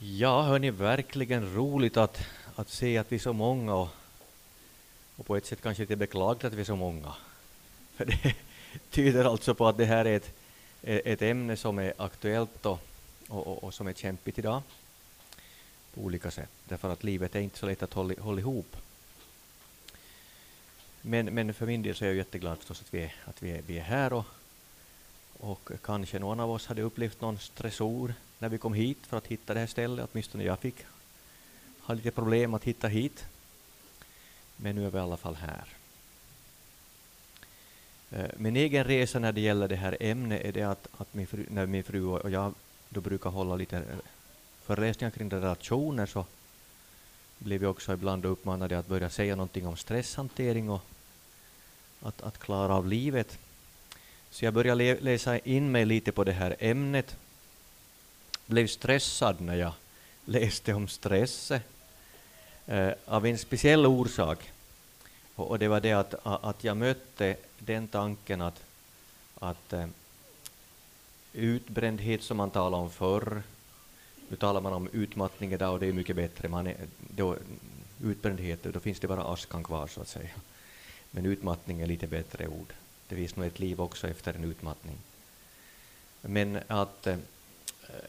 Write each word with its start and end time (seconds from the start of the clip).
Ja, 0.00 0.42
hörni, 0.42 0.70
verkligen 0.70 1.54
roligt 1.54 1.96
att, 1.96 2.26
att 2.54 2.68
se 2.68 2.98
att 2.98 3.12
vi 3.12 3.16
är 3.16 3.20
så 3.20 3.32
många 3.32 3.74
och, 3.74 3.88
och 5.16 5.26
på 5.26 5.36
ett 5.36 5.46
sätt 5.46 5.62
kanske 5.62 5.82
lite 5.82 5.96
beklagligt 5.96 6.44
att 6.44 6.52
vi 6.52 6.60
är 6.60 6.64
så 6.64 6.76
många. 6.76 7.14
För 7.96 8.04
det 8.04 8.34
tyder 8.90 9.24
alltså 9.24 9.54
på 9.54 9.68
att 9.68 9.76
det 9.76 9.84
här 9.84 10.04
är 10.04 10.16
ett, 10.16 10.32
ett 10.82 11.22
ämne 11.22 11.56
som 11.56 11.78
är 11.78 11.94
aktuellt 11.96 12.66
och, 12.66 12.80
och, 13.28 13.64
och, 13.64 13.74
som 13.74 13.86
är 13.86 13.92
kämpigt 13.92 14.38
idag 14.38 14.62
på 15.94 16.00
olika 16.00 16.30
sätt, 16.30 16.50
därför 16.64 16.92
att 16.92 17.04
livet 17.04 17.34
är 17.34 17.40
inte 17.40 17.58
så 17.58 17.66
lätt 17.66 17.82
att 17.82 17.92
hålla, 17.92 18.14
hålla 18.20 18.40
ihop. 18.40 18.76
Men, 21.02 21.26
men 21.26 21.54
för 21.54 21.66
min 21.66 21.82
del 21.82 21.94
så 21.94 22.04
är 22.04 22.08
jag 22.08 22.16
jätteglad 22.16 22.58
förstås 22.58 22.80
att 22.80 22.94
vi 22.94 23.02
är, 23.02 23.14
att 23.24 23.42
vi 23.42 23.50
är, 23.50 23.62
vi 23.66 23.78
är 23.78 23.82
här 23.82 24.12
och, 24.12 24.24
och 25.40 25.70
kanske 25.82 26.18
någon 26.18 26.40
av 26.40 26.50
oss 26.50 26.66
hade 26.66 26.82
upplevt 26.82 27.20
någon 27.20 27.38
stressor 27.38 28.14
när 28.38 28.48
vi 28.48 28.58
kom 28.58 28.74
hit 28.74 28.98
för 29.06 29.16
att 29.16 29.26
hitta 29.26 29.54
det 29.54 29.60
här 29.60 29.66
stället, 29.66 30.08
åtminstone 30.12 30.44
jag 30.44 30.58
fick 30.58 30.76
ha 31.80 31.94
lite 31.94 32.10
problem 32.10 32.54
att 32.54 32.64
hitta 32.64 32.88
hit. 32.88 33.24
Men 34.56 34.74
nu 34.74 34.86
är 34.86 34.90
vi 34.90 34.98
i 34.98 35.00
alla 35.00 35.16
fall 35.16 35.34
här. 35.34 35.64
Eh, 38.10 38.30
min 38.36 38.56
egen 38.56 38.84
resa 38.84 39.18
när 39.18 39.32
det 39.32 39.40
gäller 39.40 39.68
det 39.68 39.76
här 39.76 39.96
ämnet 40.00 40.44
är 40.44 40.52
det 40.52 40.62
att, 40.62 40.88
att 40.96 41.14
min 41.14 41.26
fru, 41.26 41.46
när 41.50 41.66
min 41.66 41.84
fru 41.84 42.04
och 42.04 42.30
jag 42.30 42.54
då 42.88 43.00
brukar 43.00 43.30
hålla 43.30 43.56
lite 43.56 43.76
eh, 43.76 43.82
föreläsningar 44.62 45.10
kring 45.10 45.30
relationer 45.30 46.06
så 46.06 46.24
blev 47.38 47.60
vi 47.60 47.66
också 47.66 47.92
ibland 47.92 48.24
uppmanade 48.24 48.78
att 48.78 48.86
börja 48.86 49.10
säga 49.10 49.36
någonting 49.36 49.66
om 49.66 49.76
stresshantering 49.76 50.70
och 50.70 50.82
att, 52.02 52.22
att 52.22 52.38
klara 52.38 52.74
av 52.74 52.88
livet. 52.88 53.38
Så 54.38 54.44
jag 54.44 54.54
började 54.54 55.00
läsa 55.00 55.38
in 55.38 55.72
mig 55.72 55.84
lite 55.84 56.12
på 56.12 56.24
det 56.24 56.32
här 56.32 56.56
ämnet 56.58 57.16
blev 58.46 58.66
stressad 58.66 59.40
när 59.40 59.54
jag 59.54 59.72
läste 60.24 60.74
om 60.74 60.88
stress 60.88 61.52
eh, 62.66 62.92
av 63.04 63.26
en 63.26 63.38
speciell 63.38 63.86
orsak. 63.86 64.52
Och, 65.34 65.50
och, 65.50 65.58
det 65.58 65.68
var 65.68 65.80
det 65.80 65.92
att, 65.92 66.14
att 66.22 66.64
jag 66.64 66.76
mötte 66.76 67.36
den 67.58 67.88
tanken 67.88 68.40
att, 68.40 68.62
att 69.38 69.72
eh, 69.72 69.86
utbrändhet 71.32 72.22
som 72.22 72.36
man 72.36 72.50
talade 72.50 72.82
om 72.82 72.90
förr, 72.90 73.42
nu 74.28 74.36
talar 74.36 74.60
man 74.60 74.72
om 74.72 74.88
utmattning 74.92 75.52
idag 75.52 75.72
och 75.72 75.80
det 75.80 75.86
är 75.86 75.92
mycket 75.92 76.16
bättre. 76.16 76.48
Man 76.48 76.66
är, 76.66 76.76
då, 76.98 77.36
utbrändhet, 78.02 78.62
då 78.62 78.80
finns 78.80 79.00
det 79.00 79.08
bara 79.08 79.32
askan 79.32 79.64
kvar 79.64 79.86
så 79.86 80.00
att 80.00 80.08
säga. 80.08 80.30
Men 81.10 81.26
utmattning 81.26 81.80
är 81.80 81.86
lite 81.86 82.06
bättre 82.06 82.46
ord. 82.46 82.72
Det 83.08 83.16
finns 83.16 83.36
nog 83.36 83.46
ett 83.46 83.58
liv 83.58 83.80
också 83.80 84.08
efter 84.08 84.34
en 84.34 84.44
utmattning. 84.44 84.98
Men 86.20 86.60
att 86.66 87.06
eh, 87.06 87.16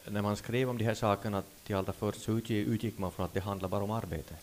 när 0.08 0.22
man 0.22 0.36
skrev 0.36 0.70
om 0.70 0.78
de 0.78 0.84
här 0.84 0.94
sakerna 0.94 1.42
till 1.64 1.76
allra 1.76 1.92
först 1.92 2.22
så 2.22 2.32
utgick 2.32 2.98
man 2.98 3.12
från 3.12 3.26
att 3.26 3.34
det 3.34 3.40
handlar 3.40 3.68
bara 3.68 3.84
om 3.84 3.90
arbete. 3.90 4.34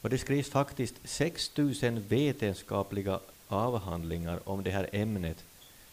Och 0.00 0.10
det 0.10 0.18
skrivs 0.18 0.48
faktiskt 0.48 0.94
6 1.04 1.56
000 1.56 1.74
vetenskapliga 2.08 3.20
avhandlingar 3.48 4.40
om 4.44 4.62
det 4.62 4.70
här 4.70 4.88
ämnet 4.92 5.44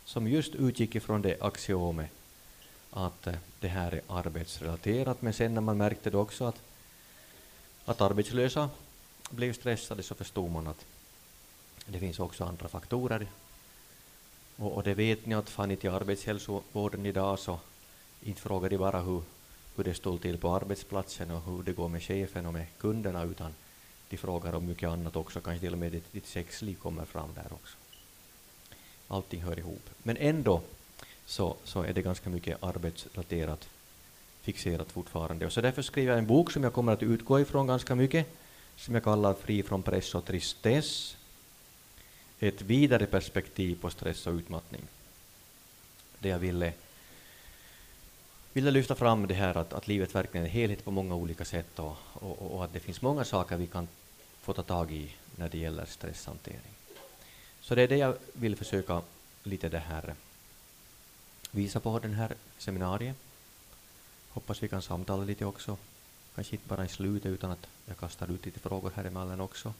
som 0.05 0.27
just 0.27 0.55
utgick 0.55 0.95
ifrån 0.95 1.21
det 1.21 1.41
axiomet 1.41 2.11
att 2.91 3.27
eh, 3.27 3.33
det 3.59 3.67
här 3.67 3.91
är 3.91 4.01
arbetsrelaterat. 4.07 5.21
Men 5.21 5.33
sen 5.33 5.53
när 5.53 5.61
man 5.61 5.77
märkte 5.77 6.09
det 6.09 6.17
också 6.17 6.45
att, 6.45 6.61
att 7.85 8.01
arbetslösa 8.01 8.69
blev 9.29 9.53
stressade 9.53 10.03
så 10.03 10.15
förstod 10.15 10.51
man 10.51 10.67
att 10.67 10.85
det 11.87 11.99
finns 11.99 12.19
också 12.19 12.43
andra 12.43 12.67
faktorer. 12.67 13.27
Och, 14.55 14.71
och 14.71 14.83
det 14.83 14.93
vet 14.93 15.25
ni 15.25 15.35
att 15.35 15.49
fan 15.49 15.77
till 15.77 15.89
arbetshälsovården 15.89 17.05
idag 17.05 17.39
så 17.39 17.59
inte 18.21 18.41
frågar 18.41 18.69
de 18.69 18.77
bara 18.77 19.01
hur, 19.01 19.21
hur 19.75 19.83
det 19.83 19.93
står 19.93 20.17
till 20.17 20.37
på 20.37 20.49
arbetsplatsen 20.49 21.31
och 21.31 21.43
hur 21.43 21.63
det 21.63 21.73
går 21.73 21.89
med 21.89 22.03
chefen 22.03 22.45
och 22.45 22.53
med 22.53 22.65
kunderna, 22.77 23.23
utan 23.23 23.53
de 24.09 24.17
frågar 24.17 24.53
om 24.53 24.65
mycket 24.65 24.89
annat 24.89 25.15
också, 25.15 25.41
kanske 25.41 25.59
till 25.59 25.73
och 25.73 25.79
med 25.79 25.91
ditt, 25.91 26.13
ditt 26.13 26.27
sexliv 26.27 26.75
kommer 26.75 27.05
fram 27.05 27.33
där 27.35 27.53
också. 27.53 27.77
Allting 29.07 29.41
hör 29.41 29.59
ihop. 29.59 29.89
Men 30.03 30.17
ändå 30.17 30.61
så, 31.25 31.55
så 31.63 31.81
är 31.81 31.93
det 31.93 32.01
ganska 32.01 32.29
mycket 32.29 32.63
arbetsrelaterat 32.63 33.69
fixerat 34.41 34.91
fortfarande. 34.91 35.45
Och 35.45 35.51
så 35.51 35.61
därför 35.61 35.81
skriver 35.81 36.11
jag 36.11 36.19
en 36.19 36.27
bok 36.27 36.51
som 36.51 36.63
jag 36.63 36.73
kommer 36.73 36.93
att 36.93 37.03
utgå 37.03 37.39
ifrån 37.39 37.67
ganska 37.67 37.95
mycket, 37.95 38.27
som 38.75 38.93
jag 38.93 39.03
kallar 39.03 39.33
Fri 39.33 39.63
från 39.63 39.83
press 39.83 40.15
och 40.15 40.25
tristess. 40.25 41.16
Ett 42.39 42.61
vidare 42.61 43.05
perspektiv 43.05 43.81
på 43.81 43.89
stress 43.89 44.27
och 44.27 44.33
utmattning. 44.33 44.81
Det 46.19 46.29
jag 46.29 46.39
ville 46.39 46.73
ville 48.57 48.71
lyfta 48.71 48.95
fram 48.95 49.27
det 49.27 49.33
här 49.33 49.57
att, 49.57 49.73
att 49.73 49.87
livet 49.87 50.15
verkligen 50.15 50.45
är 50.45 50.49
helhet 50.49 50.85
på 50.85 50.91
många 50.91 51.15
olika 51.15 51.45
sätt 51.45 51.79
och, 51.79 51.97
och, 52.13 52.55
och, 52.55 52.63
att 52.63 52.73
det 52.73 52.79
finns 52.79 53.01
många 53.01 53.25
saker 53.25 53.57
vi 53.57 53.67
kan 53.67 53.87
få 54.41 54.53
ta 54.53 54.63
tag 54.63 54.91
i 54.91 55.11
när 55.35 55.49
det 55.49 55.57
gäller 55.57 55.85
stresshantering. 55.85 56.73
Så 57.61 57.75
det 57.75 57.81
är 57.81 57.87
det 57.87 57.97
jag 57.97 58.15
vill 58.33 58.55
försöka 58.55 59.01
lite 59.43 59.69
det 59.69 59.79
här 59.79 60.15
visa 61.51 61.79
på 61.79 61.99
den 61.99 62.13
här 62.13 62.35
seminariet. 62.57 63.15
Hoppas 64.29 64.63
vi 64.63 64.67
kan 64.67 64.81
samtala 64.81 65.23
lite 65.23 65.45
också, 65.45 65.77
kanske 66.35 66.55
inte 66.55 66.67
bara 66.67 66.85
i 66.85 66.87
slutet 66.87 67.31
utan 67.31 67.51
att 67.51 67.67
jag 67.85 67.97
kastar 67.97 68.31
ut 68.31 68.45
lite 68.45 68.59
frågor 68.59 68.91
här 68.95 69.05
emellan 69.05 69.41
också. 69.41 69.73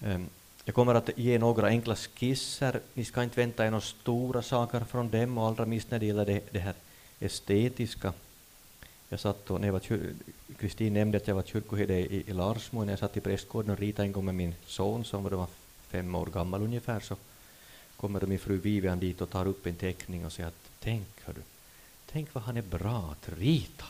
Um, 0.00 0.28
jag 0.66 0.74
kommer 0.74 0.94
att 0.94 1.10
ge 1.16 1.38
några 1.38 1.66
enkla 1.66 1.96
skisser. 1.96 2.80
Ni 2.94 3.04
ska 3.04 3.22
inte 3.22 3.40
vänta 3.40 3.66
er 3.66 3.70
några 3.70 3.80
stora 3.80 4.42
saker 4.42 4.80
från 4.80 5.10
dem, 5.10 5.38
och 5.38 5.46
allra 5.46 5.66
minst 5.66 5.90
när 5.90 5.98
det 5.98 6.06
gäller 6.06 6.26
det, 6.26 6.40
det 6.50 6.58
här 6.58 6.74
estetiska. 7.20 8.12
Jag 9.08 9.20
satt 9.20 9.50
och, 9.50 9.60
när 9.60 9.68
jag 9.68 9.72
var 9.72 9.82
Kristin 10.58 10.94
nämnde 10.94 11.18
att 11.18 11.28
jag 11.28 11.34
var 11.34 11.42
kyrkoherde 11.42 11.98
i, 11.98 12.24
i 12.26 12.32
Larsmo, 12.32 12.84
när 12.84 12.92
jag 12.92 12.98
satt 12.98 13.16
i 13.16 13.20
prästgården 13.20 13.70
och 13.70 13.78
ritade 13.78 14.06
en 14.06 14.12
gång 14.12 14.24
med 14.24 14.34
min 14.34 14.54
son 14.66 15.04
som 15.04 15.22
var 15.22 15.46
fem 15.88 16.14
år 16.14 16.26
gammal 16.26 16.62
ungefär, 16.62 17.00
så 17.00 17.16
kommer 17.96 18.26
min 18.26 18.38
fru 18.38 18.56
Vivian 18.56 18.98
dit 18.98 19.20
och 19.20 19.30
tar 19.30 19.46
upp 19.46 19.66
en 19.66 19.76
teckning 19.76 20.26
och 20.26 20.32
säger 20.32 20.48
att 20.48 20.70
tänk, 20.80 21.08
hördu, 21.24 21.40
tänk 22.12 22.34
vad 22.34 22.44
han 22.44 22.56
är 22.56 22.62
bra 22.62 23.12
att 23.12 23.38
rita. 23.38 23.84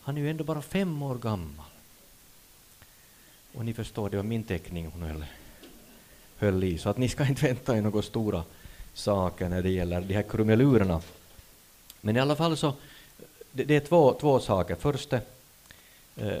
Han 0.00 0.16
är 0.16 0.20
ju 0.20 0.30
ändå 0.30 0.44
bara 0.44 0.62
fem 0.62 1.02
år 1.02 1.14
gammal. 1.14 1.66
Och 3.54 3.64
ni 3.64 3.74
förstår, 3.74 4.10
det 4.10 4.16
var 4.16 4.24
min 4.24 4.44
teckning 4.44 4.86
hon 4.86 5.02
höll 5.02 5.24
höll 6.38 6.64
i. 6.64 6.78
Så 6.78 6.88
att 6.88 6.96
ni 6.96 7.08
ska 7.08 7.26
inte 7.28 7.46
vänta 7.46 7.76
er 7.76 7.82
några 7.82 8.02
stora 8.02 8.44
saker 8.94 9.48
när 9.48 9.62
det 9.62 9.70
gäller 9.70 10.00
de 10.00 10.14
här 10.14 10.22
krumelurerna. 10.22 11.00
Men 12.00 12.16
i 12.16 12.20
alla 12.20 12.36
fall 12.36 12.56
så, 12.56 12.74
det, 13.52 13.64
det 13.64 13.76
är 13.76 13.80
två, 13.80 14.12
två 14.20 14.40
saker. 14.40 14.74
Först 14.74 15.12
eh, 15.12 15.20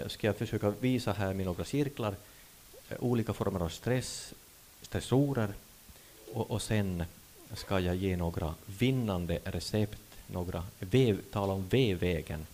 ska 0.06 0.26
jag 0.26 0.36
försöka 0.36 0.70
visa 0.70 1.12
här 1.12 1.34
med 1.34 1.46
några 1.46 1.64
cirklar 1.64 2.14
eh, 2.88 2.96
olika 3.00 3.32
former 3.32 3.60
av 3.60 3.68
stress, 3.68 4.34
stressorer 4.82 5.48
och, 6.32 6.50
och 6.50 6.62
sen 6.62 7.04
ska 7.52 7.80
jag 7.80 7.96
ge 7.96 8.16
några 8.16 8.54
vinnande 8.66 9.38
recept, 9.44 10.00
några 10.26 10.64
vev, 10.78 11.20
tala 11.32 11.52
om 11.52 11.66
V-vägen 11.70 12.46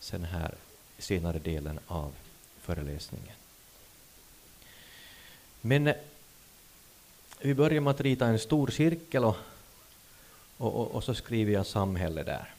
sen 0.00 0.24
här 0.24 0.54
senare 0.98 1.38
delen 1.38 1.78
av 1.86 2.12
föreläsningen. 2.60 3.36
Men 5.60 5.86
eh, 5.86 5.94
vi 7.42 7.54
börjar 7.54 7.80
med 7.80 7.90
att 7.90 8.00
rita 8.00 8.26
en 8.26 8.38
stor 8.38 8.68
cirkel 8.68 9.24
och, 9.24 9.36
och, 10.56 10.74
och, 10.74 10.90
och 10.90 11.04
så 11.04 11.14
skriver 11.14 11.52
jag 11.52 11.66
samhälle 11.66 12.22
där. 12.22 12.54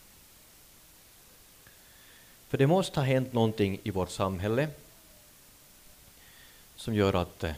För 2.47 2.57
det 2.57 2.67
måste 2.67 2.99
ha 2.99 3.05
hänt 3.05 3.33
någonting 3.33 3.79
i 3.83 3.91
vårt 3.91 4.09
samhälle 4.09 4.69
som 6.75 6.95
gör 6.95 7.13
att 7.13 7.43
eh, 7.43 7.53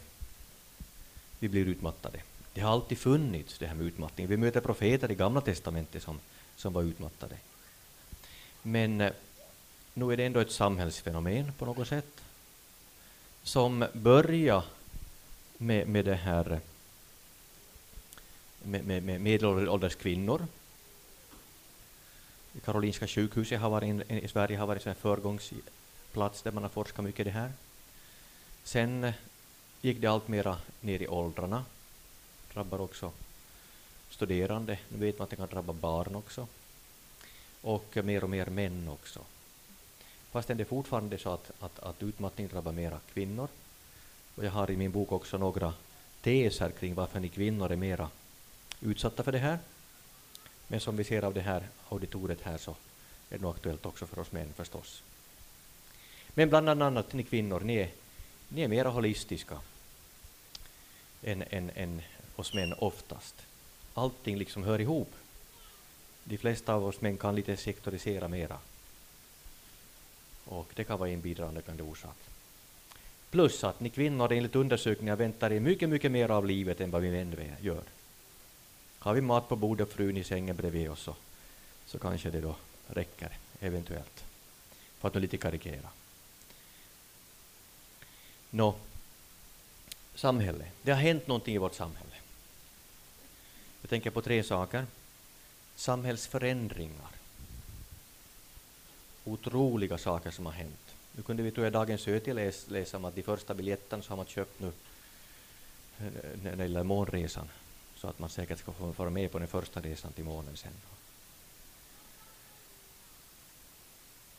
vi 1.39 1.49
blir 1.49 1.65
utmattade. 1.65 2.19
Det 2.53 2.61
har 2.61 2.71
alltid 2.71 2.97
funnits 2.97 3.57
det 3.57 3.67
här 3.67 3.75
med 3.75 3.85
utmattning. 3.85 4.27
Vi 4.27 4.37
möter 4.37 4.61
profeter 4.61 5.11
i 5.11 5.15
Gamla 5.15 5.41
testamentet 5.41 6.03
som, 6.03 6.19
som 6.55 6.73
var 6.73 6.83
utmattade. 6.83 7.35
Men 8.61 9.01
eh, 9.01 9.11
nu 9.93 10.13
är 10.13 10.17
det 10.17 10.25
ändå 10.25 10.39
ett 10.39 10.51
samhällsfenomen 10.51 11.51
på 11.57 11.65
något 11.65 11.87
sätt 11.87 12.23
som 13.43 13.85
börjar 13.93 14.63
med, 15.57 15.87
med 15.87 16.05
det 16.05 16.15
här 16.15 16.51
eh, 16.51 16.59
med, 18.65 18.85
med, 18.85 19.03
med 19.03 19.21
medelålders 19.21 19.95
kvinnor. 19.95 20.47
Karolinska 22.65 23.07
sjukhuset 23.07 23.59
har 23.59 23.69
varit 23.69 23.87
in, 23.87 24.01
i 24.01 24.27
Sverige 24.27 24.57
har 24.57 24.67
varit 24.67 24.87
en 24.87 24.95
föregångsplats 24.95 26.41
där 26.41 26.51
man 26.51 26.63
har 26.63 26.69
forskat 26.69 27.05
mycket 27.05 27.19
i 27.19 27.23
det 27.23 27.31
här. 27.31 27.51
Sen 28.63 29.03
eh, 29.03 29.13
gick 29.81 30.01
det 30.01 30.07
allt 30.07 30.27
mera 30.27 30.57
ner 30.81 31.01
i 31.01 31.07
åldrarna. 31.07 31.65
Drabbar 32.53 32.81
också 32.81 33.11
studerande. 34.09 34.79
Nu 34.89 34.97
vet 34.97 35.19
man 35.19 35.23
att 35.23 35.29
det 35.29 35.35
kan 35.35 35.47
drabba 35.47 35.73
barn 35.73 36.15
också. 36.15 36.47
Och 37.61 37.97
eh, 37.97 38.03
mer 38.03 38.23
och 38.23 38.29
mer 38.29 38.45
män 38.45 38.87
också. 38.87 39.19
Fastän 40.31 40.57
det 40.57 40.63
är 40.63 40.65
fortfarande 40.65 41.17
så 41.17 41.29
att, 41.29 41.51
att, 41.59 41.79
att 41.79 42.03
utmattning 42.03 42.47
drabbar 42.47 42.71
mera 42.71 42.99
kvinnor. 43.13 43.47
Och 44.35 44.45
jag 44.45 44.51
har 44.51 44.71
i 44.71 44.77
min 44.77 44.91
bok 44.91 45.11
också 45.11 45.37
några 45.37 45.73
teser 46.21 46.71
kring 46.71 46.95
varför 46.95 47.19
ni 47.19 47.29
kvinnor 47.29 47.71
är 47.71 47.75
mera 47.75 48.09
utsatta 48.85 49.23
för 49.23 49.31
det 49.31 49.39
här. 49.39 49.59
Men 50.67 50.79
som 50.79 50.97
vi 50.97 51.03
ser 51.03 51.23
av 51.23 51.33
det 51.33 51.41
här 51.41 51.67
auditoriet 51.89 52.41
här 52.41 52.57
så 52.57 52.71
är 53.29 53.37
det 53.37 53.41
nog 53.41 53.55
aktuellt 53.55 53.85
också 53.85 54.05
för 54.05 54.19
oss 54.19 54.31
män 54.31 54.53
förstås. 54.53 55.03
Men 56.29 56.49
bland 56.49 56.69
annat 56.69 57.13
ni 57.13 57.23
kvinnor, 57.23 57.59
ni 57.59 57.75
är, 57.75 57.89
ni 58.49 58.61
är 58.61 58.67
mera 58.67 58.89
holistiska 58.89 59.59
än, 61.23 61.43
än, 61.49 61.71
än 61.75 62.01
oss 62.35 62.53
män 62.53 62.73
oftast. 62.73 63.35
Allting 63.93 64.37
liksom 64.37 64.63
hör 64.63 64.81
ihop. 64.81 65.13
De 66.23 66.37
flesta 66.37 66.73
av 66.73 66.85
oss 66.85 67.01
män 67.01 67.17
kan 67.17 67.35
lite 67.35 67.57
sektorisera 67.57 68.27
mera. 68.27 68.57
Och 70.45 70.71
det 70.75 70.83
kan 70.83 70.99
vara 70.99 71.09
en 71.09 71.21
bidragande 71.21 71.83
orsak. 71.83 72.17
Plus 73.29 73.63
att 73.63 73.79
ni 73.79 73.89
kvinnor 73.89 74.31
enligt 74.31 74.55
undersökningar 74.55 75.15
väntar 75.15 75.51
er 75.51 75.59
mycket, 75.59 75.89
mycket 75.89 76.11
mer 76.11 76.31
av 76.31 76.45
livet 76.45 76.81
än 76.81 76.91
vad 76.91 77.01
vi 77.01 77.11
män 77.11 77.55
gör. 77.61 77.83
Har 79.05 79.13
vi 79.13 79.21
mat 79.21 79.49
på 79.49 79.55
bordet 79.55 79.87
och 79.87 79.93
frun 79.93 80.17
i 80.17 80.23
sängen 80.23 80.55
bredvid 80.55 80.89
oss 80.89 81.01
så, 81.01 81.15
så 81.85 81.99
kanske 81.99 82.29
det 82.29 82.41
då 82.41 82.55
räcker, 82.87 83.37
eventuellt. 83.59 84.23
För 84.99 85.07
att 85.07 85.13
nu 85.13 85.19
lite 85.19 85.37
karikera. 85.37 85.89
Nå, 88.49 88.75
samhälle. 90.15 90.65
Det 90.81 90.91
har 90.91 90.99
hänt 90.99 91.27
någonting 91.27 91.55
i 91.55 91.57
vårt 91.57 91.73
samhälle. 91.73 92.15
Jag 93.81 93.89
tänker 93.89 94.09
på 94.09 94.21
tre 94.21 94.43
saker. 94.43 94.85
Samhällsförändringar. 95.75 97.09
Otroliga 99.23 99.97
saker 99.97 100.31
som 100.31 100.45
har 100.45 100.53
hänt. 100.53 100.95
Nu 101.11 101.23
kunde 101.23 101.43
vi 101.43 101.51
tror 101.51 101.65
jag 101.65 101.73
Dagens 101.73 102.07
Öti 102.07 102.33
läsa, 102.33 102.71
läsa 102.71 102.97
om 102.97 103.05
att 103.05 103.15
de 103.15 103.23
första 103.23 103.53
biljetterna 103.53 104.03
som 104.03 104.11
har 104.11 104.17
man 104.17 104.25
köpt 104.25 104.59
nu 104.59 104.71
när 106.43 106.55
det 106.55 106.63
gäller 106.63 106.83
månresan 106.83 107.49
så 108.05 108.09
att 108.09 108.19
man 108.19 108.29
säkert 108.29 108.59
ska 108.59 108.71
få 108.71 108.85
vara 108.85 109.09
med 109.09 109.31
på 109.31 109.39
den 109.39 109.47
första 109.47 109.81
resan 109.81 110.11
till 110.11 110.23
månen 110.23 110.57
sen. 110.57 110.71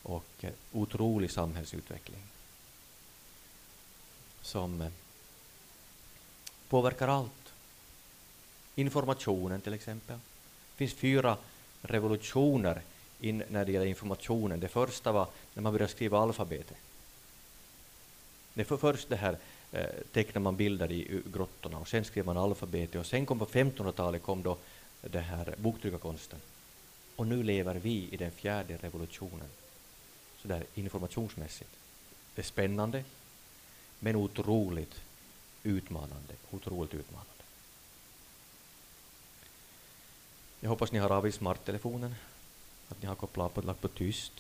Och 0.03 0.25
eh, 0.41 0.51
otrolig 0.73 1.31
samhällsutveckling 1.31 2.23
som 4.43 4.81
eh, 4.81 4.91
påverkar 6.69 7.09
allt. 7.09 7.53
Informationen 8.75 9.61
till 9.61 9.75
exempel. 9.75 10.19
Det 10.71 10.77
finns 10.77 10.95
fyra 10.95 11.37
revolutioner 11.83 12.83
in 13.21 13.43
när 13.49 13.65
det 13.65 13.73
gäller 13.73 13.87
informationen. 13.87 14.61
Det 14.61 14.69
första 14.69 15.13
var 15.13 15.29
när 15.55 15.63
man 15.63 15.73
började 15.73 15.93
skriva 15.93 16.19
alfabetet. 16.19 16.77
Det 18.55 18.65
för 18.65 18.77
först 18.77 19.09
det 19.09 19.17
här 19.17 19.39
Eh, 19.73 19.81
tecknar 19.83 20.05
tecknade 20.13 20.41
man 20.41 20.57
bilder 20.57 20.93
i 20.93 21.23
grottorna 21.27 21.79
och 21.79 21.89
sen 21.89 22.05
skrev 22.05 22.27
man 22.27 22.37
alfabetet 22.37 23.01
och 23.01 23.07
sen 23.07 23.27
kom 23.27 23.39
på 23.39 23.47
1500-talet 23.47 24.23
kom 24.23 24.43
då 24.43 24.59
det 25.01 25.21
här 25.21 25.55
boktryckarkonsten. 25.59 26.41
Och 27.17 27.27
nu 27.27 27.43
lever 27.43 27.75
vi 27.75 28.09
i 28.11 28.17
den 28.17 28.31
fjärde 28.31 28.77
revolutionen, 28.77 29.49
så 30.39 30.49
där 30.49 30.65
informationsmässigt. 30.75 31.71
Det 32.35 32.41
är 32.41 32.45
spännande, 32.45 33.05
men 33.99 34.17
otroligt 34.17 35.01
utmanande. 35.63 36.35
Otroligt 36.51 36.95
utmanande. 36.95 37.33
Jag 40.61 40.71
hoppas 40.71 40.93
ni 40.93 40.99
har 40.99 41.11
av 41.11 41.27
er 41.27 41.31
smarttelefonen, 41.31 42.15
att 42.89 43.03
ni 43.03 43.09
har 43.09 43.15
kopplat 43.15 43.55
på, 43.55 43.61
lagt 43.61 43.81
på 43.81 43.89
tyst. 43.89 44.33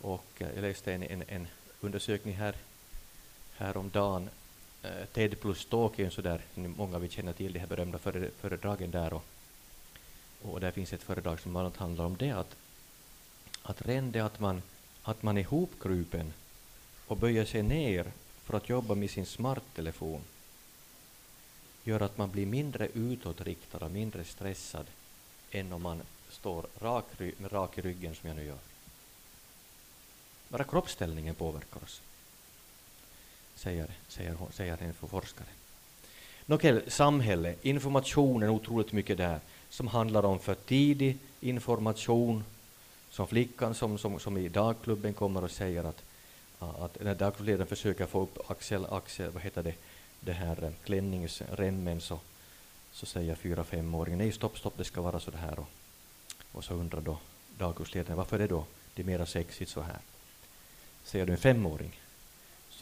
Och 0.00 0.26
eh, 0.38 0.48
jag 0.54 0.62
läste 0.62 0.92
en, 0.92 1.02
en, 1.02 1.24
en 1.28 1.46
undersökning 1.80 2.34
här 2.34 2.56
häromdagen. 3.62 4.30
Eh, 4.82 5.06
TED 5.12 5.40
plus 5.40 5.64
Talk 5.64 5.98
är 5.98 6.04
en 6.04 6.10
sådär, 6.10 6.40
många 6.54 6.98
vi 6.98 7.08
känner 7.08 7.32
till, 7.32 7.52
de 7.52 7.58
här 7.58 7.66
berömda 7.66 7.98
före, 7.98 8.30
föredragen 8.40 8.90
där. 8.90 9.12
Och, 9.12 9.24
och 10.42 10.60
där 10.60 10.70
finns 10.70 10.92
ett 10.92 11.02
föredrag 11.02 11.40
som 11.40 11.52
bland 11.52 11.66
annat 11.66 11.76
handlar 11.76 12.04
om 12.04 12.16
det 12.16 12.30
att, 12.30 12.56
att 13.62 13.86
redan 13.86 14.12
det 14.12 14.20
att 14.20 14.40
man, 14.40 14.62
att 15.02 15.22
man 15.22 15.38
är 15.38 15.44
hopkrupen 15.44 16.32
och 17.06 17.16
böjer 17.16 17.44
sig 17.44 17.62
ner 17.62 18.12
för 18.44 18.56
att 18.56 18.68
jobba 18.68 18.94
med 18.94 19.10
sin 19.10 19.26
smarttelefon 19.26 20.20
gör 21.84 22.00
att 22.00 22.18
man 22.18 22.30
blir 22.30 22.46
mindre 22.46 22.88
utåtriktad 22.94 23.78
och 23.78 23.90
mindre 23.90 24.24
stressad 24.24 24.86
än 25.50 25.72
om 25.72 25.82
man 25.82 26.02
står 26.30 26.66
rak, 26.80 27.04
med 27.18 27.52
rak 27.52 27.78
i 27.78 27.80
ryggen 27.80 28.14
som 28.14 28.28
jag 28.28 28.36
nu 28.36 28.44
gör. 28.44 28.58
Bara 30.48 30.64
kroppsställningen 30.64 31.34
påverkar 31.34 31.84
oss, 31.84 32.00
säger, 33.62 33.90
säger, 34.08 34.36
säger 34.52 34.82
en 34.82 34.94
forskare. 34.94 35.48
Nåväl, 36.46 36.90
samhälle, 36.90 37.54
informationen 37.62 38.50
otroligt 38.50 38.92
mycket 38.92 39.16
där, 39.16 39.40
som 39.70 39.86
handlar 39.86 40.24
om 40.24 40.38
för 40.38 40.54
tidig 40.54 41.18
information, 41.40 42.44
som 43.10 43.26
flickan 43.26 43.74
som, 43.74 43.98
som, 43.98 44.18
som 44.18 44.36
i 44.36 44.48
dagklubben 44.48 45.14
kommer 45.14 45.44
och 45.44 45.50
säger 45.50 45.84
att, 45.84 46.02
att 46.58 47.02
när 47.02 47.14
dagklubbledaren 47.14 47.66
försöker 47.66 48.06
få 48.06 48.22
upp 48.22 48.50
axel, 48.50 48.86
axel, 48.90 49.30
vad 49.30 49.42
heter 49.42 49.62
det, 49.62 49.74
det 50.20 50.32
här 50.32 50.64
eh, 50.64 50.70
klänningsremmen 50.84 52.00
så, 52.00 52.18
så 52.92 53.06
säger 53.06 53.34
fyra 53.34 53.64
femåringen 53.64 54.18
nej 54.18 54.32
stopp, 54.32 54.58
stopp, 54.58 54.74
det 54.76 54.84
ska 54.84 55.00
vara 55.02 55.20
så 55.20 55.30
här 55.30 55.58
och, 55.58 55.68
och 56.52 56.64
så 56.64 56.74
undrar 56.74 57.00
då 57.00 57.18
dagkursledaren 57.58 58.16
varför 58.16 58.36
är 58.36 58.40
det 58.40 58.54
då 58.54 58.64
det 58.94 59.02
är 59.02 59.06
mera 59.06 59.26
sexigt 59.26 59.70
så 59.70 59.80
här. 59.80 59.98
Säger 61.04 61.26
du 61.26 61.32
en 61.32 61.38
femåring 61.38 62.01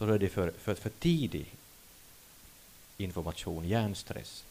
så 0.07 0.13
är 0.13 0.19
det 0.19 0.29
för, 0.29 0.51
för, 0.51 0.75
för 0.75 0.89
tidig 0.89 1.45
information, 2.97 3.67
hjärnstress, 3.67 4.43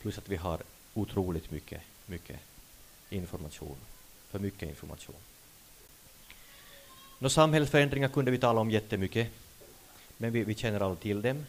plus 0.00 0.18
att 0.18 0.28
vi 0.28 0.36
har 0.36 0.60
otroligt 0.94 1.50
mycket, 1.50 1.80
mycket 2.06 2.40
information, 3.10 3.76
för 4.30 4.38
mycket 4.38 4.68
information. 4.68 5.16
Nå, 7.18 7.28
samhällsförändringar 7.28 8.08
kunde 8.08 8.30
vi 8.30 8.38
tala 8.38 8.60
om 8.60 8.70
jättemycket, 8.70 9.28
men 10.16 10.32
vi, 10.32 10.44
vi 10.44 10.54
känner 10.54 10.80
alla 10.80 10.96
till 10.96 11.22
dem. 11.22 11.46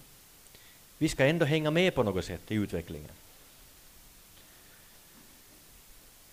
Vi 0.97 1.09
ska 1.09 1.25
ändå 1.25 1.45
hänga 1.45 1.71
med 1.71 1.95
på 1.95 2.03
något 2.03 2.25
sätt 2.25 2.51
i 2.51 2.55
utvecklingen. 2.55 3.11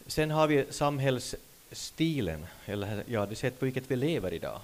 Sen 0.06 0.30
har 0.30 0.46
vi 0.46 0.64
samhällsstilen, 0.70 2.46
eller 2.64 3.04
ja, 3.06 3.26
det 3.26 3.36
sätt 3.36 3.58
på 3.58 3.64
vilket 3.64 3.90
vi 3.90 3.96
lever 3.96 4.32
idag. 4.32 4.60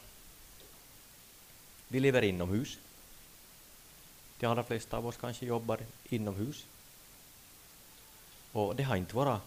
Vi 1.88 2.00
lever 2.00 2.22
inomhus. 2.22 2.78
De 4.38 4.46
allra 4.46 4.62
flesta 4.62 4.96
av 4.96 5.06
oss 5.06 5.16
kanske 5.16 5.46
jobbar 5.46 5.80
inomhus. 6.08 6.66
Och 8.52 8.76
det 8.76 8.82
har 8.82 8.96
inte 8.96 9.16
våra 9.16 9.40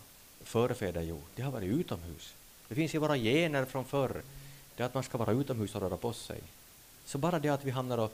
förfäder 0.43 1.01
gjort, 1.01 1.29
det 1.35 1.41
har 1.41 1.51
varit 1.51 1.69
utomhus. 1.69 2.33
Det 2.67 2.75
finns 2.75 2.95
i 2.95 2.97
våra 2.97 3.17
gener 3.17 3.65
från 3.65 3.85
förr, 3.85 4.21
det 4.75 4.83
att 4.83 4.93
man 4.93 5.03
ska 5.03 5.17
vara 5.17 5.31
utomhus 5.31 5.75
och 5.75 5.81
röra 5.81 5.97
på 5.97 6.13
sig. 6.13 6.41
Så 7.05 7.17
bara 7.17 7.39
det 7.39 7.49
att 7.49 7.65
vi 7.65 7.71
hamnar 7.71 7.97
och 7.97 8.13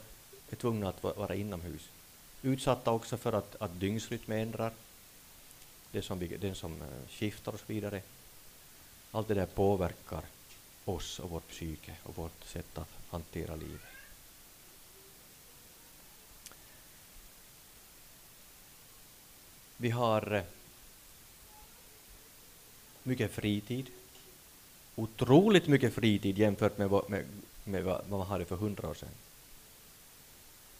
är 0.50 0.56
tvungna 0.56 0.88
att 0.88 1.02
vara 1.02 1.34
inomhus. 1.34 1.88
Utsatta 2.42 2.90
också 2.90 3.16
för 3.16 3.32
att, 3.32 3.62
att 3.62 3.80
dygnsrytmen 3.80 4.38
ändrar, 4.38 4.72
det 5.92 6.02
som, 6.02 6.28
den 6.40 6.54
som 6.54 6.82
eh, 6.82 7.08
skiftar 7.08 7.52
och 7.52 7.60
så 7.60 7.64
vidare. 7.66 8.02
Allt 9.10 9.28
det 9.28 9.34
där 9.34 9.46
påverkar 9.46 10.22
oss 10.84 11.18
och 11.18 11.30
vårt 11.30 11.48
psyke 11.48 11.92
och 12.02 12.16
vårt 12.16 12.44
sätt 12.44 12.78
att 12.78 12.90
hantera 13.10 13.56
livet. 13.56 13.97
Vi 19.80 19.90
har 19.90 20.34
eh, 20.34 20.42
mycket 23.02 23.32
fritid. 23.32 23.86
Otroligt 24.94 25.66
mycket 25.66 25.94
fritid 25.94 26.38
jämfört 26.38 26.78
med, 26.78 26.88
vad, 26.88 27.10
med, 27.10 27.24
med 27.64 27.84
vad 27.84 28.08
man 28.10 28.26
hade 28.26 28.44
för 28.44 28.56
hundra 28.56 28.88
år 28.88 28.94
sedan. 28.94 29.08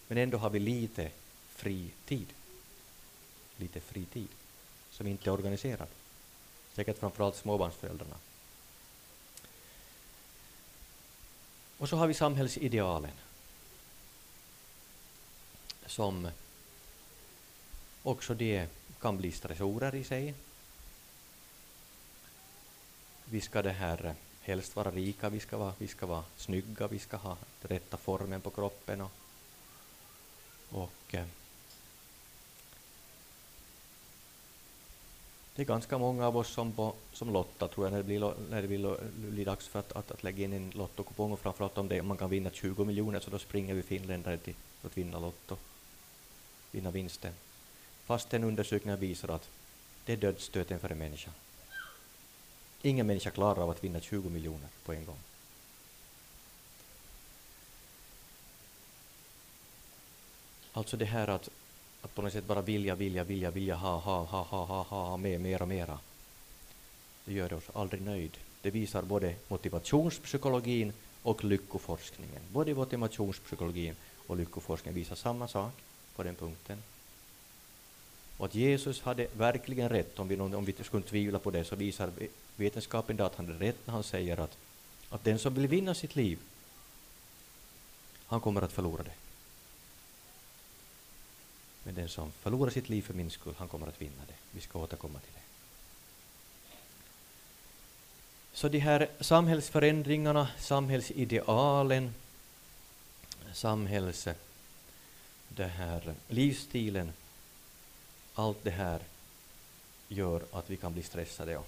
Men 0.09 0.19
ändå 0.19 0.39
har 0.39 0.51
vi 0.51 0.59
lite 0.59 1.11
fritid. 1.49 2.27
Lite 3.57 3.81
fritid 3.81 4.29
som 4.91 5.07
inte 5.07 5.31
är 5.31 5.33
organiserad. 5.33 5.89
Säkert 6.75 6.99
framförallt 6.99 7.37
småbarnsföräldrarna. 7.37 8.17
Och 11.79 11.89
så 11.89 11.97
har 11.97 12.07
vi 12.07 12.15
samhällsidealen 12.15 13.13
som 15.87 16.31
också 18.03 18.35
det 18.35 18.69
kan 19.01 19.17
bli 19.17 19.33
stressorer 19.33 19.95
i 19.95 20.05
sig. 20.05 20.35
Vi 23.25 23.41
ska 23.41 23.63
det 23.63 23.73
här 23.73 24.07
eh, 24.07 24.13
helst 24.41 24.77
vara 24.77 24.91
rika, 24.91 25.29
vi 25.29 25.41
ska 25.41 25.57
vara, 25.57 25.73
vi 25.79 25.89
ska 25.89 26.07
vara 26.07 26.25
snygga, 26.37 26.87
vi 26.87 26.99
ska 26.99 27.17
ha 27.17 27.37
rätta 27.63 27.97
formen 27.97 28.41
på 28.41 28.51
kroppen 28.51 29.01
och, 29.01 29.11
och 30.71 31.15
eh, 31.15 31.27
det 35.59 35.63
är 35.63 35.67
ganska 35.67 35.99
många 35.99 36.27
av 36.27 36.37
oss 36.37 36.49
som, 36.49 36.73
på, 36.73 36.95
som 37.13 37.33
lottar, 37.33 37.69
tror 37.69 37.87
jag, 37.87 37.93
när 37.93 37.99
det 37.99 38.05
blir, 38.05 38.35
när 38.51 38.63
det 38.63 38.69
blir, 38.69 38.97
blir 39.17 39.45
dags 39.45 39.69
för 39.69 39.79
att, 39.79 39.93
att, 39.93 40.11
att 40.11 40.23
lägga 40.23 40.45
in 40.45 40.53
en 40.53 40.71
lottokupong, 40.71 41.33
och 41.33 41.41
framförallt 41.41 41.79
om 41.79 41.89
det, 41.89 42.03
man 42.03 42.17
kan 42.17 42.31
vinna 42.31 42.51
20 42.51 42.85
miljoner, 42.85 43.21
så 43.21 43.31
då 43.31 43.39
springer 43.39 43.75
vi 43.75 43.83
finländare 43.83 44.39
till 44.39 44.55
att 44.83 44.99
vinna 44.99 45.19
lotto, 45.19 45.57
vinna 46.71 46.91
vinsten. 46.91 47.33
Fast 48.09 48.35
undersökningar 48.35 48.97
visar 48.97 49.29
att 49.29 49.49
det 50.05 50.13
är 50.13 50.17
dödsstöten 50.17 50.81
för 50.81 50.93
en 50.93 50.99
människa. 50.99 51.31
Ingen 52.83 53.07
människa 53.07 53.31
klarar 53.31 53.63
av 53.63 53.71
att 53.71 53.85
vinna 53.85 54.01
20 54.01 54.29
miljoner 54.29 54.69
på 54.85 54.93
en 54.93 55.05
gång. 55.05 55.19
Alltså 60.73 60.97
det 60.97 61.05
här 61.05 61.29
att, 61.29 61.49
att 62.03 62.15
på 62.15 62.23
något 62.23 62.33
sätt 62.33 62.47
bara 62.47 62.63
vilja, 62.63 62.95
vilja, 62.95 63.25
vilja, 63.25 63.51
vilja 63.51 63.75
ha, 63.75 63.99
ha, 63.99 64.25
ha, 64.25 64.43
ha, 64.43 64.65
ha, 64.65 64.83
ha, 64.83 65.09
ha 65.09 65.17
mer, 65.17 65.39
mera, 65.39 65.67
mera. 65.67 65.99
Det 67.25 67.33
gör 67.33 67.53
oss 67.53 67.71
aldrig 67.73 68.03
nöjd. 68.03 68.37
Det 68.63 68.71
visar 68.71 69.03
både 69.03 69.35
motivationspsykologin 69.49 70.93
och 71.23 71.45
lyckoforskningen. 71.45 72.43
Både 72.53 72.75
motivationspsykologin 72.75 73.97
och 74.27 74.37
lyckoforskningen 74.37 74.95
visar 74.95 75.17
samma 75.17 75.49
sak 75.49 75.73
på 76.17 76.23
den 76.23 76.35
punkten. 76.35 76.83
Och 78.39 78.47
att 78.47 78.55
Jesus 78.55 79.01
hade 79.01 79.27
verkligen 79.33 79.89
rätt, 79.89 80.19
om 80.19 80.29
vi, 80.29 80.41
om 80.41 80.65
vi 80.65 80.75
skulle 80.85 81.03
tvivla 81.03 81.39
på 81.39 81.51
det, 81.51 81.65
så 81.65 81.77
visar 81.77 82.11
vetenskapen 82.57 83.21
att 83.21 83.35
han 83.35 83.47
hade 83.47 83.59
rätt 83.59 83.87
när 83.87 83.95
han 83.95 84.03
säger 84.03 84.41
att, 84.41 84.57
att 85.11 85.25
den 85.25 85.39
som 85.39 85.55
vill 85.55 85.67
vinna 85.67 85.95
sitt 85.95 86.17
liv, 86.17 86.39
han 88.27 88.41
kommer 88.41 88.63
att 88.63 88.73
förlora 88.73 89.03
det. 89.03 89.13
Men 91.85 91.95
den 91.95 92.09
som 92.09 92.33
förlorar 92.33 92.71
sitt 92.71 92.89
liv 92.89 93.03
för 93.03 93.15
min 93.15 93.31
skull, 93.31 93.55
han 93.59 93.69
kommer 93.69 93.87
att 93.87 94.03
vinna 94.03 94.23
det. 94.27 94.35
Vi 94.51 94.61
ska 94.61 94.79
återkomma 94.79 95.19
till 95.19 95.33
det. 95.35 95.41
Så 98.53 98.69
de 98.69 98.79
här 98.79 99.09
samhällsförändringarna, 99.21 100.49
samhällsidealen, 100.59 102.15
samhälls... 103.53 104.29
Det 105.49 105.67
här, 105.67 106.15
livsstilen, 106.29 107.13
allt 108.39 108.65
det 108.65 108.71
här 108.71 109.01
gör 110.09 110.43
att 110.53 110.71
vi 110.71 110.77
kan 110.77 110.93
bli 110.93 111.03
stressade. 111.03 111.61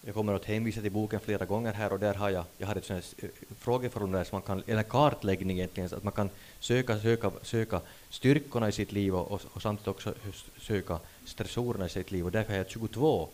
Jag 0.00 0.14
kommer 0.14 0.34
att 0.34 0.44
hänvisa 0.44 0.80
till 0.80 0.92
boken 0.92 1.20
flera 1.20 1.44
gånger 1.44 1.72
här 1.72 1.92
och 1.92 1.98
där 1.98 2.14
har 2.14 2.30
jag, 2.30 2.44
jag 2.58 2.66
har 2.66 2.76
ett 2.76 2.84
sånt 2.84 3.14
eh, 3.18 3.24
eh, 3.24 3.30
frågeformulär 3.58 4.24
som 4.24 4.36
man 4.36 4.42
kan, 4.42 4.62
eller 4.66 4.82
kartläggning 4.82 5.58
egentligen, 5.58 5.88
så 5.88 5.96
att 5.96 6.04
man 6.04 6.12
kan 6.12 6.30
söka, 6.60 7.00
söka, 7.00 7.30
söka 7.42 7.80
styrkorna 8.10 8.68
i 8.68 8.72
sitt 8.72 8.92
liv 8.92 9.14
och, 9.14 9.30
och, 9.32 9.42
och 9.52 9.62
samtidigt 9.62 9.88
också 9.88 10.14
söka 10.60 10.98
stressorerna 11.24 11.86
i 11.86 11.88
sitt 11.88 12.10
liv 12.10 12.24
och 12.24 12.32
därför 12.32 12.50
har 12.50 12.58
jag 12.58 12.70
22 12.70 13.28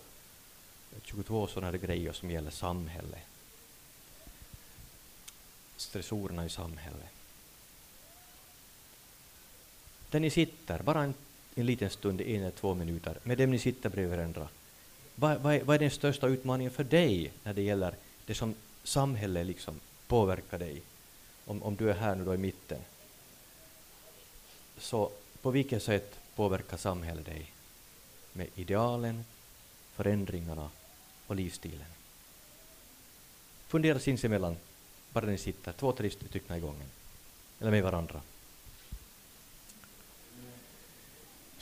22 1.03 1.47
sådana 1.47 1.79
grejer 1.79 2.13
som 2.13 2.31
gäller 2.31 2.51
samhället. 2.51 3.23
Stressorerna 5.77 6.45
i 6.45 6.49
samhället. 6.49 7.11
Där 10.11 10.21
ni 10.21 10.31
sitter, 10.31 10.83
bara 10.83 11.03
en, 11.03 11.15
en 11.55 11.67
liten 11.67 11.91
stund, 11.91 12.21
en 12.21 12.41
eller 12.41 12.51
två 12.51 12.75
minuter, 12.75 13.19
med 13.23 13.39
dem 13.39 13.51
ni 13.51 13.59
sitter 13.59 13.89
bredvid 13.89 14.17
varandra. 14.17 14.49
Vad, 15.15 15.41
vad, 15.41 15.55
är, 15.55 15.65
vad 15.65 15.75
är 15.75 15.79
den 15.79 15.91
största 15.91 16.27
utmaningen 16.27 16.73
för 16.73 16.85
dig 16.85 17.33
när 17.43 17.55
det 17.55 17.63
gäller 17.63 17.95
det 18.27 18.35
som 18.35 18.55
samhället 18.85 19.47
liksom 19.47 19.81
påverkar 20.07 20.59
dig? 20.59 20.83
Om, 21.45 21.63
om 21.63 21.77
du 21.77 21.91
är 21.91 21.95
här 21.95 22.15
nu 22.15 22.25
då 22.25 22.35
i 22.35 22.39
mitten. 22.39 22.81
Så 24.79 25.11
på 25.43 25.51
vilket 25.51 25.83
sätt 25.83 26.19
påverkar 26.35 26.77
samhället 26.77 27.27
dig? 27.27 27.53
Med 28.33 28.47
idealen, 28.55 29.25
förändringarna 29.95 30.71
och 31.27 31.37
livsstilen. 31.37 31.87
Fundera 33.67 33.99
sinsemellan, 33.99 34.57
bara 35.11 35.27
ni 35.27 35.39
sitter, 35.39 35.73
två, 35.73 35.93
tre 35.93 36.11
stycken 36.11 36.57
i 36.57 36.61
gången, 36.61 36.87
eller 37.61 37.71
med 37.71 37.83
varandra. 37.83 38.21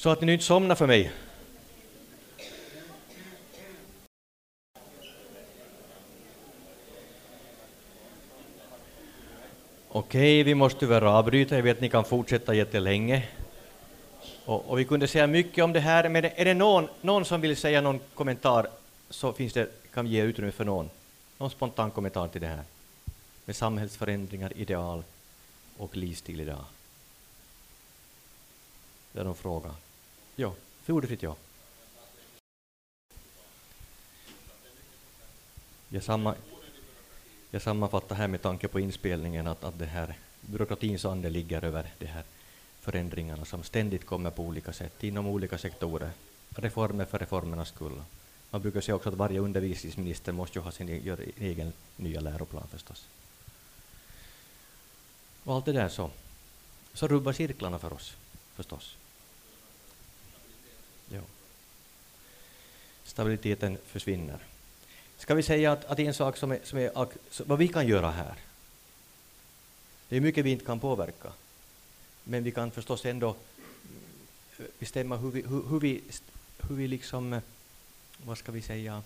Så 0.00 0.10
att 0.10 0.20
ni 0.20 0.26
nu 0.26 0.32
inte 0.32 0.44
somnar 0.44 0.74
för 0.74 0.86
mig. 0.86 1.12
Okej, 9.88 10.42
vi 10.42 10.54
måste 10.54 10.80
tyvärr 10.80 11.02
avbryta. 11.02 11.56
Jag 11.56 11.62
vet 11.62 11.76
att 11.76 11.80
ni 11.80 11.88
kan 11.88 12.04
fortsätta 12.04 12.54
jättelänge. 12.54 13.28
Och, 14.44 14.70
och 14.70 14.78
vi 14.78 14.84
kunde 14.84 15.08
säga 15.08 15.26
mycket 15.26 15.64
om 15.64 15.72
det 15.72 15.80
här, 15.80 16.08
men 16.08 16.24
är 16.24 16.44
det 16.44 16.54
någon, 16.54 16.88
någon 17.00 17.24
som 17.24 17.40
vill 17.40 17.56
säga 17.56 17.80
någon 17.80 18.00
kommentar 18.14 18.68
så 19.10 19.32
finns 19.32 19.52
det, 19.52 19.68
kan 19.94 20.04
vi 20.04 20.10
ge 20.10 20.22
utrymme 20.22 20.52
för 20.52 20.64
någon, 20.64 20.90
någon 21.38 21.50
spontan 21.50 21.90
kommentar 21.90 22.28
till 22.28 22.40
det 22.40 22.46
här 22.46 22.62
med 23.44 23.56
samhällsförändringar, 23.56 24.52
ideal 24.56 25.04
och 25.76 25.96
livsstil 25.96 26.40
idag. 26.40 26.64
Det 29.12 29.20
är 29.20 29.24
någon 29.24 29.34
fråga. 29.34 29.70
Ja, 30.40 30.54
för 30.82 30.92
ordet 30.92 31.22
ja. 31.22 31.36
Jag, 35.88 36.02
samma, 36.02 36.34
jag 37.50 37.62
sammanfattar 37.62 38.16
här 38.16 38.28
med 38.28 38.42
tanke 38.42 38.68
på 38.68 38.80
inspelningen 38.80 39.46
att, 39.46 39.64
att 39.64 39.78
det 39.78 39.86
här 39.86 40.14
byråkratins 40.40 41.04
ande 41.04 41.30
ligger 41.30 41.64
över 41.64 41.90
de 41.98 42.06
här 42.06 42.24
förändringarna 42.80 43.44
som 43.44 43.62
ständigt 43.62 44.06
kommer 44.06 44.30
på 44.30 44.42
olika 44.42 44.72
sätt 44.72 45.04
inom 45.04 45.26
olika 45.26 45.58
sektorer. 45.58 46.10
Reformer 46.50 47.04
för 47.04 47.18
reformernas 47.18 47.68
skull. 47.68 48.02
Man 48.50 48.62
brukar 48.62 48.80
säga 48.80 48.96
också 48.96 49.08
att 49.08 49.14
varje 49.14 49.40
undervisningsminister 49.40 50.32
måste 50.32 50.58
ju 50.58 50.62
ha 50.62 50.72
sin 50.72 50.88
e- 50.88 51.16
e- 51.18 51.32
egen 51.38 51.72
nya 51.96 52.20
läroplan 52.20 52.68
förstås. 52.68 53.06
Och 55.44 55.54
allt 55.54 55.64
det 55.64 55.72
där 55.72 55.88
så, 55.88 56.10
så 56.94 57.08
rubbar 57.08 57.32
cirklarna 57.32 57.78
för 57.78 57.92
oss 57.92 58.16
förstås. 58.54 58.96
Ja. 61.12 61.20
Stabiliteten 63.04 63.78
försvinner. 63.86 64.38
Ska 65.18 65.34
vi 65.34 65.42
säga 65.42 65.72
att, 65.72 65.84
att 65.84 65.98
en 65.98 66.14
sak 66.14 66.36
som 66.36 66.52
är, 66.52 66.60
som 66.64 66.78
är 66.78 67.08
vad 67.44 67.58
vi 67.58 67.68
kan 67.68 67.86
göra 67.86 68.10
här, 68.10 68.34
det 70.08 70.16
är 70.16 70.20
mycket 70.20 70.44
vi 70.44 70.50
inte 70.50 70.64
kan 70.64 70.80
påverka, 70.80 71.32
men 72.24 72.44
vi 72.44 72.50
kan 72.50 72.70
förstås 72.70 73.06
ändå 73.06 73.36
bestämma 74.78 75.16
hur 75.16 75.30
vi, 75.30 75.42
hur, 75.42 75.62
hur 75.68 75.80
vi, 75.80 76.02
hur 76.68 76.76
vi 76.76 76.88
liksom 76.88 77.32
eh, 77.32 77.42
vad 78.24 78.38
ska 78.38 78.52
vi 78.52 78.62
säga, 78.62 79.02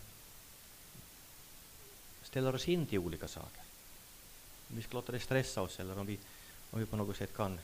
ställer 2.23 2.55
oss 2.55 2.69
in 2.69 2.87
till 2.87 2.99
olika 2.99 3.29
saker. 3.29 3.63
Om 4.71 4.77
vi 4.77 4.83
ska 4.83 4.95
låta 4.95 5.13
det 5.13 5.21
stressa 5.21 5.63
oss 5.63 5.81
eller 5.81 5.99
om 5.99 6.07
vi, 6.07 6.19
om 6.71 6.81
vi 6.81 6.87
på 6.87 6.97
något 6.97 7.17
sätt 7.17 7.37
kan 7.37 7.59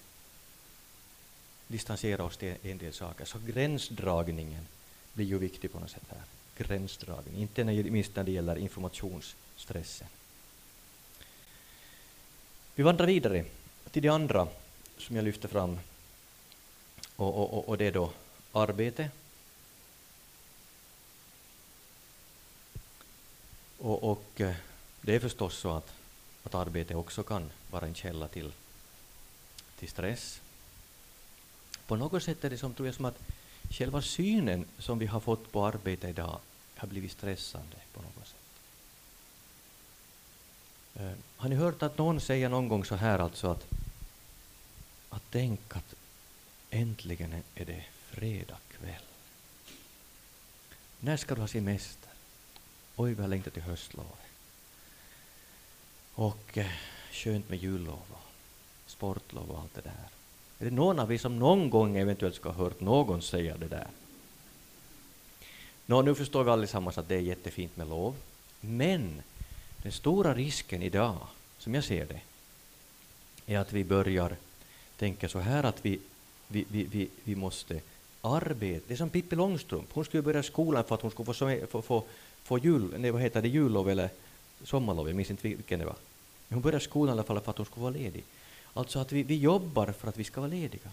distansera 1.70 2.24
oss 2.24 2.36
till 2.36 2.54
en 2.62 2.78
del 2.78 2.92
saker. 2.92 3.24
Så 3.24 3.38
gränsdragningen 3.46 4.66
blir 5.12 5.26
ju 5.26 5.38
viktig 5.38 5.72
på 5.72 5.80
något 5.80 5.90
sätt 5.90 6.08
här. 6.08 6.22
Gränsdragning, 6.56 7.36
inte 7.36 7.64
minst 7.64 8.16
när 8.16 8.24
det 8.24 8.30
gäller 8.30 8.56
informationsstressen. 8.56 10.08
Vi 12.74 12.82
vandrar 12.82 13.06
vidare 13.06 13.44
till 13.90 14.02
det 14.02 14.08
andra 14.08 14.48
som 14.98 15.16
jag 15.16 15.24
lyfter 15.24 15.48
fram 15.48 15.78
och, 17.16 17.54
och, 17.54 17.68
och 17.68 17.78
det 17.78 17.84
är 17.84 17.92
då 17.92 18.12
arbete 18.52 19.10
Och, 23.82 24.10
och, 24.10 24.40
eh, 24.40 24.54
det 25.00 25.14
är 25.14 25.20
förstås 25.20 25.56
så 25.56 25.70
att, 25.70 25.92
att 26.42 26.54
arbete 26.54 26.94
också 26.94 27.22
kan 27.22 27.50
vara 27.70 27.86
en 27.86 27.94
källa 27.94 28.28
till, 28.28 28.52
till 29.78 29.88
stress. 29.88 30.40
På 31.90 31.96
något 31.96 32.22
sätt 32.22 32.44
är 32.44 32.50
det 32.50 32.58
som, 32.58 32.74
tror 32.74 32.88
jag, 32.88 32.94
som 32.94 33.04
att 33.04 33.18
själva 33.70 34.02
synen 34.02 34.64
som 34.78 34.98
vi 34.98 35.06
har 35.06 35.20
fått 35.20 35.52
på 35.52 35.66
arbete 35.66 36.08
idag 36.08 36.38
har 36.76 36.88
blivit 36.88 37.12
stressande 37.12 37.76
på 37.92 38.02
något 38.02 38.26
sätt. 38.28 38.36
Uh, 41.00 41.12
har 41.36 41.48
ni 41.48 41.56
hört 41.56 41.82
att 41.82 41.98
någon 41.98 42.20
säger 42.20 42.48
någon 42.48 42.68
gång 42.68 42.84
så 42.84 42.94
här 42.94 43.18
alltså 43.18 43.50
att, 43.50 43.66
att 45.08 45.22
tänk 45.30 45.76
att 45.76 45.94
äntligen 46.70 47.42
är 47.54 47.64
det 47.64 47.84
fredag 48.10 48.58
kväll. 48.78 49.04
När 51.00 51.16
ska 51.16 51.34
du 51.34 51.40
ha 51.40 51.48
semester? 51.48 52.10
Oj, 52.96 53.14
vad 53.14 53.24
jag 53.24 53.30
längtar 53.30 53.50
till 53.50 53.62
höstlovet. 53.62 54.30
Och 56.14 56.58
eh, 56.58 56.70
skönt 57.12 57.48
med 57.48 57.58
jullov 57.58 58.04
och 58.10 58.30
sportlov 58.86 59.50
och 59.50 59.60
allt 59.60 59.74
det 59.74 59.80
där. 59.80 60.19
Är 60.60 60.64
det 60.64 60.70
någon 60.70 60.98
av 60.98 61.12
er 61.12 61.18
som 61.18 61.38
någon 61.38 61.70
gång 61.70 61.96
eventuellt 61.96 62.34
ska 62.34 62.48
ha 62.48 62.64
hört 62.64 62.80
någon 62.80 63.22
säga 63.22 63.56
det 63.56 63.68
där? 63.68 63.86
Nå, 65.86 66.02
nu 66.02 66.14
förstår 66.14 66.44
vi 66.44 66.50
allesammans 66.50 66.98
att 66.98 67.08
det 67.08 67.14
är 67.14 67.20
jättefint 67.20 67.76
med 67.76 67.88
lov, 67.88 68.14
men 68.60 69.22
den 69.82 69.92
stora 69.92 70.34
risken 70.34 70.82
idag, 70.82 71.16
som 71.58 71.74
jag 71.74 71.84
ser 71.84 72.06
det, 72.06 72.20
är 73.54 73.58
att 73.58 73.72
vi 73.72 73.84
börjar 73.84 74.36
tänka 74.96 75.28
så 75.28 75.38
här 75.38 75.64
att 75.64 75.84
vi, 75.84 76.00
vi, 76.48 76.64
vi, 76.68 76.84
vi, 76.84 77.08
vi 77.24 77.36
måste 77.36 77.80
arbeta. 78.22 78.84
Det 78.88 78.94
är 78.94 78.98
som 78.98 79.10
Pippi 79.10 79.36
Långstrump, 79.36 79.88
hon 79.92 80.04
skulle 80.04 80.22
börja 80.22 80.42
skolan 80.42 80.84
för 80.84 80.94
att 80.94 81.02
hon 81.02 81.10
skulle 81.10 81.26
få, 81.26 81.66
få, 81.66 81.82
få 81.82 82.04
få 82.50 82.58
jul, 82.58 82.94
nej, 82.98 83.10
vad 83.10 83.22
heter 83.22 83.42
det, 83.42 83.48
jullov 83.48 83.90
eller 83.90 84.10
sommarlov, 84.64 85.08
jag 85.08 85.16
minns 85.16 85.30
inte 85.30 85.48
vilken 85.48 85.78
det 85.78 85.84
var. 85.84 85.96
Men 86.48 86.54
hon 86.54 86.62
började 86.62 86.84
skolan 86.84 87.08
i 87.08 87.12
alla 87.12 87.22
fall 87.22 87.40
för 87.40 87.50
att 87.50 87.56
hon 87.56 87.66
skulle 87.66 87.82
vara 87.82 87.92
ledig. 87.92 88.24
Alltså 88.74 88.98
att 88.98 89.12
vi, 89.12 89.22
vi 89.22 89.36
jobbar 89.36 89.92
för 89.92 90.08
att 90.08 90.16
vi 90.16 90.24
ska 90.24 90.40
vara 90.40 90.50
lediga. 90.50 90.90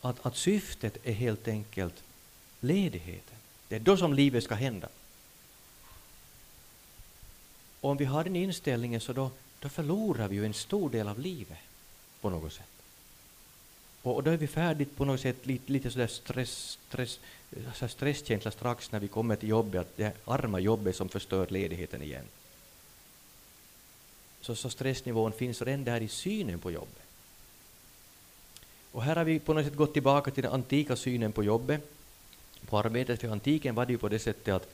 Att, 0.00 0.26
att 0.26 0.36
syftet 0.36 1.06
är 1.06 1.12
helt 1.12 1.48
enkelt 1.48 2.02
ledigheten. 2.60 3.36
Det 3.68 3.76
är 3.76 3.80
då 3.80 3.96
som 3.96 4.14
livet 4.14 4.44
ska 4.44 4.54
hända. 4.54 4.88
Och 7.80 7.90
om 7.90 7.96
vi 7.96 8.04
har 8.04 8.24
den 8.24 8.36
inställningen 8.36 9.00
så 9.00 9.12
då, 9.12 9.30
då 9.60 9.68
förlorar 9.68 10.28
vi 10.28 10.36
ju 10.36 10.46
en 10.46 10.54
stor 10.54 10.90
del 10.90 11.08
av 11.08 11.18
livet 11.18 11.58
på 12.20 12.30
något 12.30 12.52
sätt. 12.52 12.66
Och, 14.02 14.14
och 14.14 14.22
då 14.22 14.30
är 14.30 14.36
vi 14.36 14.46
färdigt 14.46 14.96
på 14.96 15.04
något 15.04 15.20
sätt 15.20 15.46
lite, 15.46 15.72
lite 15.72 15.90
sådär 15.90 16.06
stress, 16.06 16.78
stress, 16.88 17.20
så 17.74 17.88
stresskänsla 17.88 18.50
strax 18.50 18.92
när 18.92 19.00
vi 19.00 19.08
kommer 19.08 19.36
till 19.36 19.48
jobbet, 19.48 19.80
att 19.80 19.96
det 19.96 20.16
arma 20.24 20.60
jobbet 20.60 20.96
som 20.96 21.08
förstör 21.08 21.46
ledigheten 21.50 22.02
igen. 22.02 22.24
Så, 24.40 24.54
så 24.54 24.70
stressnivån 24.70 25.32
finns 25.32 25.62
redan 25.62 25.84
där 25.84 26.00
i 26.00 26.08
synen 26.08 26.58
på 26.58 26.70
jobbet. 26.70 27.02
Och 28.92 29.02
här 29.02 29.16
har 29.16 29.24
vi 29.24 29.38
på 29.38 29.54
något 29.54 29.64
sätt 29.64 29.76
gått 29.76 29.92
tillbaka 29.92 30.30
till 30.30 30.42
den 30.42 30.52
antika 30.52 30.96
synen 30.96 31.32
på 31.32 31.44
jobbet, 31.44 31.90
på 32.66 32.78
arbetet. 32.78 33.20
För 33.20 33.28
antiken 33.28 33.74
var 33.74 33.86
det 33.86 33.92
ju 33.92 33.98
på 33.98 34.08
det 34.08 34.18
sättet 34.18 34.54
att 34.54 34.68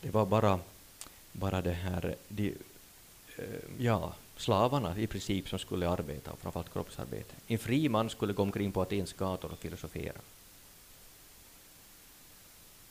det 0.00 0.10
var 0.10 0.26
bara, 0.26 0.60
bara 1.32 1.62
det 1.62 1.72
här, 1.72 2.14
de, 2.28 2.48
eh, 3.36 3.44
ja, 3.78 4.14
slavarna 4.36 4.98
i 4.98 5.06
princip 5.06 5.48
som 5.48 5.58
skulle 5.58 5.88
arbeta, 5.88 6.36
framförallt 6.36 6.72
kroppsarbete. 6.72 7.34
En 7.46 7.58
fri 7.58 7.88
man 7.88 8.10
skulle 8.10 8.32
gå 8.32 8.42
omkring 8.42 8.72
på 8.72 8.82
Atens 8.82 9.12
gator 9.12 9.52
och 9.52 9.58
filosofera. 9.58 10.20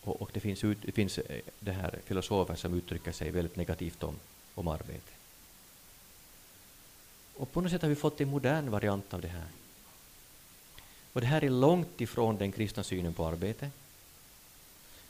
Och, 0.01 0.21
och 0.21 0.29
det, 0.33 0.39
finns 0.39 0.63
ut, 0.63 0.77
det 0.81 0.91
finns 0.91 1.17
eh, 1.17 1.41
det 1.59 1.71
här 1.71 1.99
filosofer 2.05 2.55
som 2.55 2.73
uttrycker 2.73 3.11
sig 3.11 3.31
väldigt 3.31 3.55
negativt 3.55 4.03
om, 4.03 4.15
om 4.55 4.67
arbete. 4.67 5.11
Och 7.41 7.51
på 7.51 7.61
något 7.61 7.71
sätt 7.71 7.81
har 7.81 7.89
vi 7.89 7.95
fått 7.95 8.21
en 8.21 8.29
modern 8.29 8.69
variant 8.69 9.13
av 9.13 9.21
det 9.21 9.27
här. 9.27 9.47
Och 11.13 11.21
det 11.21 11.27
här 11.27 11.43
är 11.43 11.49
långt 11.49 12.01
ifrån 12.01 12.37
den 12.37 12.51
kristna 12.51 12.83
synen 12.83 13.13
på 13.13 13.25
arbete, 13.25 13.71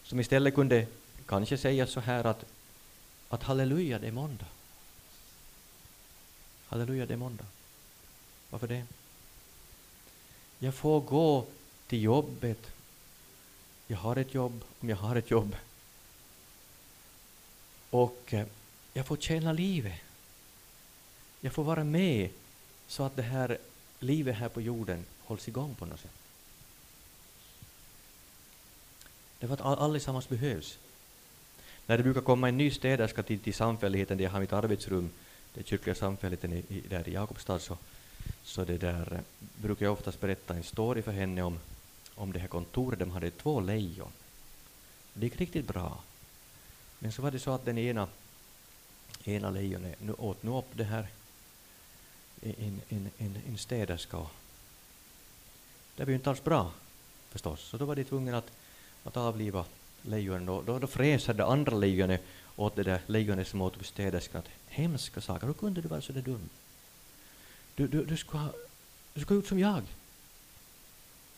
som 0.04 0.20
istället 0.20 0.56
kunde 0.56 0.88
kanske 1.26 1.58
säga 1.58 1.88
så 1.88 2.00
här 2.00 2.24
att, 2.24 2.46
att 3.30 3.44
halleluja, 3.44 4.00
det 4.00 4.08
är 4.08 4.12
måndag. 4.12 4.46
Halleluja, 6.68 7.06
det 7.06 7.14
är 7.14 7.18
måndag. 7.18 7.46
Varför 8.50 8.68
det? 8.68 8.86
Jag 10.60 10.76
får 10.76 11.02
gå 11.02 11.46
till 11.88 12.02
jobbet. 12.02 12.72
Jag 13.88 13.98
har 13.98 14.16
ett 14.16 14.34
jobb, 14.34 14.64
om 14.80 14.90
jag 14.90 14.98
har 14.98 15.16
ett 15.16 15.32
jobb. 15.32 15.56
Och 17.90 18.34
eh, 18.34 18.48
jag 18.94 19.06
får 19.08 19.18
tjäna 19.18 19.54
livet. 19.54 20.02
Jag 21.42 21.54
får 21.54 21.64
vara 21.64 21.84
med 21.84 22.30
så 22.88 23.04
att 23.04 23.16
det 23.16 23.22
här 23.22 23.58
livet 24.00 24.36
här 24.36 24.50
på 24.50 24.62
jorden 24.62 25.06
hålls 25.20 25.48
igång 25.48 25.76
på 25.76 25.86
något 25.86 26.00
sätt. 26.00 26.12
Därför 29.40 29.54
att 29.54 29.62
allesammans 29.62 30.30
behövs. 30.30 30.78
När 31.86 31.98
det 31.98 32.04
brukar 32.04 32.22
komma 32.22 32.50
en 32.50 32.58
ny 32.58 32.72
städerska 32.72 33.24
till, 33.24 33.40
till 33.40 33.54
samfälligheten 33.54 34.18
där 34.18 34.24
jag 34.24 34.32
har 34.32 34.40
mitt 34.40 34.54
arbetsrum, 34.54 35.10
den 35.54 35.64
kyrkliga 35.64 35.96
samfälligheten 35.96 36.54
i, 36.54 36.64
i, 36.68 36.82
där 36.90 37.10
i 37.10 37.14
Jakobstad, 37.14 37.60
så, 37.60 37.78
så 38.44 38.66
det 38.66 38.78
där, 38.78 39.14
eh, 39.14 39.20
brukar 39.62 39.86
jag 39.86 39.94
oftast 39.94 40.22
berätta 40.22 40.54
en 40.54 40.64
story 40.64 41.02
för 41.02 41.12
henne 41.12 41.44
om, 41.44 41.60
om 42.16 42.32
det 42.32 42.40
här 42.40 42.48
kontoret. 42.48 43.00
De 43.00 43.12
hade 43.12 43.32
två 43.32 43.60
lejon. 43.60 44.12
Det 45.14 45.26
gick 45.26 45.40
riktigt 45.40 45.68
bra. 45.68 46.04
Men 47.00 47.12
så 47.12 47.22
var 47.22 47.32
det 47.32 47.40
så 47.40 47.52
att 47.52 47.66
den 47.66 47.78
ena, 47.78 48.08
ena 49.24 49.50
lejonet 49.50 50.02
nu 50.02 50.14
åt 50.14 50.44
nu 50.44 50.52
upp 50.52 50.70
det 50.74 50.84
här 50.84 51.08
en, 52.42 52.82
en, 52.90 53.10
en, 53.18 53.38
en 53.48 53.58
städerska. 53.58 54.18
Det 55.96 56.04
var 56.06 56.10
ju 56.10 56.16
inte 56.16 56.30
alls 56.30 56.44
bra 56.44 56.72
förstås, 57.30 57.62
så 57.62 57.78
då 57.78 57.86
var 57.86 57.96
de 57.96 58.04
tvungna 58.04 58.38
att, 58.38 58.52
att 59.04 59.18
avliva 59.18 59.66
lejonen. 60.02 60.46
Då, 60.46 60.62
då, 60.62 60.80
då 60.80 60.88
fräser 60.88 61.34
det 61.34 61.46
andra 61.46 61.78
lejonet 61.78 62.24
åt 62.56 62.76
det 62.76 62.84
där 62.84 63.02
lejonet 63.08 63.48
som 63.48 63.62
åt 63.62 63.78
upp 63.78 63.86
städerskan. 63.86 64.42
Hemska 64.68 65.22
saker, 65.22 65.48
hur 65.48 65.54
kunde 65.54 65.82
du 65.82 65.88
vara 65.88 66.02
så 66.02 66.14
där 66.14 66.22
dum? 66.22 66.50
Du, 67.76 67.88
du, 67.88 68.06
du, 68.06 68.18
ska, 68.18 68.48
du 69.14 69.22
ska 69.22 69.34
gjort 69.34 69.48
som 69.48 69.60
jag. 69.60 69.84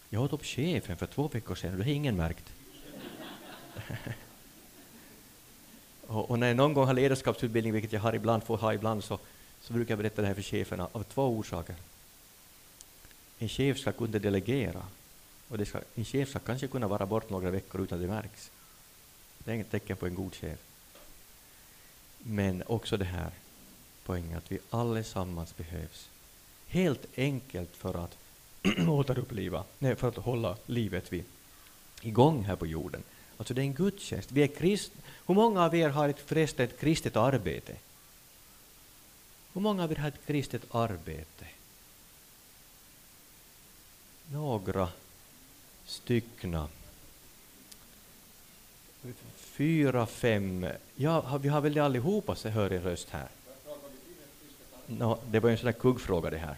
Jag 0.09 0.23
åt 0.23 0.33
upp 0.33 0.45
chefen 0.45 0.97
för 0.97 1.05
två 1.05 1.27
veckor 1.27 1.55
sedan 1.55 1.71
och 1.71 1.77
det 1.77 1.83
har 1.83 1.91
ingen 1.91 2.15
märkt. 2.15 2.53
och, 6.07 6.29
och, 6.31 6.39
när 6.39 6.47
jag 6.47 6.57
någon 6.57 6.73
gång 6.73 6.85
har 6.85 6.93
ledarskapsutbildning, 6.93 7.73
vilket 7.73 7.93
jag 7.93 8.01
har 8.01 8.13
ibland, 8.13 8.43
får 8.43 8.57
ha 8.57 8.73
ibland, 8.73 9.03
så, 9.03 9.19
så 9.63 9.73
brukar 9.73 9.91
jag 9.91 9.97
berätta 9.97 10.21
det 10.21 10.27
här 10.27 10.35
för 10.35 10.41
cheferna 10.41 10.87
av 10.91 11.03
två 11.03 11.27
orsaker. 11.27 11.75
En 13.39 13.49
chef 13.49 13.79
ska 13.79 13.91
kunna 13.91 14.19
delegera 14.19 14.85
och 15.47 15.57
det 15.57 15.65
ska, 15.65 15.79
en 15.95 16.05
chef 16.05 16.29
ska 16.29 16.39
kanske 16.39 16.67
kunna 16.67 16.87
vara 16.87 17.05
bort 17.05 17.29
några 17.29 17.51
veckor 17.51 17.81
utan 17.81 18.01
det 18.01 18.07
märks. 18.07 18.51
Det 19.37 19.51
är 19.51 19.55
inget 19.55 19.71
tecken 19.71 19.97
på 19.97 20.05
en 20.05 20.15
god 20.15 20.35
chef. 20.35 20.59
Men 22.17 22.63
också 22.67 22.97
det 22.97 23.05
här 23.05 23.31
poängen 24.05 24.37
att 24.37 24.51
vi 24.51 24.59
allesammans 24.69 25.57
behövs. 25.57 26.09
Helt 26.67 27.05
enkelt 27.17 27.75
för 27.75 28.03
att 28.03 28.17
återuppliva, 28.87 29.63
nej, 29.79 29.95
för 29.95 30.07
att 30.07 30.15
hålla 30.15 30.57
livet 30.65 31.13
vid, 31.13 31.23
igång 32.01 32.43
här 32.43 32.55
på 32.55 32.67
jorden. 32.67 33.03
Alltså 33.37 33.53
det 33.53 33.61
är 33.61 33.65
en 33.65 33.73
gudstjänst. 33.73 34.31
Vi 34.31 34.43
är 34.43 34.47
krist, 34.47 34.91
Hur 35.25 35.35
många 35.35 35.63
av 35.63 35.75
er 35.75 35.89
har 35.89 36.09
ett, 36.09 36.19
förresten 36.19 36.65
ett 36.65 36.79
kristet 36.79 37.15
arbete? 37.15 37.75
Hur 39.53 39.61
många 39.61 39.83
av 39.83 39.91
er 39.91 39.95
har 39.95 40.07
ett 40.07 40.25
kristet 40.25 40.61
arbete? 40.71 41.45
Några 44.31 44.89
styckna. 45.85 46.67
Fyra, 49.35 50.05
fem. 50.05 50.67
Ja, 50.95 51.37
vi 51.37 51.49
har 51.49 51.61
väl 51.61 51.73
det 51.73 51.79
allihopa, 51.79 52.35
så 52.35 52.49
hör 52.49 52.73
er 52.73 52.79
röst 52.79 53.09
här. 53.09 53.27
No, 54.87 55.19
det 55.31 55.39
var 55.39 55.49
ju 55.49 55.51
en 55.51 55.57
sån 55.57 55.65
där 55.65 55.71
kuggfråga 55.71 56.29
det 56.29 56.37
här. 56.37 56.55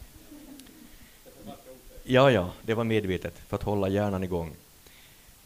Ja, 2.03 2.31
ja, 2.31 2.51
det 2.61 2.73
var 2.73 2.83
medvetet 2.83 3.37
för 3.47 3.55
att 3.55 3.63
hålla 3.63 3.89
hjärnan 3.89 4.23
igång. 4.23 4.53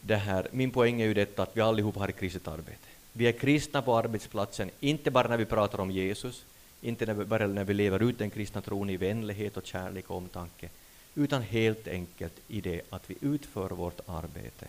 Det 0.00 0.16
här, 0.16 0.48
min 0.52 0.70
poäng 0.70 1.00
är 1.00 1.06
ju 1.06 1.14
detta 1.14 1.42
att 1.42 1.56
vi 1.56 1.60
allihopa 1.60 2.00
har 2.00 2.08
ett 2.08 2.18
kristet 2.18 2.48
arbete. 2.48 2.86
Vi 3.12 3.26
är 3.26 3.32
kristna 3.32 3.82
på 3.82 3.96
arbetsplatsen, 3.96 4.70
inte 4.80 5.10
bara 5.10 5.28
när 5.28 5.36
vi 5.36 5.44
pratar 5.44 5.80
om 5.80 5.90
Jesus, 5.90 6.44
inte 6.80 7.06
när 7.06 7.14
vi, 7.14 7.24
bara 7.24 7.46
när 7.46 7.64
vi 7.64 7.74
lever 7.74 8.02
ut 8.02 8.18
den 8.18 8.30
kristna 8.30 8.60
tron 8.60 8.90
i 8.90 8.96
vänlighet 8.96 9.56
och 9.56 9.66
kärlek 9.66 10.10
och 10.10 10.16
omtanke, 10.16 10.68
utan 11.14 11.42
helt 11.42 11.88
enkelt 11.88 12.32
i 12.48 12.60
det 12.60 12.82
att 12.90 13.10
vi 13.10 13.16
utför 13.20 13.70
vårt 13.70 14.00
arbete 14.06 14.68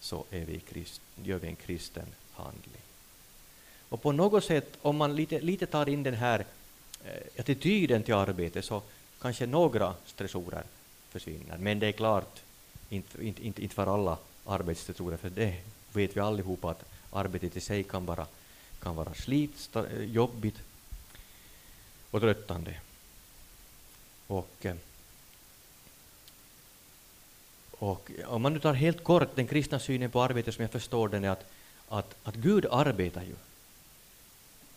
så 0.00 0.24
är 0.30 0.44
vi 0.44 0.60
krist, 0.60 1.00
gör 1.22 1.38
vi 1.38 1.48
en 1.48 1.56
kristen 1.56 2.06
handling. 2.32 2.82
Och 3.88 4.02
på 4.02 4.12
något 4.12 4.44
sätt, 4.44 4.78
om 4.82 4.96
man 4.96 5.16
lite, 5.16 5.40
lite 5.40 5.66
tar 5.66 5.88
in 5.88 6.02
den 6.02 6.14
här 6.14 6.44
eh, 7.04 7.40
attityden 7.40 8.02
till 8.02 8.14
arbete 8.14 8.62
så 8.62 8.82
kanske 9.20 9.46
några 9.46 9.94
stressorer 10.06 10.62
försvinner. 11.08 11.58
Men 11.58 11.78
det 11.78 11.86
är 11.86 11.92
klart, 11.92 12.40
inte, 12.88 13.24
inte, 13.24 13.46
inte, 13.46 13.62
inte 13.62 13.74
för 13.74 13.94
alla 13.94 14.18
arbetsstressorer, 14.44 15.16
för 15.16 15.30
det 15.30 15.56
vet 15.92 16.16
vi 16.16 16.20
allihopa 16.20 16.70
att 16.70 16.84
arbetet 17.12 17.56
i 17.56 17.60
sig 17.60 17.84
kan 17.84 18.06
vara, 18.06 18.26
kan 18.80 18.96
vara 18.96 19.14
slit, 19.14 19.70
jobbigt 20.00 20.60
och 22.14 22.20
tröttande. 22.20 22.74
Och, 24.26 24.66
och 27.70 28.10
om 28.26 28.42
man 28.42 28.52
nu 28.52 28.60
tar 28.60 28.74
helt 28.74 29.04
kort 29.04 29.36
den 29.36 29.46
kristna 29.46 29.78
synen 29.78 30.10
på 30.10 30.22
arbete 30.22 30.52
som 30.52 30.62
jag 30.62 30.70
förstår 30.70 31.08
den 31.08 31.24
är 31.24 31.30
att, 31.30 31.44
att, 31.88 32.14
att 32.22 32.34
Gud 32.34 32.66
arbetar 32.70 33.22
ju 33.22 33.34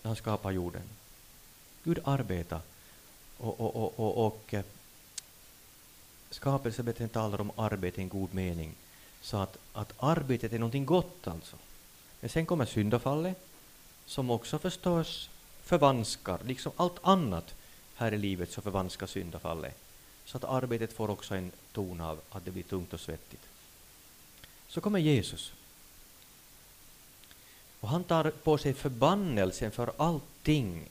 när 0.02 0.10
han 0.10 0.16
skapar 0.16 0.52
jorden. 0.52 0.82
Gud 1.84 2.00
arbetar 2.04 2.62
och, 3.38 3.60
och, 3.60 3.76
och, 3.76 4.00
och, 4.00 4.26
och 4.28 4.54
eh, 4.54 4.66
skapelsebeten 6.30 7.10
talar 7.10 7.42
om 7.42 7.52
arbete 7.56 8.02
i 8.02 8.04
en 8.04 8.10
god 8.10 8.34
mening. 8.34 8.76
Så 9.22 9.38
att, 9.38 9.58
att 9.74 9.94
arbetet 9.98 10.54
är 10.54 10.60
någonting 10.60 10.86
gott 10.86 11.28
alltså. 11.28 11.56
Men 12.20 12.30
sen 12.30 12.46
kommer 12.46 12.66
syndafallet 12.66 13.38
som 14.06 14.30
också 14.30 14.60
förstås 14.60 15.30
förvanskar, 15.68 16.40
liksom 16.46 16.72
allt 16.76 17.00
annat 17.02 17.56
här 17.96 18.14
i 18.14 18.18
livet 18.18 18.52
så 18.52 18.62
förvanskar 18.62 19.08
syndafallet. 19.08 19.78
Så 20.26 20.38
att 20.38 20.44
arbetet 20.44 20.94
får 20.94 21.10
också 21.10 21.36
en 21.36 21.52
ton 21.72 22.02
av 22.02 22.20
att 22.30 22.46
det 22.46 22.52
blir 22.52 22.64
tungt 22.64 22.94
och 22.94 23.00
svettigt. 23.00 23.42
Så 24.68 24.82
kommer 24.82 25.00
Jesus. 25.00 25.54
Och 27.80 27.90
han 27.90 28.04
tar 28.04 28.30
på 28.30 28.58
sig 28.58 28.74
förbannelsen 28.74 29.72
för 29.72 29.92
allting. 29.98 30.90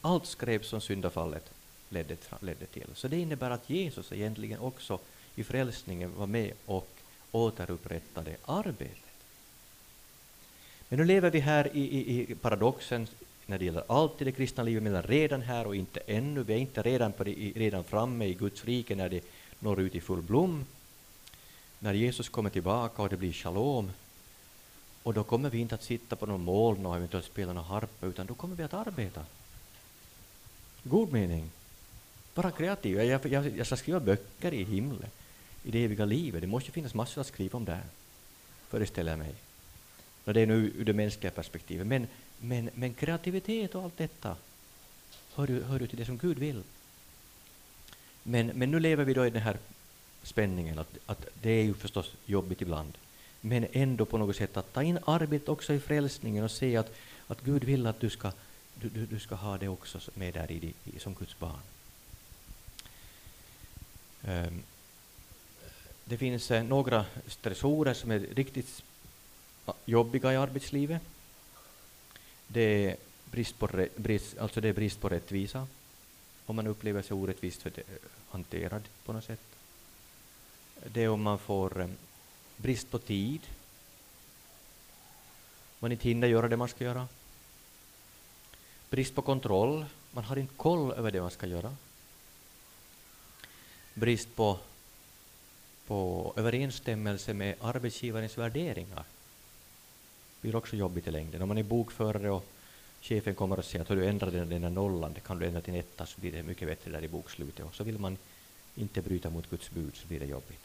Allt 0.00 0.26
skrev 0.26 0.62
som 0.62 0.80
syndafallet 0.80 1.50
ledde, 1.88 2.16
ledde 2.40 2.66
till. 2.66 2.88
Så 2.94 3.08
det 3.08 3.20
innebär 3.20 3.50
att 3.50 3.70
Jesus 3.70 4.12
egentligen 4.12 4.58
också 4.58 4.98
i 5.34 5.44
frälsningen 5.44 6.16
var 6.16 6.26
med 6.26 6.52
och 6.66 6.88
återupprättade 7.32 8.36
arbetet. 8.44 8.98
Men 10.88 10.98
nu 10.98 11.04
lever 11.04 11.30
vi 11.30 11.40
här 11.40 11.76
i, 11.76 11.80
i, 11.80 12.32
i 12.32 12.34
paradoxen 12.34 13.08
när 13.46 13.58
det 13.58 13.64
gäller 13.64 13.84
allt 13.86 14.22
i 14.22 14.24
det 14.24 14.32
kristna 14.32 14.62
livet, 14.62 14.82
men 14.82 15.02
redan 15.02 15.42
här 15.42 15.66
och 15.66 15.76
inte 15.76 16.00
ännu. 16.06 16.42
Vi 16.42 16.54
är 16.54 16.58
inte 16.58 16.82
redan, 16.82 17.12
på 17.12 17.24
det, 17.24 17.52
redan 17.56 17.84
framme 17.84 18.26
i 18.26 18.34
Guds 18.34 18.64
rike 18.64 18.94
när 18.94 19.08
det 19.08 19.24
når 19.58 19.80
ut 19.80 19.94
i 19.94 20.00
full 20.00 20.22
blom. 20.22 20.64
När 21.78 21.94
Jesus 21.94 22.28
kommer 22.28 22.50
tillbaka 22.50 23.02
och 23.02 23.08
det 23.08 23.16
blir 23.16 23.32
shalom, 23.32 23.90
Och 25.02 25.14
då 25.14 25.24
kommer 25.24 25.50
vi 25.50 25.58
inte 25.58 25.74
att 25.74 25.82
sitta 25.82 26.16
på 26.16 26.26
någon 26.26 26.44
moln 26.44 26.86
och 26.86 26.96
eventuellt 26.96 27.26
spela 27.26 27.52
någon 27.52 27.64
harpa, 27.64 28.06
utan 28.06 28.26
då 28.26 28.34
kommer 28.34 28.56
vi 28.56 28.62
att 28.62 28.74
arbeta. 28.74 29.24
God 30.82 31.12
mening. 31.12 31.50
Vara 32.34 32.50
kreativ. 32.50 32.96
Jag, 32.96 33.26
jag, 33.26 33.58
jag 33.58 33.66
ska 33.66 33.76
skriva 33.76 34.00
böcker 34.00 34.54
i 34.54 34.64
himlen, 34.64 35.10
i 35.62 35.70
det 35.70 35.84
eviga 35.84 36.04
livet. 36.04 36.40
Det 36.40 36.46
måste 36.46 36.70
finnas 36.70 36.94
massor 36.94 37.20
att 37.20 37.26
skriva 37.26 37.56
om 37.56 37.64
där, 37.64 37.82
föreställer 38.68 39.12
jag 39.12 39.18
mig. 39.18 39.34
Och 40.24 40.34
det 40.34 40.40
är 40.40 40.46
nu 40.46 40.72
ur 40.76 40.84
det 40.84 40.92
mänskliga 40.92 41.30
perspektivet. 41.30 41.86
Men, 41.86 42.06
men, 42.40 42.70
men 42.74 42.94
kreativitet 42.94 43.74
och 43.74 43.82
allt 43.82 43.96
detta 43.96 44.36
hör 45.34 45.48
ju, 45.48 45.62
hör 45.62 45.80
ju 45.80 45.86
till 45.86 45.98
det 45.98 46.06
som 46.06 46.18
Gud 46.18 46.38
vill. 46.38 46.62
Men, 48.22 48.46
men 48.46 48.70
nu 48.70 48.80
lever 48.80 49.04
vi 49.04 49.14
då 49.14 49.26
i 49.26 49.30
den 49.30 49.42
här 49.42 49.58
spänningen 50.22 50.78
att, 50.78 50.98
att 51.06 51.26
det 51.42 51.50
är 51.50 51.62
ju 51.62 51.74
förstås 51.74 52.16
jobbigt 52.26 52.62
ibland. 52.62 52.92
Men 53.40 53.66
ändå 53.72 54.04
på 54.04 54.18
något 54.18 54.36
sätt 54.36 54.56
att 54.56 54.72
ta 54.72 54.82
in 54.82 54.98
arbetet 55.04 55.48
också 55.48 55.72
i 55.72 55.80
frälsningen 55.80 56.44
och 56.44 56.50
se 56.50 56.76
att, 56.76 56.94
att 57.26 57.40
Gud 57.40 57.64
vill 57.64 57.86
att 57.86 58.00
du 58.00 58.10
ska, 58.10 58.32
du, 58.74 58.88
du, 58.88 59.06
du 59.06 59.20
ska 59.20 59.34
ha 59.34 59.58
det 59.58 59.68
också 59.68 59.98
med 60.14 60.34
där 60.34 60.52
i, 60.52 60.74
i, 60.84 60.98
som 60.98 61.14
Guds 61.14 61.38
barn. 61.38 61.60
Um, 64.28 64.62
det 66.04 66.18
finns 66.18 66.50
eh, 66.50 66.64
några 66.64 67.04
stressorer 67.26 67.94
som 67.94 68.10
är 68.10 68.18
riktigt 68.18 68.82
jobbiga 69.84 70.32
i 70.32 70.36
arbetslivet. 70.36 71.02
Det 72.54 72.60
är 72.60 72.96
brist 73.30 73.58
på, 73.58 73.86
brist, 73.96 74.38
alltså 74.38 74.60
det 74.60 74.68
är 74.68 74.72
brist 74.72 75.00
på 75.00 75.08
rättvisa, 75.08 75.66
om 76.46 76.56
man 76.56 76.66
upplever 76.66 77.02
sig 77.02 77.14
orättvist 77.14 77.66
hanterad 78.28 78.82
på 79.04 79.12
något 79.12 79.24
sätt. 79.24 79.40
Det 80.86 81.02
är 81.02 81.08
om 81.08 81.22
man 81.22 81.38
får 81.38 81.80
eh, 81.80 81.88
brist 82.56 82.90
på 82.90 82.98
tid, 82.98 83.40
man 85.78 85.92
inte 85.92 86.08
hinner 86.08 86.28
göra 86.28 86.48
det 86.48 86.56
man 86.56 86.68
ska 86.68 86.84
göra. 86.84 87.08
Brist 88.90 89.14
på 89.14 89.22
kontroll, 89.22 89.86
man 90.10 90.24
har 90.24 90.36
inte 90.36 90.54
koll 90.56 90.92
över 90.92 91.10
det 91.10 91.20
man 91.20 91.30
ska 91.30 91.46
göra. 91.46 91.76
Brist 93.94 94.36
på, 94.36 94.58
på 95.86 96.32
överensstämmelse 96.36 97.34
med 97.34 97.54
arbetsgivarens 97.60 98.38
värderingar 98.38 99.04
blir 100.44 100.56
också 100.56 100.76
jobbigt 100.76 101.06
i 101.06 101.10
längden. 101.10 101.42
Om 101.42 101.48
man 101.48 101.58
är 101.58 101.62
bokförare 101.62 102.30
och 102.30 102.44
chefen 103.00 103.34
kommer 103.34 103.58
och 103.58 103.64
säger 103.64 103.82
att 103.82 103.88
du 103.88 104.06
ändrar 104.06 104.30
den, 104.30 104.62
där 104.62 104.70
nollan, 104.70 105.12
det 105.12 105.20
kan 105.20 105.38
du 105.38 105.46
ändra 105.46 105.60
till 105.60 105.74
en 105.74 105.80
etta 105.80 106.06
så 106.06 106.20
blir 106.20 106.32
det 106.32 106.42
mycket 106.42 106.68
bättre 106.68 106.90
där 106.90 107.04
i 107.04 107.08
bokslutet. 107.08 107.64
Och 107.66 107.74
så 107.74 107.84
vill 107.84 107.98
man 107.98 108.18
inte 108.74 109.02
bryta 109.02 109.30
mot 109.30 109.50
Guds 109.50 109.70
bud 109.70 109.96
så 109.96 110.06
blir 110.06 110.20
det 110.20 110.26
jobbigt. 110.26 110.60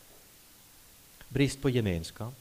Brist 1.29 1.61
på 1.61 1.69
gemenskap. 1.69 2.33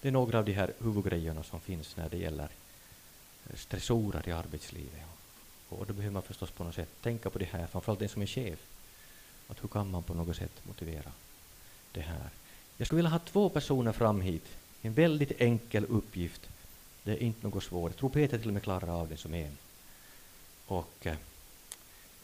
Det 0.00 0.08
är 0.08 0.12
några 0.12 0.38
av 0.38 0.44
de 0.44 0.52
här 0.52 0.72
huvudgrejerna 0.78 1.42
som 1.42 1.60
finns 1.60 1.96
när 1.96 2.08
det 2.08 2.18
gäller 2.18 2.48
eh, 3.50 3.56
stressorer 3.56 4.28
i 4.28 4.32
arbetslivet. 4.32 5.02
Och 5.68 5.86
då 5.86 5.92
behöver 5.92 6.12
man 6.12 6.22
förstås 6.22 6.50
på 6.50 6.64
något 6.64 6.74
sätt 6.74 7.02
tänka 7.02 7.30
på 7.30 7.38
det 7.38 7.44
här, 7.52 7.66
framförallt 7.66 8.00
den 8.00 8.08
som 8.08 8.22
är 8.22 8.26
chef. 8.26 8.58
Att 9.48 9.62
hur 9.64 9.68
kan 9.68 9.90
man 9.90 10.02
på 10.02 10.14
något 10.14 10.36
sätt 10.36 10.66
motivera 10.66 11.12
det 11.92 12.00
här? 12.00 12.30
Jag 12.76 12.86
skulle 12.86 12.96
vilja 12.96 13.10
ha 13.10 13.18
två 13.18 13.48
personer 13.48 13.92
fram 13.92 14.20
hit. 14.20 14.44
En 14.82 14.94
väldigt 14.94 15.40
enkel 15.40 15.84
uppgift. 15.84 16.48
Det 17.04 17.12
är 17.12 17.22
inte 17.22 17.46
något 17.46 17.64
svårt. 17.64 17.90
Jag 17.90 17.98
tror 17.98 18.10
Peter 18.10 18.38
till 18.38 18.48
och 18.48 18.54
med 18.54 18.62
klarar 18.62 19.00
av 19.00 19.08
det 19.08 19.16
som 19.16 19.34
en. 19.34 19.58
Och, 20.66 21.06
eh, 21.06 21.16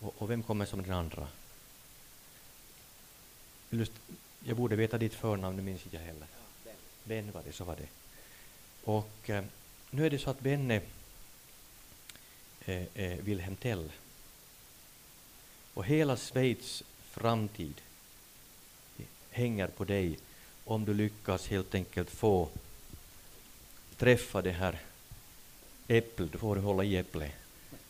och, 0.00 0.14
och 0.18 0.30
vem 0.30 0.42
kommer 0.42 0.66
som 0.66 0.82
den 0.82 0.92
andra? 0.92 1.28
Just, 3.70 3.92
jag 4.44 4.56
borde 4.56 4.76
veta 4.76 4.98
ditt 4.98 5.14
förnamn, 5.14 5.56
det 5.56 5.62
minns 5.62 5.84
inte 5.84 5.96
jag 5.96 6.04
heller. 6.04 6.26
Ben 7.04 7.32
var 7.32 7.42
det, 7.44 7.52
så 7.52 7.64
var 7.64 7.76
det. 7.76 7.88
Och 8.84 9.30
eh, 9.30 9.44
nu 9.90 10.06
är 10.06 10.10
det 10.10 10.18
så 10.18 10.30
att 10.30 10.40
Ben 10.40 10.70
är 10.70 10.82
eh, 12.64 12.82
eh, 12.94 13.18
Wilhelm 13.18 13.56
Tell. 13.56 13.92
Och 15.74 15.84
hela 15.84 16.16
Schweiz 16.16 16.82
framtid 17.10 17.80
hänger 19.30 19.66
på 19.66 19.84
dig 19.84 20.18
om 20.68 20.84
du 20.84 20.94
lyckas 20.94 21.46
helt 21.46 21.74
enkelt 21.74 22.10
få 22.10 22.48
träffa 23.96 24.42
det 24.42 24.50
här 24.50 24.78
äpplet, 25.88 26.32
du 26.32 26.38
får 26.38 26.56
hålla 26.56 26.84
i 26.84 26.96
äpplet, 26.96 27.32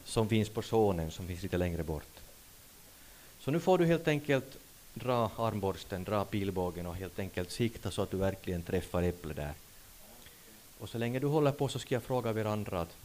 som 0.05 0.29
finns 0.29 0.49
på 0.49 0.63
sonen 0.63 1.11
som 1.11 1.27
finns 1.27 1.43
lite 1.43 1.57
längre 1.57 1.83
bort. 1.83 2.21
Så 3.41 3.51
nu 3.51 3.61
får 3.61 3.79
du 3.79 3.87
helt 3.87 4.09
enkelt 4.09 4.57
dra 4.95 5.31
armborsten, 5.37 6.05
dra 6.05 6.25
pilbågen 6.25 6.87
och 6.87 6.97
helt 6.97 7.19
enkelt 7.19 7.51
sikta 7.51 7.91
så 7.91 8.03
att 8.03 8.11
du 8.11 8.17
verkligen 8.17 8.63
träffar 8.63 9.03
äpplet 9.03 9.37
där. 9.37 9.55
Och 10.79 10.89
så 10.89 10.99
länge 10.99 11.19
du 11.19 11.27
håller 11.27 11.53
på 11.53 11.69
så 11.69 11.79
ska 11.79 11.95
jag 11.95 12.03
fråga 12.03 12.33
varandra 12.33 12.81
att, 12.81 12.97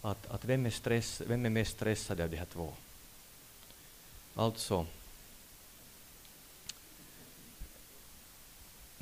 att, 0.00 0.30
att 0.30 0.44
vem, 0.44 0.66
är 0.66 0.70
stress, 0.70 1.22
vem 1.26 1.46
är 1.46 1.50
mest 1.50 1.72
stressad 1.72 2.20
av 2.20 2.30
de 2.30 2.36
här 2.36 2.46
två? 2.52 2.72
Alltså, 4.34 4.86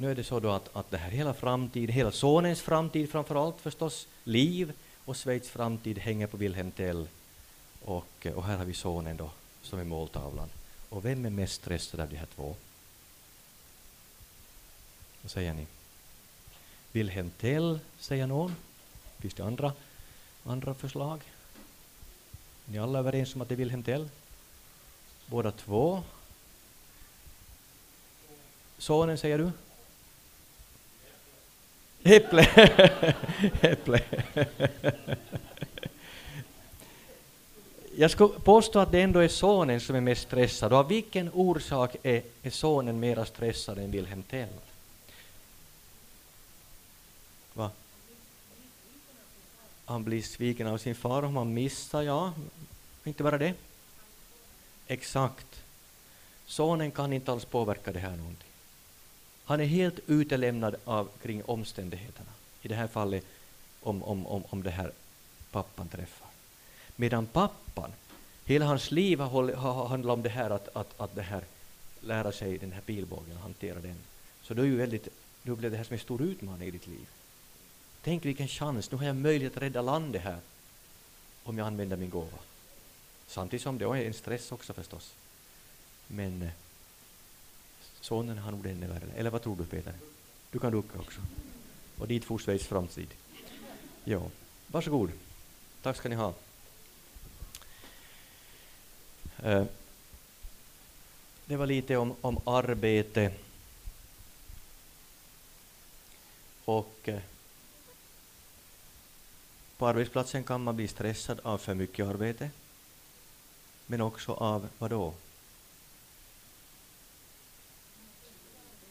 nu 0.01 0.11
är 0.11 0.15
det 0.15 0.25
så 0.25 0.41
då 0.41 0.51
att, 0.51 0.77
att 0.77 0.91
det 0.91 0.99
här 0.99 1.11
hela 1.11 1.35
framtid, 1.35 1.91
hela 1.91 2.13
sonens 2.13 2.61
framtid 2.61 3.11
framför 3.11 3.47
allt 3.47 3.61
förstås, 3.61 4.09
liv 4.25 4.73
och 5.05 5.17
Schweiz 5.17 5.49
framtid 5.49 5.99
hänger 5.99 6.27
på 6.27 6.37
Wilhelm 6.37 6.71
Tell. 6.71 7.09
Och, 7.85 8.27
och 8.35 8.45
här 8.45 8.57
har 8.57 8.65
vi 8.65 8.75
sonen 8.75 9.17
då 9.17 9.31
som 9.63 9.79
är 9.79 9.85
måltavlan. 9.85 10.49
Och 10.89 11.05
vem 11.05 11.25
är 11.27 11.31
mest 11.31 11.55
stressad 11.55 12.01
av 12.01 12.09
de 12.09 12.17
här 12.17 12.27
två? 12.35 12.57
Vad 15.23 15.31
säger 15.31 15.55
ni? 15.55 15.67
Wilhelm 16.93 17.31
Tell, 17.31 17.79
säger 17.99 18.27
någon. 18.27 18.55
Finns 19.19 19.35
det 19.35 19.45
andra, 19.45 19.73
andra 20.45 20.75
förslag? 20.75 21.21
Är 22.67 22.73
ni 22.73 22.79
alla 22.79 22.99
överens 22.99 23.35
om 23.35 23.41
att 23.41 23.49
det 23.49 23.55
är 23.55 23.57
Wilhelm 23.57 23.83
Tell? 23.83 24.09
Båda 25.27 25.51
två? 25.51 26.03
Sonen, 28.79 29.19
säger 29.19 29.39
du? 29.39 29.51
Äpple. 32.09 32.43
Äpple. 33.61 34.03
Jag 37.97 38.11
skulle 38.11 38.29
påstå 38.29 38.79
att 38.79 38.93
det 38.93 39.03
ändå 39.03 39.21
är 39.21 39.29
sonen 39.29 39.81
som 39.81 39.97
är 39.97 40.01
mest 40.01 40.23
stressad. 40.23 40.73
Och 40.73 40.79
av 40.79 40.89
vilken 40.89 41.31
orsak 41.33 41.97
är, 42.03 42.23
är 42.43 42.51
sonen 42.51 43.01
mera 43.01 43.25
stressad 43.25 43.79
än 43.79 43.91
Wilhelm 43.91 44.23
Tell? 44.23 44.49
Va? 47.55 47.71
Han 49.85 50.05
blir 50.05 50.23
sviken 50.23 50.67
av 50.67 50.79
sin 50.79 50.95
far 50.95 51.23
om 51.23 51.37
han 51.37 51.55
missar, 51.55 52.03
ja. 52.03 52.33
Inte 53.05 53.23
bara 53.23 53.39
det. 53.39 53.55
Exakt. 54.87 55.63
Sonen 56.47 56.91
kan 56.91 57.13
inte 57.13 57.33
alls 57.33 57.45
påverka 57.45 57.93
det 57.93 57.99
här 57.99 58.17
någonting. 58.17 58.48
Han 59.49 59.61
är 59.61 59.65
helt 59.65 60.01
utelämnad 60.07 60.77
av 60.85 61.09
kring 61.23 61.45
omständigheterna. 61.45 62.31
I 62.63 62.69
det 62.69 62.75
här 62.75 62.87
fallet 62.87 63.25
om, 63.83 64.03
om, 64.03 64.27
om, 64.27 64.45
om 64.49 64.63
det 64.63 64.71
här 64.71 64.93
pappan 65.51 65.89
träffar. 65.89 66.29
Medan 66.97 67.27
pappan, 67.27 67.93
hela 68.45 68.67
hans 68.67 68.91
liv 68.91 69.21
har, 69.21 69.53
har 69.53 69.89
handlat 69.89 70.15
om 70.15 70.23
det 70.23 70.29
här 70.29 70.51
att, 70.51 70.77
att, 70.77 71.01
att 71.01 71.15
det 71.15 71.23
här, 71.23 71.45
lära 72.01 72.33
sig 72.33 72.59
den 72.59 72.73
här 72.73 72.81
pilbågen 72.81 73.37
och 73.37 73.43
hantera 73.43 73.81
den. 73.81 73.97
Så 74.43 74.55
då, 74.55 74.63
är 74.63 74.67
ju 74.67 74.77
väldigt, 74.77 75.09
då 75.43 75.57
blev 75.57 75.71
det 75.71 75.77
här 75.77 75.85
som 75.85 75.95
en 75.95 76.01
stor 76.01 76.23
utmaning 76.23 76.69
i 76.69 76.71
ditt 76.71 76.87
liv. 76.87 77.09
Tänk 78.03 78.25
vilken 78.25 78.49
chans, 78.49 78.91
nu 78.91 78.99
har 78.99 79.05
jag 79.05 79.17
möjlighet 79.17 79.57
att 79.57 79.63
rädda 79.63 79.83
landet 79.83 80.23
här 80.23 80.39
om 81.45 81.59
jag 81.59 81.67
använder 81.67 81.97
min 81.97 82.11
gåva. 82.11 82.39
Samtidigt 83.27 83.63
som 83.63 83.79
det 83.79 83.85
är 83.85 83.95
en 83.95 84.15
stress 84.15 84.53
också 84.53 84.73
förstås. 84.73 85.15
Men 86.07 86.43
eh, 86.43 86.49
Sonen 88.09 88.39
har 88.39 88.51
nog 88.51 88.63
det 88.63 88.71
ännu 88.71 88.87
värre. 88.87 89.13
Eller 89.17 89.31
vad 89.31 89.43
tror 89.43 89.57
du 89.57 89.65
Peter? 89.65 89.95
Du 90.51 90.59
kan 90.59 90.73
ducka 90.73 90.99
också. 90.99 91.21
Och 91.99 92.09
dit 92.09 92.25
for 92.25 92.39
Schweiz 92.39 92.67
framtid. 92.67 93.09
Ja, 94.05 94.23
varsågod. 94.67 95.11
Tack 95.83 95.97
ska 95.97 96.09
ni 96.09 96.15
ha. 96.15 96.35
Eh, 99.43 99.65
det 101.47 101.57
var 101.57 101.67
lite 101.67 101.97
om, 101.97 102.15
om 102.21 102.41
arbete. 102.45 103.33
Och 106.65 106.99
eh, 107.05 107.21
på 109.77 109.87
arbetsplatsen 109.87 110.45
kan 110.45 110.65
man 110.65 110.77
bli 110.77 110.89
stressad 110.89 111.41
av 111.43 111.59
för 111.59 111.75
mycket 111.75 112.07
arbete. 112.07 112.51
Men 113.87 114.01
också 114.01 114.33
av 114.33 114.69
vad 114.79 114.91
då? 114.91 115.15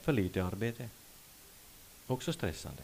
för 0.08 0.13
lite 0.13 0.43
arbete. 0.43 0.89
Också 2.08 2.34
stressande. 2.34 2.84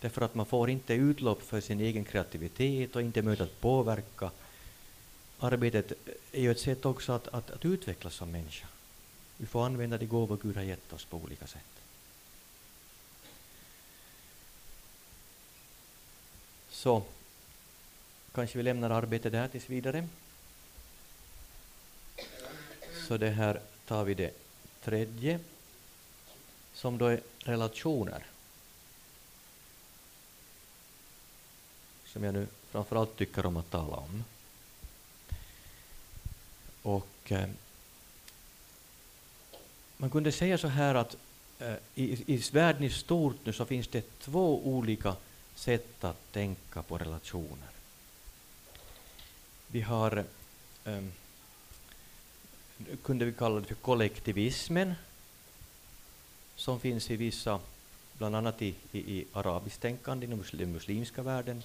Därför 0.00 0.22
att 0.22 0.34
man 0.34 0.46
får 0.46 0.70
inte 0.70 0.94
utlopp 0.94 1.42
för 1.42 1.60
sin 1.60 1.80
egen 1.80 2.04
kreativitet 2.04 2.96
och 2.96 3.02
inte 3.02 3.22
möjlighet 3.22 3.50
att 3.50 3.60
påverka. 3.60 4.30
Arbetet 5.38 5.92
är 6.32 6.40
ju 6.40 6.50
ett 6.50 6.60
sätt 6.60 6.86
också 6.86 7.12
att, 7.12 7.28
att, 7.28 7.50
att 7.50 7.64
utvecklas 7.64 8.14
som 8.14 8.30
människa. 8.30 8.66
Vi 9.36 9.46
får 9.46 9.66
använda 9.66 9.98
de 9.98 10.06
gåvor 10.06 10.38
Gud 10.42 10.56
har 10.56 10.62
gett 10.62 10.92
oss 10.92 11.04
på 11.04 11.16
olika 11.16 11.46
sätt. 11.46 11.74
Så 16.70 17.02
kanske 18.32 18.58
vi 18.58 18.62
lämnar 18.62 18.90
arbetet 18.90 19.32
där 19.32 19.48
tills 19.48 19.70
vidare. 19.70 20.08
Så 23.08 23.16
det 23.16 23.30
här 23.30 23.60
tar 23.86 24.04
vi 24.04 24.14
det 24.14 24.32
tredje 24.84 25.40
som 26.76 26.98
då 26.98 27.06
är 27.06 27.20
relationer. 27.38 28.24
Som 32.06 32.24
jag 32.24 32.34
nu 32.34 32.46
framförallt 32.70 33.16
tycker 33.16 33.46
om 33.46 33.56
att 33.56 33.70
tala 33.70 33.96
om. 33.96 34.24
Och 36.82 37.32
eh, 37.32 37.48
man 39.96 40.10
kunde 40.10 40.32
säga 40.32 40.58
så 40.58 40.68
här 40.68 40.94
att 40.94 41.16
eh, 41.58 41.74
i, 41.94 42.34
i 42.34 42.42
världen 42.52 42.84
i 42.84 42.90
stort 42.90 43.36
nu 43.44 43.52
så 43.52 43.64
finns 43.64 43.88
det 43.88 44.18
två 44.18 44.66
olika 44.66 45.16
sätt 45.54 46.04
att 46.04 46.32
tänka 46.32 46.82
på 46.82 46.98
relationer. 46.98 47.70
Vi 49.66 49.80
har, 49.80 50.24
eh, 50.84 50.94
eh 50.94 51.04
kunde 53.02 53.24
vi 53.24 53.32
kalla 53.32 53.60
det 53.60 53.66
för 53.66 53.74
kollektivismen, 53.74 54.94
som 56.56 56.80
finns 56.80 57.10
i 57.10 57.16
vissa, 57.16 57.60
bland 58.18 58.36
annat 58.36 58.62
i, 58.62 58.74
i, 58.92 58.98
i 58.98 59.26
arabiskt 59.32 59.80
tänkande, 59.80 60.26
inom 60.26 60.44
den 60.52 60.72
muslimska 60.72 61.22
världen. 61.22 61.62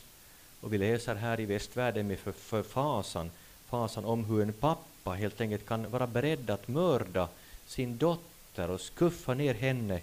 Och 0.61 0.73
vi 0.73 0.77
läser 0.77 1.15
här 1.15 1.39
i 1.39 1.45
västvärlden 1.45 2.07
med 2.07 2.19
förfasan 2.19 3.31
fasan 3.71 4.05
om 4.05 4.25
hur 4.25 4.41
en 4.41 4.53
pappa 4.53 5.11
helt 5.11 5.41
enkelt 5.41 5.65
kan 5.65 5.91
vara 5.91 6.07
beredd 6.07 6.49
att 6.49 6.67
mörda 6.67 7.29
sin 7.65 7.97
dotter 7.97 8.69
och 8.69 8.81
skuffa 8.81 9.33
ner 9.33 9.53
henne 9.53 10.01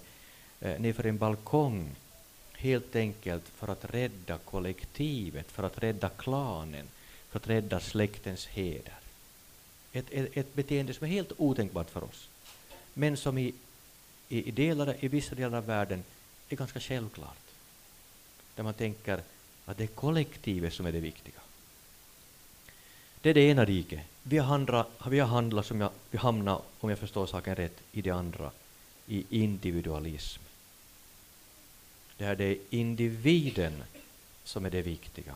eh, 0.61 0.81
nerför 0.81 1.07
en 1.07 1.19
balkong 1.19 1.91
helt 2.53 2.97
enkelt 2.97 3.45
för 3.49 3.69
att 3.69 3.85
rädda 3.95 4.39
kollektivet, 4.39 5.51
för 5.51 5.63
att 5.63 5.83
rädda 5.83 6.09
klanen, 6.09 6.87
för 7.31 7.39
att 7.39 7.49
rädda 7.49 7.81
släktens 7.81 8.47
heder. 8.47 8.99
Ett, 9.93 10.07
ett, 10.11 10.37
ett 10.37 10.55
beteende 10.55 10.95
som 10.95 11.05
är 11.07 11.11
helt 11.11 11.33
otänkbart 11.37 11.91
för 11.91 12.05
oss, 12.05 12.29
men 12.95 13.17
som 13.17 13.39
i, 13.39 13.55
i, 14.29 14.49
i, 14.49 14.51
delar, 14.51 14.97
i 15.01 15.09
vissa 15.09 15.35
delar 15.35 15.59
av 15.59 15.67
världen 15.67 16.05
är 16.49 16.57
ganska 16.57 16.81
självklart. 16.81 17.37
Där 18.55 18.63
man 18.63 18.75
tänker 18.75 19.23
att 19.65 19.79
det 19.79 19.85
är 19.85 19.89
kollektivet 19.89 20.75
som 20.75 20.87
är 20.87 20.93
det 20.93 21.01
viktiga. 21.01 21.41
Det 23.21 23.31
är 23.31 23.35
det 23.35 23.41
ena 23.41 23.65
riket. 23.65 24.01
Vi 24.23 24.39
har 24.39 24.47
handlat, 24.47 24.89
vi 25.09 25.19
har 25.19 25.29
handlat 25.29 25.67
som 25.67 25.81
jag, 25.81 25.91
vi 26.11 26.19
hamnar, 26.19 26.63
om 26.81 26.91
jag 26.91 26.99
förstår 26.99 27.27
saken 27.27 27.57
rätt, 27.57 27.81
i 27.93 28.03
det 28.03 28.11
andra, 28.11 28.51
i 29.07 29.25
individualism. 29.31 30.43
Där 32.17 32.37
Det 32.37 32.45
är 32.45 32.59
individen 32.71 33.83
som 34.45 34.65
är 34.65 34.71
det 34.71 34.83
viktiga. 34.83 35.35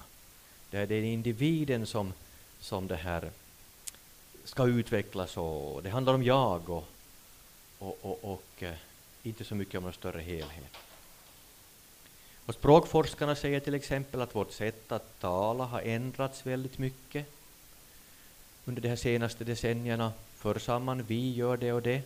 Där 0.70 0.86
Det 0.86 0.94
är 0.94 1.02
individen 1.02 1.86
som, 1.86 2.12
som 2.60 2.86
det 2.86 2.96
här 2.96 3.30
ska 4.44 4.66
utvecklas 4.66 5.36
och 5.36 5.82
det 5.82 5.90
handlar 5.90 6.14
om 6.14 6.22
jag 6.22 6.70
och, 6.70 6.84
och, 7.82 7.98
och, 8.02 8.32
och 8.32 8.62
eh, 8.62 8.74
inte 9.22 9.44
så 9.44 9.54
mycket 9.54 9.78
om 9.78 9.86
en 9.86 9.92
större 9.92 10.20
helhet. 10.20 10.76
Och 12.46 12.54
språkforskarna 12.54 13.34
säger 13.34 13.60
till 13.60 13.74
exempel 13.74 14.20
att 14.20 14.34
vårt 14.34 14.52
sätt 14.52 14.92
att 14.92 15.20
tala 15.20 15.64
har 15.64 15.80
ändrats 15.80 16.46
väldigt 16.46 16.78
mycket 16.78 17.26
under 18.64 18.82
de 18.82 18.88
här 18.88 18.96
senaste 18.96 19.44
decennierna. 19.44 20.12
Förr 20.34 20.58
sa 20.58 20.78
man 20.78 21.02
vi 21.02 21.32
gör 21.32 21.56
det 21.56 21.72
och 21.72 21.82
det. 21.82 22.02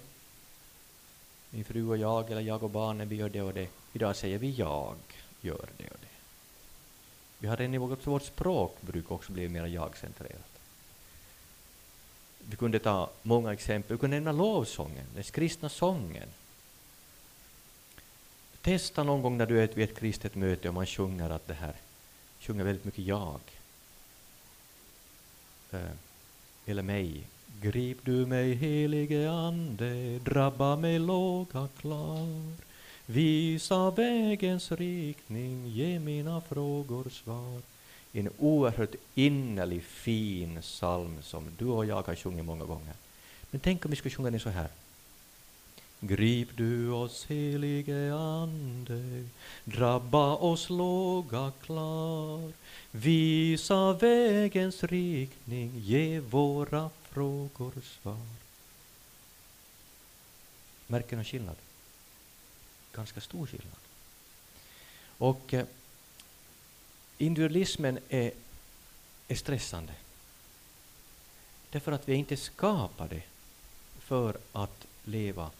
Min 1.51 1.65
fru 1.65 1.89
och 1.89 1.97
jag, 1.97 2.31
eller 2.31 2.41
jag 2.41 2.62
och 2.62 2.71
barnen, 2.71 3.09
vi 3.09 3.17
gör 3.17 3.29
det 3.29 3.43
och 3.43 3.55
det. 3.55 3.69
Idag 3.93 4.17
säger 4.17 4.39
vi 4.39 4.51
jag 4.51 4.97
gör 5.41 5.69
det 5.77 5.91
och 5.91 5.99
det. 6.01 6.17
Vi 7.39 7.49
har 7.49 7.57
redan 7.57 7.75
i 7.75 7.79
vårt, 7.79 8.07
vårt 8.07 8.23
språkbruk 8.23 9.11
också 9.11 9.33
blivit 9.33 9.53
mer 9.53 9.67
jag-centrerat. 9.67 10.56
Vi 12.50 12.56
kunde 12.56 12.78
ta 12.78 13.11
många 13.22 13.52
exempel. 13.52 13.96
Vi 13.96 14.00
kunde 14.00 14.16
nämna 14.16 14.32
lovsången, 14.32 15.06
den 15.14 15.22
kristna 15.22 15.68
sången. 15.68 16.28
Testa 18.62 19.02
någon 19.02 19.22
gång 19.22 19.38
när 19.38 19.46
du 19.46 19.62
är 19.62 19.68
vid 19.74 19.90
ett 19.90 19.98
kristet 19.98 20.35
möte 20.35 20.68
och 20.68 20.74
man 20.74 20.87
sjunger 20.87 21.30
att 21.30 21.48
det 21.48 21.54
här, 21.54 21.74
sjunger 22.40 22.64
väldigt 22.64 22.85
mycket 22.85 23.04
jag. 23.04 23.40
Eh, 25.70 25.90
eller 26.66 26.82
mig. 26.82 27.26
Grip 27.61 27.98
du 28.02 28.26
mig 28.26 28.54
helige 28.54 29.30
Ande, 29.30 30.18
drabba 30.18 30.76
mig 30.76 30.98
låga 30.98 31.68
klar. 31.80 32.52
Visa 33.06 33.90
vägens 33.90 34.72
riktning, 34.72 35.68
ge 35.68 35.98
mina 35.98 36.40
frågor 36.40 37.11
svar. 37.11 37.61
En 38.16 38.31
oerhört 38.38 38.94
innerlig, 39.14 39.83
fin 39.85 40.59
psalm 40.62 41.22
som 41.22 41.50
du 41.59 41.66
och 41.66 41.87
jag 41.87 42.02
har 42.02 42.14
sjungit 42.16 42.44
många 42.44 42.64
gånger. 42.64 42.94
Men 43.50 43.61
tänk 43.61 43.85
om 43.85 43.90
vi 43.90 43.96
skulle 43.96 44.14
sjunga 44.14 44.31
den 44.31 44.40
så 44.40 44.48
här. 44.48 44.68
Grip 46.00 46.48
du 46.57 46.90
oss 46.90 47.26
helige 47.26 48.14
Ande, 48.14 49.29
drabba 49.64 50.35
oss 50.35 50.70
låga 50.70 51.52
klar. 51.61 52.52
Visa 52.90 53.92
vägens 53.92 54.85
riktning, 54.85 55.72
ge 55.79 56.20
våra 56.20 56.90
frågor 57.02 57.72
svar. 57.83 58.26
Märker 60.87 61.16
ni 61.16 61.24
skillnad? 61.24 61.57
Ganska 62.92 63.20
stor 63.20 63.46
skillnad. 63.46 63.81
Och 65.18 65.55
eh, 65.55 65.66
individualismen 67.18 67.98
är, 68.09 68.33
är 69.29 69.35
stressande. 69.35 69.92
Därför 71.70 71.92
att 71.92 72.09
vi 72.09 72.12
är 72.12 72.16
inte 72.16 72.37
skapade 72.37 73.22
för 73.98 74.37
att 74.52 74.87
leva 75.05 75.50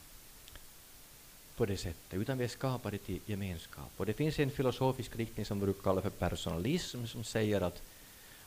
på 1.57 1.67
det 1.67 1.77
sättet, 1.77 2.15
utan 2.15 2.39
vi 2.39 2.45
är 2.45 2.49
skapade 2.49 2.99
till 2.99 3.21
gemenskap. 3.27 3.91
Och 3.97 4.07
det 4.07 4.13
finns 4.13 4.39
en 4.39 4.51
filosofisk 4.51 5.17
riktning 5.17 5.47
som 5.47 5.61
brukar 5.61 5.83
kallas 5.83 6.03
för 6.03 6.11
personalism 6.11 7.07
som 7.07 7.25
säger 7.25 7.61
att, 7.61 7.83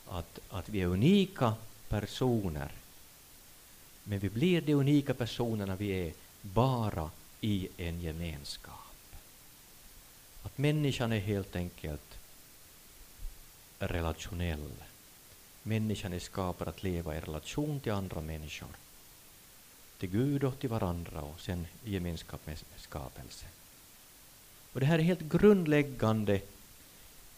att, 0.08 0.39
att 0.50 0.69
vi 0.69 0.82
är 0.82 0.86
unika 0.86 1.54
personer. 1.88 2.72
Men 4.04 4.19
vi 4.19 4.30
blir 4.30 4.62
de 4.62 4.74
unika 4.74 5.13
personerna 5.13 5.76
vi 5.76 5.89
är 5.91 6.13
bara 6.41 7.12
i 7.41 7.67
en 7.78 8.02
gemenskap. 8.02 8.74
Att 10.43 10.58
människan 10.58 11.12
är 11.12 11.19
helt 11.19 11.56
enkelt 11.56 12.09
relationell. 13.80 14.72
Människan 15.63 16.13
är 16.13 16.20
skapad 16.20 16.68
att 16.68 16.84
leva 16.84 17.18
i 17.18 17.20
relation 17.20 17.80
till 17.80 17.92
andra 17.92 18.22
människor 18.22 18.70
till 20.00 20.10
Gud 20.10 20.44
och 20.44 20.60
till 20.60 20.70
varandra 20.70 21.22
och 21.22 21.39
sen 21.39 21.68
i 21.84 21.94
gemenskap 21.94 22.46
med, 22.46 22.58
skapelsen. 22.78 23.50
Och 24.74 24.80
det 24.80 24.86
här 24.86 25.00
är 25.00 25.04
helt 25.04 25.22
grundläggande 25.22 26.42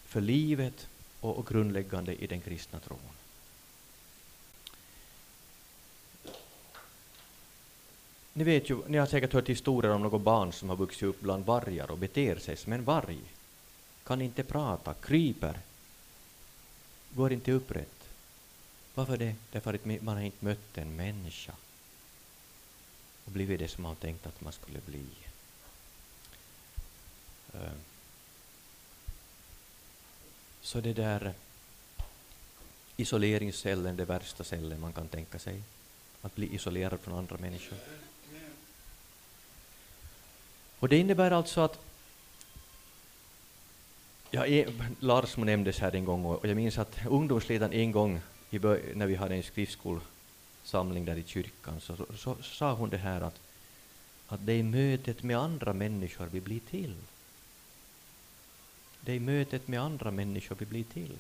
för 0.06 0.22
livet 0.22 0.88
och, 1.20 1.38
och 1.38 1.48
grundläggande 1.48 2.24
i 2.24 2.28
den 2.28 2.42
kristna 2.42 2.80
tron. 2.80 3.00
Ni 8.34 8.44
vet 8.44 8.70
ju, 8.70 8.82
ni 8.88 8.98
har 8.98 9.06
säkert 9.06 9.34
hört 9.34 9.50
historier 9.50 9.92
om 9.92 10.02
något 10.02 10.22
barn 10.22 10.54
som 10.54 10.70
har 10.70 10.76
vuxit 10.76 11.04
upp 11.04 11.22
bland 11.22 11.46
vargar 11.46 11.92
och 11.92 11.98
beter 11.98 12.36
sig 12.36 12.58
som 12.58 12.74
en 12.74 12.84
varg. 12.84 13.20
Kan 14.04 14.22
inte 14.22 14.44
prata, 14.44 14.94
kryper, 14.94 15.60
går 17.16 17.34
inte 17.34 17.52
upprätt. 17.52 18.10
Varför 18.96 19.18
det? 19.18 19.36
Därför 19.52 19.74
att 19.74 19.86
man 19.86 20.16
har 20.16 20.22
inte 20.22 20.46
mött 20.46 20.78
en 20.78 20.96
människa 20.96 21.54
och 23.26 23.32
blivit 23.32 23.60
det 23.60 23.68
som 23.68 23.84
man 23.84 23.96
tänkt 23.96 24.26
att 24.28 24.42
man 24.42 24.54
skulle 24.54 24.80
bli. 24.86 25.06
Eh. 27.54 27.72
Så 30.62 30.82
det 30.82 30.94
där 30.94 31.34
isoleringscellen, 32.98 33.96
det 33.96 34.06
värsta 34.06 34.44
cellen 34.44 34.80
man 34.80 34.94
kan 34.94 35.08
tänka 35.08 35.40
sig, 35.40 35.62
att 36.22 36.36
bli 36.36 36.56
isolerad 36.56 37.00
från 37.00 37.18
andra 37.18 37.38
människor. 37.38 37.78
Och 40.80 40.90
det 40.90 40.98
innebär 40.98 41.32
alltså 41.32 41.62
att 41.62 41.91
Ja, 44.34 44.46
Lars 45.00 45.38
nämndes 45.38 45.80
här 45.80 45.96
en 45.96 46.06
gång 46.06 46.26
och 46.26 46.48
jag 46.48 46.56
minns 46.56 46.78
att 46.78 47.00
ungdomsledaren 47.06 47.74
en 47.74 47.92
gång 47.92 48.22
när 48.94 49.06
vi 49.06 49.16
hade 49.16 49.36
en 49.36 49.44
skriftskolsamling 49.44 51.06
där 51.06 51.16
i 51.16 51.24
kyrkan 51.24 51.82
så, 51.82 51.96
så, 51.96 52.06
så, 52.16 52.36
sa 52.42 52.74
hon 52.74 52.90
det 52.90 52.98
här 52.98 53.22
att, 53.22 53.40
att 54.28 54.46
det 54.46 54.54
är 54.54 54.64
mötet 54.64 55.24
med 55.24 55.38
andra 55.38 55.74
människor 55.74 56.26
vi 56.32 56.42
blir 56.42 56.60
till. 56.60 56.96
Det 59.02 59.12
är 59.12 59.20
mötet 59.20 59.68
med 59.68 59.82
andra 59.82 60.12
människor 60.12 60.56
vi 60.60 60.66
blir 60.66 60.84
till. 60.84 61.18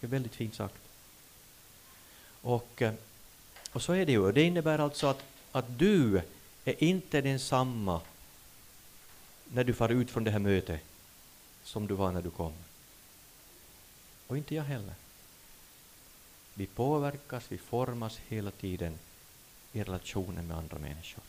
Det 0.00 0.06
är 0.06 0.10
väldigt 0.10 0.34
fint 0.34 0.54
sagt. 0.54 0.80
Och, 2.42 2.82
eh, 2.82 2.92
och 3.72 3.82
så 3.82 3.92
är 3.92 4.06
det 4.06 4.12
ju. 4.12 4.32
Det 4.32 4.42
innebär 4.42 4.78
alltså 4.78 5.06
att, 5.06 5.22
att 5.52 5.78
du 5.78 6.22
är 6.64 6.84
inte 6.84 7.20
densamma 7.20 8.00
när 9.44 9.64
du 9.64 9.74
far 9.74 9.88
ut 9.88 10.10
från 10.10 10.24
det 10.24 10.30
här 10.30 10.38
mötet 10.38 10.80
som 11.68 11.86
du 11.86 11.94
var 11.94 12.12
när 12.12 12.22
du 12.22 12.30
kom. 12.30 12.52
Och 14.26 14.36
inte 14.36 14.54
jag 14.54 14.62
heller. 14.62 14.94
Vi 16.54 16.66
påverkas, 16.66 17.44
vi 17.48 17.58
formas 17.58 18.18
hela 18.28 18.50
tiden 18.50 18.98
i 19.72 19.82
relationen 19.82 20.46
med 20.46 20.56
andra 20.56 20.78
människor. 20.78 21.24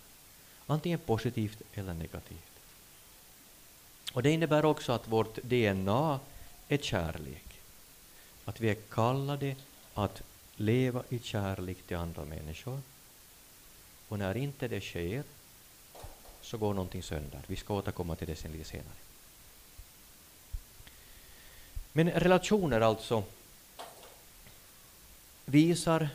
Antingen 0.68 1.00
positivt 1.00 1.62
eller 1.74 1.94
negativt. 1.94 2.52
Och 4.14 4.24
det 4.24 4.32
innebär 4.32 4.66
också 4.66 4.92
att 4.92 5.08
vårt 5.08 5.36
DNA 5.36 6.20
är 6.68 6.78
kärlek. 6.78 7.60
Att 8.46 8.60
vi 8.60 8.70
är 8.70 8.78
kallade 8.90 9.56
att 9.94 10.22
leva 10.56 11.04
i 11.10 11.20
kärlek 11.20 11.78
till 11.88 11.98
andra 11.98 12.26
människor. 12.26 12.82
Och 14.08 14.20
när 14.20 14.38
inte 14.38 14.68
det 14.68 14.82
sker 14.82 15.24
så 16.42 16.58
går 16.58 16.74
någonting 16.74 17.04
sönder. 17.04 17.42
Vi 17.48 17.56
ska 17.56 17.74
återkomma 17.74 18.16
till 18.16 18.28
det 18.28 18.36
sen 18.36 18.52
lite 18.52 18.70
senare. 18.70 19.09
Men 21.94 22.10
relationer 22.12 22.82
alltså 22.82 23.24
visar 25.46 26.10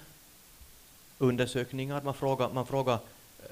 undersökningar, 1.19 2.03
man 2.03 2.15
frågar, 2.15 2.51
man 2.51 2.67
frågar 2.67 2.99
eh, 3.43 3.49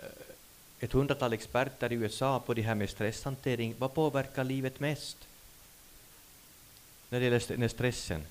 ett 0.80 0.92
hundratal 0.92 1.32
experter 1.32 1.92
i 1.92 1.94
USA 1.94 2.40
på 2.40 2.54
det 2.54 2.62
här 2.62 2.74
med 2.74 2.90
stresshantering, 2.90 3.74
vad 3.78 3.94
påverkar 3.94 4.44
livet 4.44 4.80
mest? 4.80 5.16
När 7.08 7.20
det 7.20 7.24
gäller 7.24 7.68
stressen, 7.68 8.26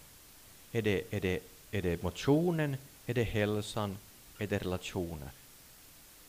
är 0.72 0.82
det, 0.82 1.04
är, 1.14 1.22
det, 1.22 1.40
är 1.72 1.82
det 1.82 2.04
motionen, 2.04 2.78
är 3.06 3.14
det 3.14 3.24
hälsan, 3.24 3.98
är 4.38 4.48
det 4.48 4.58
relationer? 4.58 5.30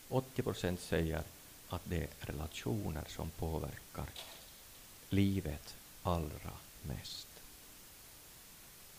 80 0.09 0.43
procent 0.43 0.81
säger 0.81 1.23
att 1.69 1.83
det 1.85 1.97
är 1.97 2.09
relationer 2.21 3.05
som 3.09 3.31
påverkar 3.31 4.07
livet 5.09 5.75
allra 6.03 6.51
mest. 6.83 7.32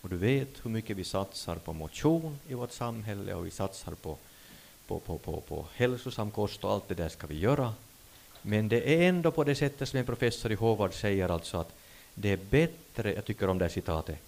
Och 0.03 0.09
du 0.09 0.15
vet 0.15 0.65
hur 0.65 0.69
mycket 0.69 0.97
vi 0.97 1.03
satsar 1.03 1.55
på 1.55 1.73
motion 1.73 2.39
i 2.47 2.53
vårt 2.53 2.71
samhälle 2.71 3.33
och 3.33 3.45
vi 3.45 3.51
satsar 3.51 3.91
på, 3.91 4.17
på, 4.87 4.99
på, 4.99 5.17
på, 5.17 5.41
på 5.41 5.65
hälsosam 5.73 6.31
kost 6.31 6.63
och 6.63 6.71
allt 6.71 6.87
det 6.87 6.95
där 6.95 7.09
ska 7.09 7.27
vi 7.27 7.39
göra. 7.39 7.73
Men 8.41 8.69
det 8.69 8.95
är 8.95 9.09
ändå 9.09 9.31
på 9.31 9.43
det 9.43 9.55
sättet 9.55 9.89
som 9.89 9.99
en 9.99 10.05
professor 10.05 10.51
i 10.51 10.55
Håvard 10.55 10.93
säger 10.93 11.29
alltså 11.29 11.57
att 11.57 11.75
det 12.13 12.29
är 12.29 12.37
bättre, 12.37 13.13
jag 13.13 13.25
tycker 13.25 13.49
om 13.49 13.57
det 13.57 13.65
här 13.65 13.69
citatet, 13.69 14.19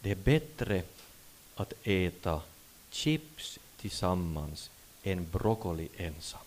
det 0.00 0.10
är 0.10 0.16
bättre 0.16 0.82
att 1.54 1.72
äta 1.82 2.40
chips 2.90 3.58
tillsammans 3.80 4.70
än 5.02 5.30
broccoli 5.30 5.88
ensam. 5.96 6.40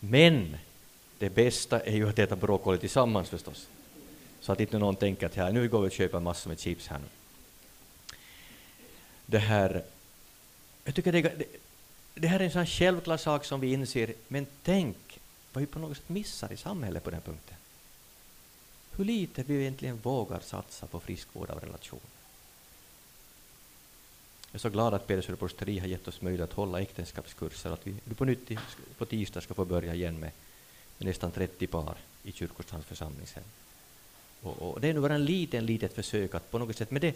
Men 0.00 0.56
det 1.18 1.30
bästa 1.30 1.80
är 1.80 1.96
ju 1.96 2.08
att 2.08 2.18
äta 2.18 2.36
broccoli 2.36 2.78
tillsammans 2.78 3.28
förstås. 3.28 3.68
Så 4.40 4.52
att 4.52 4.60
inte 4.60 4.78
någon 4.78 4.96
tänker 4.96 5.26
att 5.26 5.34
här, 5.34 5.52
nu 5.52 5.68
går 5.68 5.80
vi 5.80 5.88
och 5.88 5.92
köper 5.92 6.20
massor 6.20 6.48
med 6.48 6.60
chips 6.60 6.86
här 6.86 6.98
nu. 6.98 7.04
Det 9.26 9.38
här, 9.38 9.84
jag 10.84 10.94
tycker 10.94 11.12
det, 11.12 11.22
det, 11.22 11.46
det 12.14 12.28
här 12.28 12.40
är 12.40 12.44
en 12.44 12.50
sån 12.50 12.66
självklar 12.66 13.16
sak 13.16 13.44
som 13.44 13.60
vi 13.60 13.72
inser, 13.72 14.14
men 14.28 14.46
tänk 14.62 14.96
vad 15.52 15.60
vi 15.60 15.66
på 15.66 15.78
något 15.78 15.96
sätt 15.96 16.08
missar 16.08 16.52
i 16.52 16.56
samhället 16.56 17.04
på 17.04 17.10
den 17.10 17.20
punkten. 17.20 17.56
Hur 18.96 19.04
lite 19.04 19.42
vi 19.42 19.60
egentligen 19.60 19.96
vågar 19.96 20.40
satsa 20.40 20.86
på 20.86 21.00
friskvård 21.00 21.50
av 21.50 21.60
relationer. 21.60 22.02
Jag 24.46 24.54
är 24.54 24.58
så 24.58 24.70
glad 24.70 24.94
att 24.94 25.06
Peder 25.06 25.22
Söderborgsteri 25.22 25.78
har 25.78 25.86
gett 25.86 26.08
oss 26.08 26.20
möjlighet 26.20 26.50
att 26.50 26.56
hålla 26.56 26.80
äktenskapskurser, 26.80 27.70
att 27.70 27.86
vi 27.86 28.14
på 28.14 28.24
nytt 28.24 28.50
på 28.98 29.06
tisdag 29.06 29.40
ska 29.40 29.54
få 29.54 29.64
börja 29.64 29.94
igen 29.94 30.20
med, 30.20 30.30
med 30.98 31.06
nästan 31.06 31.30
30 31.30 31.66
par 31.66 31.96
i 32.22 32.32
Kyrkostrands 32.32 32.86
församlingshem. 32.86 33.44
Och, 34.42 34.62
och, 34.62 34.80
det 34.80 34.88
är 34.88 34.94
nu 34.94 35.00
bara 35.00 35.14
en 35.14 35.24
liten, 35.24 35.66
litet 35.66 35.92
försök 35.92 36.34
att 36.34 36.50
på 36.50 36.58
något 36.58 36.76
sätt 36.76 36.90
med 36.90 37.02
det, 37.02 37.14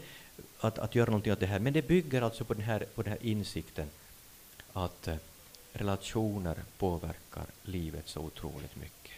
att, 0.60 0.78
att 0.78 0.94
göra 0.94 1.06
någonting 1.06 1.32
åt 1.32 1.40
det 1.40 1.46
här, 1.46 1.58
men 1.58 1.72
det 1.72 1.88
bygger 1.88 2.22
alltså 2.22 2.44
på 2.44 2.54
den 2.54 2.62
här, 2.62 2.86
på 2.94 3.02
den 3.02 3.12
här 3.12 3.26
insikten 3.26 3.90
att 4.72 5.08
eh, 5.08 5.16
relationer 5.72 6.56
påverkar 6.78 7.46
livet 7.62 8.08
så 8.08 8.20
otroligt 8.20 8.76
mycket. 8.76 9.12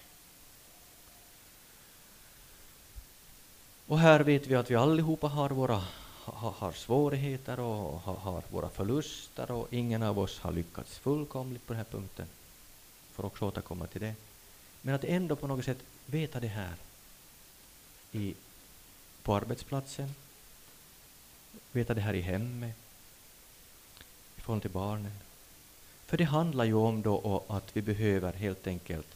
Och 3.86 3.98
här 3.98 4.20
vet 4.20 4.46
vi 4.46 4.54
att 4.54 4.70
vi 4.70 4.74
allihopa 4.74 5.28
har 5.28 5.50
våra 5.50 5.82
har, 6.32 6.50
har 6.50 6.72
svårigheter 6.72 7.60
och 7.60 8.00
har, 8.00 8.14
har, 8.14 8.42
våra 8.50 8.68
förluster 8.68 9.50
och 9.50 9.72
ingen 9.72 10.02
av 10.02 10.18
oss 10.18 10.38
har 10.38 10.52
lyckats 10.52 10.98
fullkomligt 10.98 11.66
på 11.66 11.72
den 11.72 11.78
här 11.78 11.90
punkten. 11.90 12.26
Får 13.12 13.24
också 13.24 13.44
återkomma 13.44 13.86
till 13.86 14.00
det. 14.00 14.14
Men 14.82 14.94
att 14.94 15.04
ändå 15.04 15.36
på 15.36 15.46
något 15.46 15.64
sätt 15.64 15.78
veta 16.06 16.40
det 16.40 16.48
här 16.48 16.74
i, 18.16 18.34
på 19.22 19.36
arbetsplatsen, 19.36 20.14
veta 21.72 21.94
det 21.94 22.00
här 22.00 22.14
i 22.14 22.20
hemmet, 22.20 22.76
i 24.36 24.40
förhållande 24.40 24.62
till 24.62 24.70
barnen. 24.70 25.12
För 26.06 26.16
det 26.16 26.24
handlar 26.24 26.64
ju 26.64 26.74
om 26.74 27.02
då 27.02 27.44
att 27.48 27.76
vi 27.76 27.82
behöver 27.82 28.32
helt 28.32 28.66
enkelt 28.66 29.06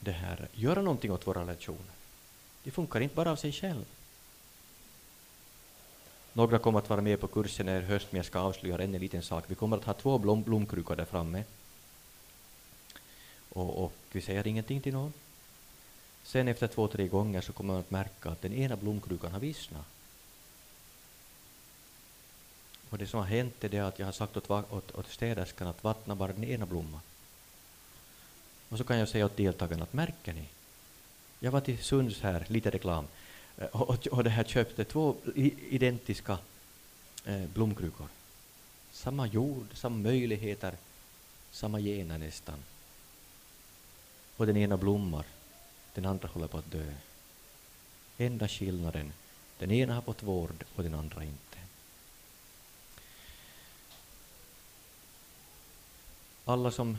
det 0.00 0.12
här, 0.12 0.48
göra 0.52 0.82
någonting 0.82 1.12
åt 1.12 1.26
våra 1.26 1.40
relationer. 1.40 1.92
Det 2.62 2.70
funkar 2.70 3.00
inte 3.00 3.14
bara 3.14 3.30
av 3.30 3.36
sig 3.36 3.52
själv. 3.52 3.84
Några 6.32 6.58
kommer 6.58 6.78
att 6.78 6.90
vara 6.90 7.00
med 7.00 7.20
på 7.20 7.26
kursen 7.26 7.68
i 7.68 7.80
höst, 7.80 8.06
men 8.10 8.16
jag 8.16 8.26
ska 8.26 8.38
avslöja 8.38 8.78
en 8.78 8.92
liten 8.92 9.22
sak. 9.22 9.44
Vi 9.46 9.54
kommer 9.54 9.76
att 9.76 9.84
ha 9.84 9.94
två 9.94 10.18
blom, 10.18 10.42
blomkrukor 10.42 10.96
där 10.96 11.04
framme. 11.04 11.44
Och, 13.48 13.84
och 13.84 13.92
vi 14.12 14.20
säger 14.20 14.46
ingenting 14.46 14.80
till 14.80 14.92
någon. 14.92 15.12
Sen 16.32 16.48
efter 16.48 16.66
två, 16.66 16.88
tre 16.88 17.08
gånger 17.08 17.40
så 17.40 17.52
kommer 17.52 17.72
man 17.74 17.80
att 17.80 17.90
märka 17.90 18.30
att 18.30 18.42
den 18.42 18.52
ena 18.52 18.76
blomkrukan 18.76 19.32
har 19.32 19.40
vissnat. 19.40 19.86
Och 22.90 22.98
det 22.98 23.06
som 23.06 23.20
har 23.20 23.26
hänt 23.26 23.64
är 23.64 23.68
det 23.68 23.78
att 23.78 23.98
jag 23.98 24.06
har 24.06 24.12
sagt 24.12 24.36
åt, 24.36 24.50
åt, 24.50 24.94
åt 24.94 25.08
städerskan 25.08 25.68
att 25.68 25.84
vattna 25.84 26.14
bara 26.14 26.32
den 26.32 26.44
ena 26.44 26.66
blomman. 26.66 27.00
Och 28.68 28.78
så 28.78 28.84
kan 28.84 28.98
jag 28.98 29.08
säga 29.08 29.26
åt 29.26 29.36
deltagarna 29.36 29.82
att 29.82 29.92
märker 29.92 30.32
ni? 30.32 30.48
Jag 31.40 31.50
var 31.50 31.60
till 31.60 31.78
Sunds 31.78 32.20
här, 32.20 32.44
lite 32.48 32.70
reklam, 32.70 33.06
eh, 33.58 33.66
och, 33.66 33.90
och, 33.90 34.06
och 34.06 34.24
det 34.24 34.30
här 34.30 34.44
köpte 34.44 34.84
två 34.84 35.16
identiska 35.70 36.38
eh, 37.24 37.44
blomkrukor. 37.44 38.08
Samma 38.92 39.26
jord, 39.26 39.66
samma 39.74 39.96
möjligheter, 39.96 40.76
samma 41.50 41.80
gener 41.80 42.18
nästan. 42.18 42.58
Och 44.36 44.46
den 44.46 44.56
ena 44.56 44.76
blommar 44.76 45.24
den 45.94 46.06
andra 46.06 46.28
håller 46.28 46.46
på 46.46 46.58
att 46.58 46.70
dö. 46.70 46.92
Enda 48.18 48.48
skillnaden, 48.48 49.12
den 49.58 49.70
ena 49.70 49.94
har 49.94 50.02
fått 50.02 50.22
vård 50.22 50.64
och 50.76 50.82
den 50.82 50.94
andra 50.94 51.24
inte. 51.24 51.58
Alla 56.44 56.70
som 56.70 56.98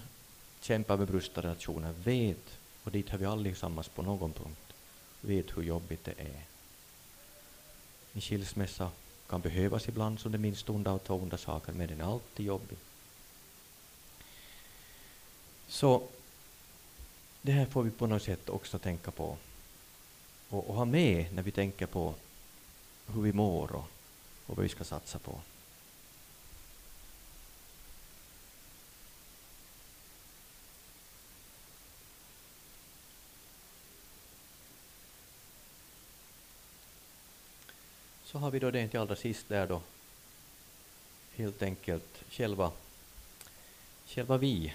kämpar 0.62 0.98
med 0.98 1.08
brustna 1.08 1.44
relationer 1.44 1.94
vet, 2.04 2.58
och 2.84 2.92
dit 2.92 3.10
har 3.10 3.18
vi 3.18 3.26
allesammans 3.26 3.88
på 3.88 4.02
någon 4.02 4.34
punkt, 4.34 4.74
vet 5.22 5.58
hur 5.58 5.64
jobbigt 5.64 6.04
det 6.04 6.20
är. 6.20 6.42
En 8.14 8.22
skilsmässa 8.22 8.92
kan 9.28 9.42
behövas 9.42 9.88
ibland 9.88 10.20
som 10.20 10.32
det 10.32 10.38
minst 10.38 10.70
onda 10.70 10.92
av 10.92 10.98
två 10.98 11.16
onda 11.16 11.38
saker, 11.38 11.74
men 11.74 11.88
den 11.88 12.02
är 12.02 12.14
alltid 12.14 12.46
jobbig. 12.46 12.78
Så 15.68 16.08
det 17.46 17.52
här 17.52 17.66
får 17.66 17.84
vi 17.84 17.92
på 17.92 18.08
något 18.08 18.24
sätt 18.24 18.50
också 18.50 18.80
tänka 18.80 19.12
på. 19.12 19.38
Och, 20.50 20.70
och 20.70 20.76
ha 20.76 20.86
med 20.86 21.34
när 21.34 21.44
vi 21.44 21.52
tänker 21.52 21.86
på 21.86 22.16
hur 23.08 23.22
vi 23.22 23.34
mår 23.34 23.72
och, 23.72 23.86
och 24.46 24.56
vad 24.56 24.64
vi 24.64 24.70
ska 24.70 24.84
satsa 24.84 25.20
på. 25.20 25.42
Så 38.24 38.38
har 38.40 38.52
vi 38.52 38.60
då 38.60 38.72
det 38.72 38.88
till 38.88 39.00
allra 39.00 39.16
sist 39.16 39.50
där 39.50 39.68
då. 39.68 39.82
Helt 41.36 41.62
enkelt 41.62 42.24
själva, 42.30 42.72
själva 44.06 44.38
vi, 44.38 44.74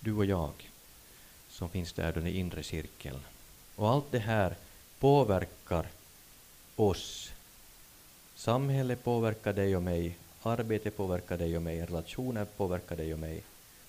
du 0.00 0.12
och 0.12 0.24
jag 0.24 0.71
som 1.52 1.68
finns 1.68 1.92
där, 1.92 2.12
den 2.12 2.26
inre 2.26 2.62
cirkeln. 2.62 3.20
Och 3.76 3.90
allt 3.90 4.10
det 4.10 4.18
här 4.18 4.56
påverkar 4.98 5.86
oss. 6.76 7.32
Samhället 8.34 9.04
påverkar 9.04 9.52
dig 9.52 9.76
och 9.76 9.82
mig, 9.82 10.16
arbete 10.42 10.90
påverkar 10.90 11.38
dig 11.38 11.56
och 11.56 11.62
mig, 11.62 11.80
relationer 11.80 12.44
påverkar 12.44 12.96
dig 12.96 13.12
och 13.12 13.18
mig. 13.18 13.42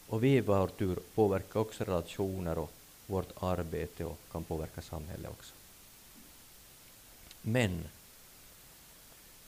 Och 0.07 0.23
vi 0.23 0.35
i 0.35 0.41
vår 0.41 0.67
tur 0.67 0.99
påverkar 1.15 1.59
också 1.59 1.83
relationer 1.83 2.57
och 2.57 2.71
vårt 3.07 3.43
arbete 3.43 4.05
och 4.05 4.19
kan 4.31 4.43
påverka 4.43 4.81
samhället 4.81 5.31
också. 5.31 5.53
Men 7.41 7.87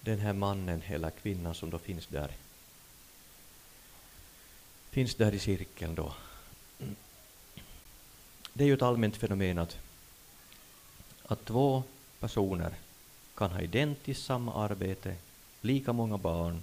den 0.02 0.20
här 0.20 0.34
mannen 0.34 0.82
eller 0.88 1.10
kvinnan 1.10 1.56
som 1.56 1.70
då 1.70 1.80
finns 1.80 2.08
där 2.08 2.32
finns 4.90 5.16
där 5.16 5.34
i 5.34 5.40
cirkeln 5.40 5.96
då 5.96 6.14
det 8.58 8.64
är 8.64 8.68
ju 8.68 8.74
ett 8.74 8.82
allmänt 8.82 9.18
fenomen 9.18 9.58
att, 9.58 9.78
att 11.26 11.46
två 11.46 11.84
personer 12.20 12.74
kan 13.36 13.52
ha 13.52 13.62
identiskt 13.62 14.26
samma 14.26 14.54
arbete, 14.54 15.16
lika 15.62 15.94
många 15.94 16.18
barn 16.18 16.62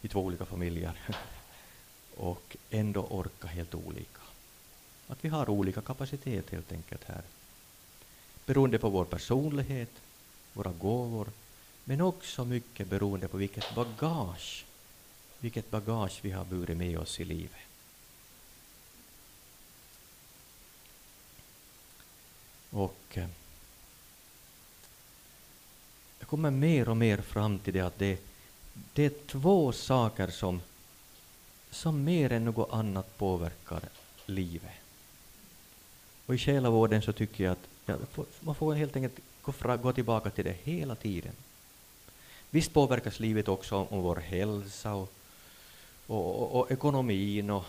i 0.00 0.08
två 0.08 0.20
olika 0.20 0.44
familjer 0.44 1.00
och 2.16 2.56
ändå 2.70 3.00
orka 3.00 3.48
helt 3.48 3.74
olika. 3.74 4.20
Att 5.08 5.24
vi 5.24 5.28
har 5.28 5.50
olika 5.50 5.80
kapacitet 5.80 6.50
helt 6.50 6.72
enkelt 6.72 7.04
här. 7.04 7.22
Beroende 8.46 8.78
på 8.78 8.88
vår 8.88 9.04
personlighet, 9.04 9.90
våra 10.52 10.72
gåvor, 10.72 11.28
men 11.84 12.00
också 12.00 12.44
mycket 12.44 12.88
beroende 12.88 13.28
på 13.28 13.36
vilket 13.36 13.74
bagage, 13.74 14.64
vilket 15.38 15.70
bagage 15.70 16.18
vi 16.22 16.30
har 16.30 16.44
burit 16.44 16.76
med 16.76 16.98
oss 16.98 17.20
i 17.20 17.24
livet. 17.24 17.73
Och 22.74 22.96
eh, 23.12 23.26
jag 26.18 26.28
kommer 26.28 26.50
mer 26.50 26.88
och 26.88 26.96
mer 26.96 27.18
fram 27.18 27.58
till 27.58 27.74
det 27.74 27.80
att 27.80 27.98
det, 27.98 28.18
det 28.92 29.04
är 29.04 29.12
två 29.26 29.72
saker 29.72 30.28
som, 30.28 30.60
som 31.70 32.04
mer 32.04 32.32
än 32.32 32.44
något 32.44 32.72
annat 32.72 33.18
påverkar 33.18 33.82
livet. 34.26 34.72
Och 36.26 36.34
i 36.34 36.38
själavården 36.38 37.02
så 37.02 37.12
tycker 37.12 37.44
jag 37.44 37.52
att 37.52 37.68
ja, 37.86 37.96
man 38.40 38.54
får 38.54 38.74
helt 38.74 38.96
enkelt 38.96 39.18
gå, 39.42 39.52
fra, 39.52 39.76
gå 39.76 39.92
tillbaka 39.92 40.30
till 40.30 40.44
det 40.44 40.56
hela 40.62 40.94
tiden. 40.94 41.32
Visst 42.50 42.72
påverkas 42.72 43.20
livet 43.20 43.48
också 43.48 43.76
om 43.90 44.02
vår 44.02 44.16
hälsa 44.16 44.94
och, 44.94 45.12
och, 46.06 46.42
och, 46.42 46.60
och 46.60 46.70
ekonomin 46.70 47.50
och, 47.50 47.64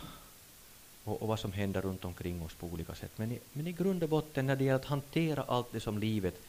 och, 1.06 1.28
vad 1.28 1.39
som 1.39 1.51
händer 1.51 1.82
runt 1.82 2.06
omkring 2.06 2.41
oss 2.41 2.53
på 2.53 2.68
olika 2.68 2.95
sätt. 2.95 3.12
Men 3.16 3.32
i, 3.32 3.39
men 3.53 3.68
i 3.68 3.72
grund 3.72 4.03
och 4.03 4.10
botten, 4.10 4.45
när 4.45 4.56
det 4.56 4.64
gäller 4.64 4.80
att 4.80 4.86
hantera 4.86 5.43
allt 5.43 5.72
det 5.72 5.80
som 5.80 5.97
livet 5.97 6.41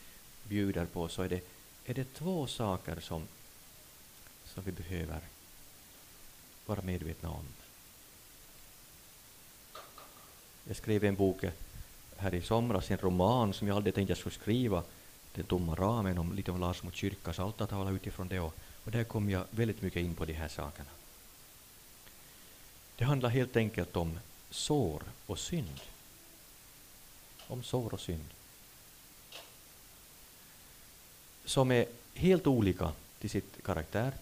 bjuder 0.44 0.86
på, 0.86 1.08
så 1.08 1.22
är 1.22 1.28
det, 1.28 1.40
är 1.84 1.94
det 1.94 2.14
två 2.14 2.46
saker 2.46 3.00
som, 3.00 3.22
som 4.44 4.64
vi 4.64 4.72
behöver 4.72 5.20
vara 6.66 6.82
medvetna 6.82 7.30
om. 7.30 7.44
Jag 10.64 10.76
skrev 10.76 11.04
en 11.04 11.16
bok 11.16 11.44
här 12.16 12.34
i 12.34 12.42
somras, 12.42 12.90
en 12.90 12.98
roman 12.98 13.52
som 13.52 13.68
jag 13.68 13.76
aldrig 13.76 13.94
tänkte 13.94 14.10
jag 14.10 14.18
skulle 14.18 14.34
skriva, 14.34 14.82
Den 15.34 15.44
tomma 15.44 15.74
ramen, 15.74 16.18
om, 16.18 16.32
lite 16.32 16.50
om 16.50 16.60
Lars 16.60 16.82
mot 16.82 16.94
kyrkas 16.94 17.38
altartavla 17.38 17.90
utifrån 17.90 18.28
det. 18.28 18.40
Och, 18.40 18.54
och 18.84 18.90
där 18.90 19.04
kom 19.04 19.30
jag 19.30 19.44
väldigt 19.50 19.82
mycket 19.82 20.02
in 20.02 20.14
på 20.14 20.24
de 20.24 20.32
här 20.32 20.48
sakerna. 20.48 20.90
Det 22.96 23.04
handlar 23.04 23.28
helt 23.28 23.56
enkelt 23.56 23.96
om 23.96 24.18
sår 24.50 25.02
och 25.26 25.38
synd. 25.38 25.80
Om 27.48 27.62
sår 27.62 27.94
och 27.94 28.00
synd. 28.00 28.24
Som 31.44 31.70
är 31.70 31.86
helt 32.14 32.46
olika 32.46 32.92
till 33.20 33.30
sitt 33.30 33.64
karaktär. 33.64 34.12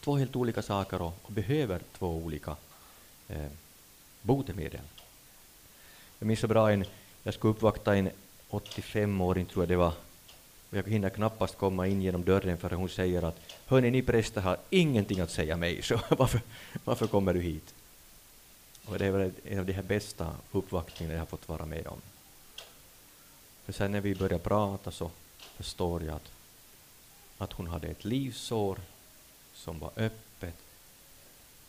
Två 0.00 0.16
helt 0.16 0.36
olika 0.36 0.62
saker 0.62 1.02
och, 1.02 1.14
och 1.22 1.32
behöver 1.32 1.80
två 1.98 2.16
olika 2.16 2.56
eh, 3.28 3.50
botemedel. 4.22 4.80
Jag 6.18 6.26
minns 6.26 6.40
så 6.40 6.48
bra 6.48 6.72
en, 6.72 6.84
jag 7.22 7.34
skulle 7.34 7.50
uppvakta 7.50 7.96
en 7.96 8.10
85-åring, 8.50 9.46
tror 9.46 9.62
jag 9.62 9.68
det 9.68 9.76
var, 9.76 9.92
och 10.70 10.78
jag 10.78 10.88
hinner 10.88 11.10
knappast 11.10 11.58
komma 11.58 11.86
in 11.86 12.02
genom 12.02 12.24
dörren 12.24 12.58
förrän 12.58 12.78
hon 12.78 12.88
säger 12.88 13.22
att 13.22 13.40
hörni, 13.66 13.90
ni 13.90 14.02
präster 14.02 14.40
har 14.40 14.56
ingenting 14.70 15.20
att 15.20 15.30
säga 15.30 15.56
mig, 15.56 15.82
så 15.82 16.00
varför, 16.08 16.40
varför 16.84 17.06
kommer 17.06 17.34
du 17.34 17.40
hit? 17.40 17.74
Och 18.86 18.98
det 18.98 19.06
är 19.06 19.10
väl 19.10 19.32
en 19.44 19.58
av 19.58 19.66
de 19.66 19.72
här 19.72 19.82
bästa 19.82 20.36
uppvaktningarna 20.52 21.14
jag 21.14 21.20
har 21.20 21.26
fått 21.26 21.48
vara 21.48 21.66
med 21.66 21.86
om. 21.86 22.00
För 23.64 23.72
sen 23.72 23.92
när 23.92 24.00
vi 24.00 24.14
började 24.14 24.44
prata 24.44 24.90
så 24.90 25.10
förstår 25.56 26.02
jag 26.02 26.16
att, 26.16 26.32
att 27.38 27.52
hon 27.52 27.66
hade 27.66 27.88
ett 27.88 28.04
livsår 28.04 28.78
som 29.54 29.78
var 29.78 29.90
öppet 29.96 30.54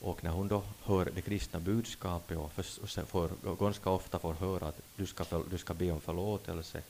och 0.01 0.23
när 0.23 0.31
hon 0.31 0.47
då 0.47 0.63
hör 0.83 1.05
det 1.15 1.21
kristna 1.21 1.59
budskapet 1.59 2.37
och, 2.37 2.51
för, 2.51 2.83
och 2.83 3.09
får, 3.09 3.55
ganska 3.55 3.89
ofta 3.89 4.19
får 4.19 4.33
höra 4.33 4.67
att 4.67 4.81
du 4.95 5.05
ska, 5.05 5.25
för, 5.25 5.43
du 5.49 5.57
ska 5.57 5.73
be 5.73 5.91
om 5.91 6.01
förlåtelse, 6.01 6.81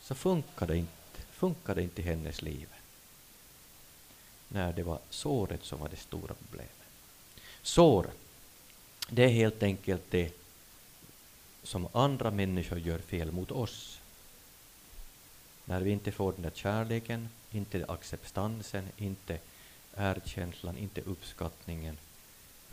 så 0.00 0.14
funkar 0.14 0.66
det 0.66 0.76
inte, 0.76 1.20
funkar 1.30 1.74
det 1.74 1.82
inte 1.82 2.02
i 2.02 2.04
hennes 2.04 2.42
liv. 2.42 2.68
När 4.48 4.72
det 4.72 4.82
var 4.82 4.98
såret 5.10 5.64
som 5.64 5.80
var 5.80 5.88
det 5.88 5.96
stora 5.96 6.34
problemet. 6.34 6.72
Såret 7.62 8.25
det 9.08 9.24
är 9.24 9.28
helt 9.28 9.62
enkelt 9.62 10.02
det 10.10 10.32
som 11.62 11.88
andra 11.92 12.30
människor 12.30 12.78
gör 12.78 12.98
fel 12.98 13.32
mot 13.32 13.50
oss. 13.50 14.00
När 15.64 15.80
vi 15.80 15.90
inte 15.90 16.12
får 16.12 16.32
den 16.32 16.42
där 16.42 16.52
kärleken, 16.54 17.28
inte 17.50 17.84
acceptansen, 17.88 18.88
inte 18.96 19.38
erkänslan, 19.96 20.78
inte 20.78 21.00
uppskattningen, 21.00 21.98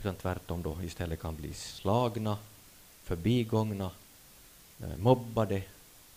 utan 0.00 0.14
tvärtom 0.14 0.62
då 0.62 0.82
istället 0.82 1.20
kan 1.20 1.36
bli 1.36 1.54
slagna, 1.54 2.38
förbigångna, 3.02 3.90
eh, 4.80 4.96
mobbade, 4.96 5.62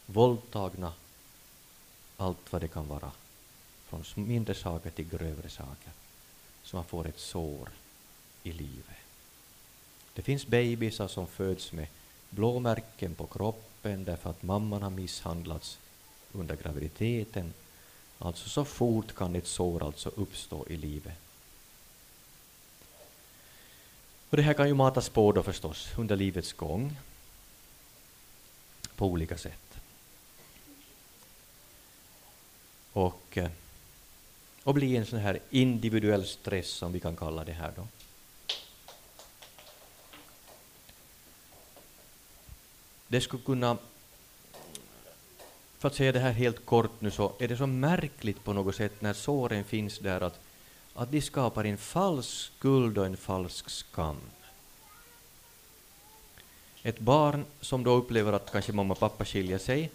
våldtagna, 0.06 0.94
allt 2.18 2.52
vad 2.54 2.62
det 2.62 2.68
kan 2.68 2.88
vara, 2.88 3.12
från 3.86 4.04
mindre 4.16 4.54
saker 4.54 4.90
till 4.90 5.10
grövre 5.10 5.50
saker, 5.50 5.92
så 6.64 6.76
man 6.76 6.86
får 6.86 7.08
ett 7.08 7.20
sår 7.20 7.70
i 8.44 8.52
livet. 8.52 9.07
Det 10.18 10.24
finns 10.24 10.48
bebisar 10.48 11.08
som 11.08 11.28
föds 11.28 11.72
med 11.72 11.88
blåmärken 12.30 13.16
på 13.16 13.28
kroppen 13.28 14.04
därför 14.04 14.30
att 14.30 14.44
mamman 14.44 14.82
har 14.82 14.90
misshandlats 14.90 15.78
under 16.32 16.56
graviditeten 16.56 17.54
Alltså 18.20 18.50
så 18.50 18.66
fort 18.66 19.16
kan 19.16 19.36
ett 19.36 19.48
sår 19.48 19.84
alltså 19.86 20.10
uppstå 20.16 20.66
i 20.68 20.78
livet. 20.78 21.18
Och 24.30 24.38
det 24.38 24.44
här 24.44 24.54
kan 24.54 24.68
ju 24.68 24.74
matas 24.74 25.10
på 25.10 25.32
då 25.32 25.44
förstås 25.44 25.90
under 25.98 26.16
livets 26.16 26.54
gång 26.54 26.98
på 28.96 29.06
olika 29.06 29.38
sätt. 29.38 29.80
Och, 32.94 33.38
eh, 33.38 33.50
och 34.64 34.74
bli 34.74 34.98
en 34.98 35.06
sån 35.06 35.20
här 35.20 35.40
individuell 35.50 36.26
stress 36.26 36.68
som 36.68 36.92
vi 36.92 37.00
kan 37.00 37.16
kalla 37.16 37.44
det 37.44 37.54
här 37.54 37.74
då. 37.76 37.88
Det 43.08 43.22
skulle 43.22 43.44
kunna 43.44 43.78
för 45.80 45.88
att 45.88 45.96
säga 45.96 46.12
det 46.12 46.20
här 46.20 46.32
helt 46.32 46.66
kort 46.66 47.02
nu 47.02 47.12
så 47.12 47.34
är 47.40 47.48
det 47.48 47.58
så 47.58 47.68
märkligt 47.68 48.44
på 48.44 48.54
något 48.54 48.76
sätt 48.76 49.02
när 49.02 49.14
såren 49.14 49.64
finns 49.64 50.00
där 50.00 50.22
att, 50.22 50.40
att 50.94 51.12
de 51.12 51.22
skapar 51.22 51.64
en 51.64 51.78
falsk 51.78 52.30
skuld 52.30 52.98
och 52.98 53.06
en 53.06 53.18
falsk 53.18 53.70
skam. 53.70 54.18
Ett 56.84 57.00
barn 57.00 57.46
som 57.62 57.84
då 57.84 57.92
upplever 57.92 58.34
att 58.34 58.52
kanske 58.52 58.74
mamma 58.74 58.94
och 58.94 59.00
pappa 59.00 59.26
skiljer 59.26 59.58
sig 59.58 59.92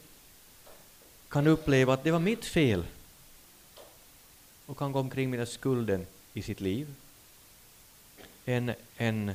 kan 1.28 1.46
uppleva 1.46 1.94
att 1.94 2.04
det 2.04 2.10
var 2.10 2.18
mitt 2.18 2.44
fel 2.44 2.84
och 4.66 4.78
kan 4.78 4.92
gå 4.92 4.98
omkring 4.98 5.30
med 5.30 5.38
den 5.38 5.46
skulden 5.46 6.06
i 6.32 6.42
sitt 6.42 6.60
liv. 6.60 6.94
En, 8.44 8.72
en 8.96 9.34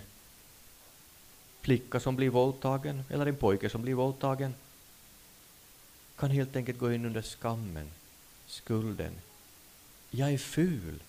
flicka 1.62 2.00
som 2.00 2.16
blir 2.16 2.30
våldtagen 2.30 3.04
eller 3.10 3.26
en 3.26 3.36
pojke 3.36 3.70
som 3.70 3.82
blir 3.82 3.94
våldtagen 3.94 4.54
kan 6.18 6.32
helt 6.32 6.56
enkelt 6.56 6.80
gå 6.80 6.94
in 6.94 7.06
under 7.06 7.22
skammen, 7.22 7.88
skulden. 8.48 9.14
Jag 10.10 10.34
är 10.34 10.38
ful, 10.38 11.00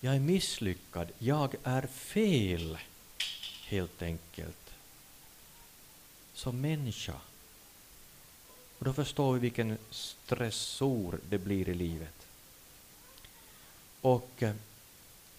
jag 0.00 0.14
är 0.16 0.20
misslyckad, 0.20 1.08
jag 1.18 1.54
är 1.62 1.86
fel, 1.86 2.78
helt 3.66 4.02
enkelt. 4.02 4.74
Som 6.34 6.60
människa. 6.60 7.20
Och 8.78 8.84
då 8.84 8.92
förstår 8.92 9.34
vi 9.34 9.40
vilken 9.40 9.78
stressor 9.90 11.20
det 11.28 11.38
blir 11.38 11.68
i 11.68 11.74
livet. 11.74 12.26
Och 14.00 14.42
eh, 14.42 14.54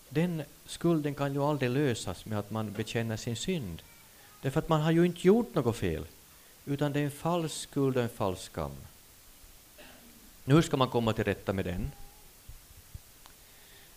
den 0.10 0.44
skulden 0.66 1.16
kan 1.16 1.34
ju 1.34 1.44
aldrig 1.44 1.72
lösas 1.72 2.26
med 2.26 2.40
att 2.40 2.52
man 2.52 2.72
bekänner 2.72 3.18
sin 3.18 3.36
synd. 3.36 3.82
Därför 4.42 4.60
att 4.60 4.70
man 4.70 4.82
har 4.82 4.92
ju 4.92 5.06
inte 5.06 5.28
gjort 5.28 5.56
något 5.56 5.78
fel, 5.78 6.06
utan 6.66 6.94
det 6.94 7.00
är 7.00 7.04
en 7.04 7.12
falsk 7.12 7.56
skuld 7.56 7.98
och 7.98 8.04
en 8.04 8.10
falsk 8.10 8.42
skam. 8.42 8.72
Nu 10.46 10.56
hur 10.56 10.62
ska 10.62 10.78
man 10.78 10.90
komma 10.90 11.14
till 11.14 11.24
rätta 11.24 11.54
med 11.54 11.66
den? 11.66 11.92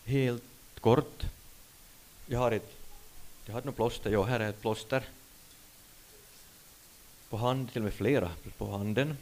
Helt 0.05 0.43
kort. 0.81 1.23
Jag 2.27 2.39
har 2.39 2.53
ett, 2.53 2.73
jag 3.47 3.53
har 3.53 3.69
ett 3.69 3.77
plåster, 3.77 4.11
ja, 4.11 4.23
här 4.23 4.41
är 4.41 4.49
ett 4.49 4.61
plåster. 4.61 5.05
På 7.29 7.37
hand, 7.37 7.73
till 7.73 7.81
och 7.81 7.85
med 7.85 7.95
flera 7.95 8.31
på 8.59 8.71
handen. 8.71 9.17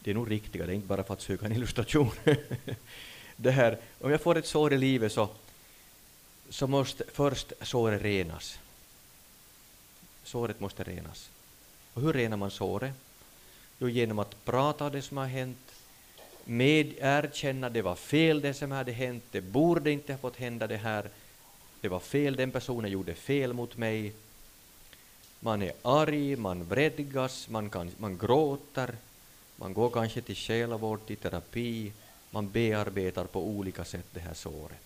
Det 0.00 0.10
är 0.10 0.14
nog 0.14 0.30
riktiga, 0.30 0.66
det 0.66 0.72
är 0.72 0.74
inte 0.74 0.86
bara 0.86 1.04
för 1.04 1.14
att 1.14 1.22
söka 1.22 1.46
en 1.46 1.52
illustration. 1.52 2.10
det 3.36 3.50
här, 3.50 3.78
om 4.00 4.10
jag 4.10 4.20
får 4.20 4.36
ett 4.36 4.46
sår 4.46 4.72
i 4.72 4.78
livet 4.78 5.12
så, 5.12 5.28
så 6.48 6.66
måste 6.66 7.04
först 7.12 7.52
såret 7.62 8.02
renas. 8.02 8.58
Såret 10.24 10.60
måste 10.60 10.82
renas. 10.82 11.30
Och 11.94 12.02
hur 12.02 12.12
renar 12.12 12.36
man 12.36 12.50
såret? 12.50 12.92
Jo, 13.78 13.88
genom 13.88 14.18
att 14.18 14.44
prata 14.44 14.86
om 14.86 14.92
det 14.92 15.02
som 15.02 15.16
har 15.16 15.26
hänt, 15.26 15.72
med 16.44 16.94
erkänna 16.98 17.70
det 17.70 17.82
var 17.82 17.94
fel 17.94 18.40
det 18.40 18.54
som 18.54 18.70
hade 18.70 18.92
hänt, 18.92 19.24
det 19.30 19.40
borde 19.40 19.90
inte 19.90 20.12
ha 20.12 20.18
fått 20.18 20.36
hända 20.36 20.66
det 20.66 20.76
här, 20.76 21.08
det 21.80 21.88
var 21.88 22.00
fel, 22.00 22.36
den 22.36 22.50
personen 22.50 22.90
gjorde 22.90 23.14
fel 23.14 23.52
mot 23.52 23.76
mig. 23.76 24.12
Man 25.40 25.62
är 25.62 25.72
arg, 25.82 26.36
man 26.36 26.64
vredgas, 26.64 27.48
man, 27.48 27.70
kan, 27.70 27.90
man 27.98 28.18
gråter, 28.18 28.96
man 29.56 29.74
går 29.74 29.90
kanske 29.90 30.20
till 30.20 30.36
själavård, 30.36 31.06
till 31.06 31.16
terapi, 31.16 31.92
man 32.30 32.50
bearbetar 32.50 33.24
på 33.24 33.42
olika 33.42 33.84
sätt 33.84 34.06
det 34.12 34.20
här 34.20 34.34
såret. 34.34 34.84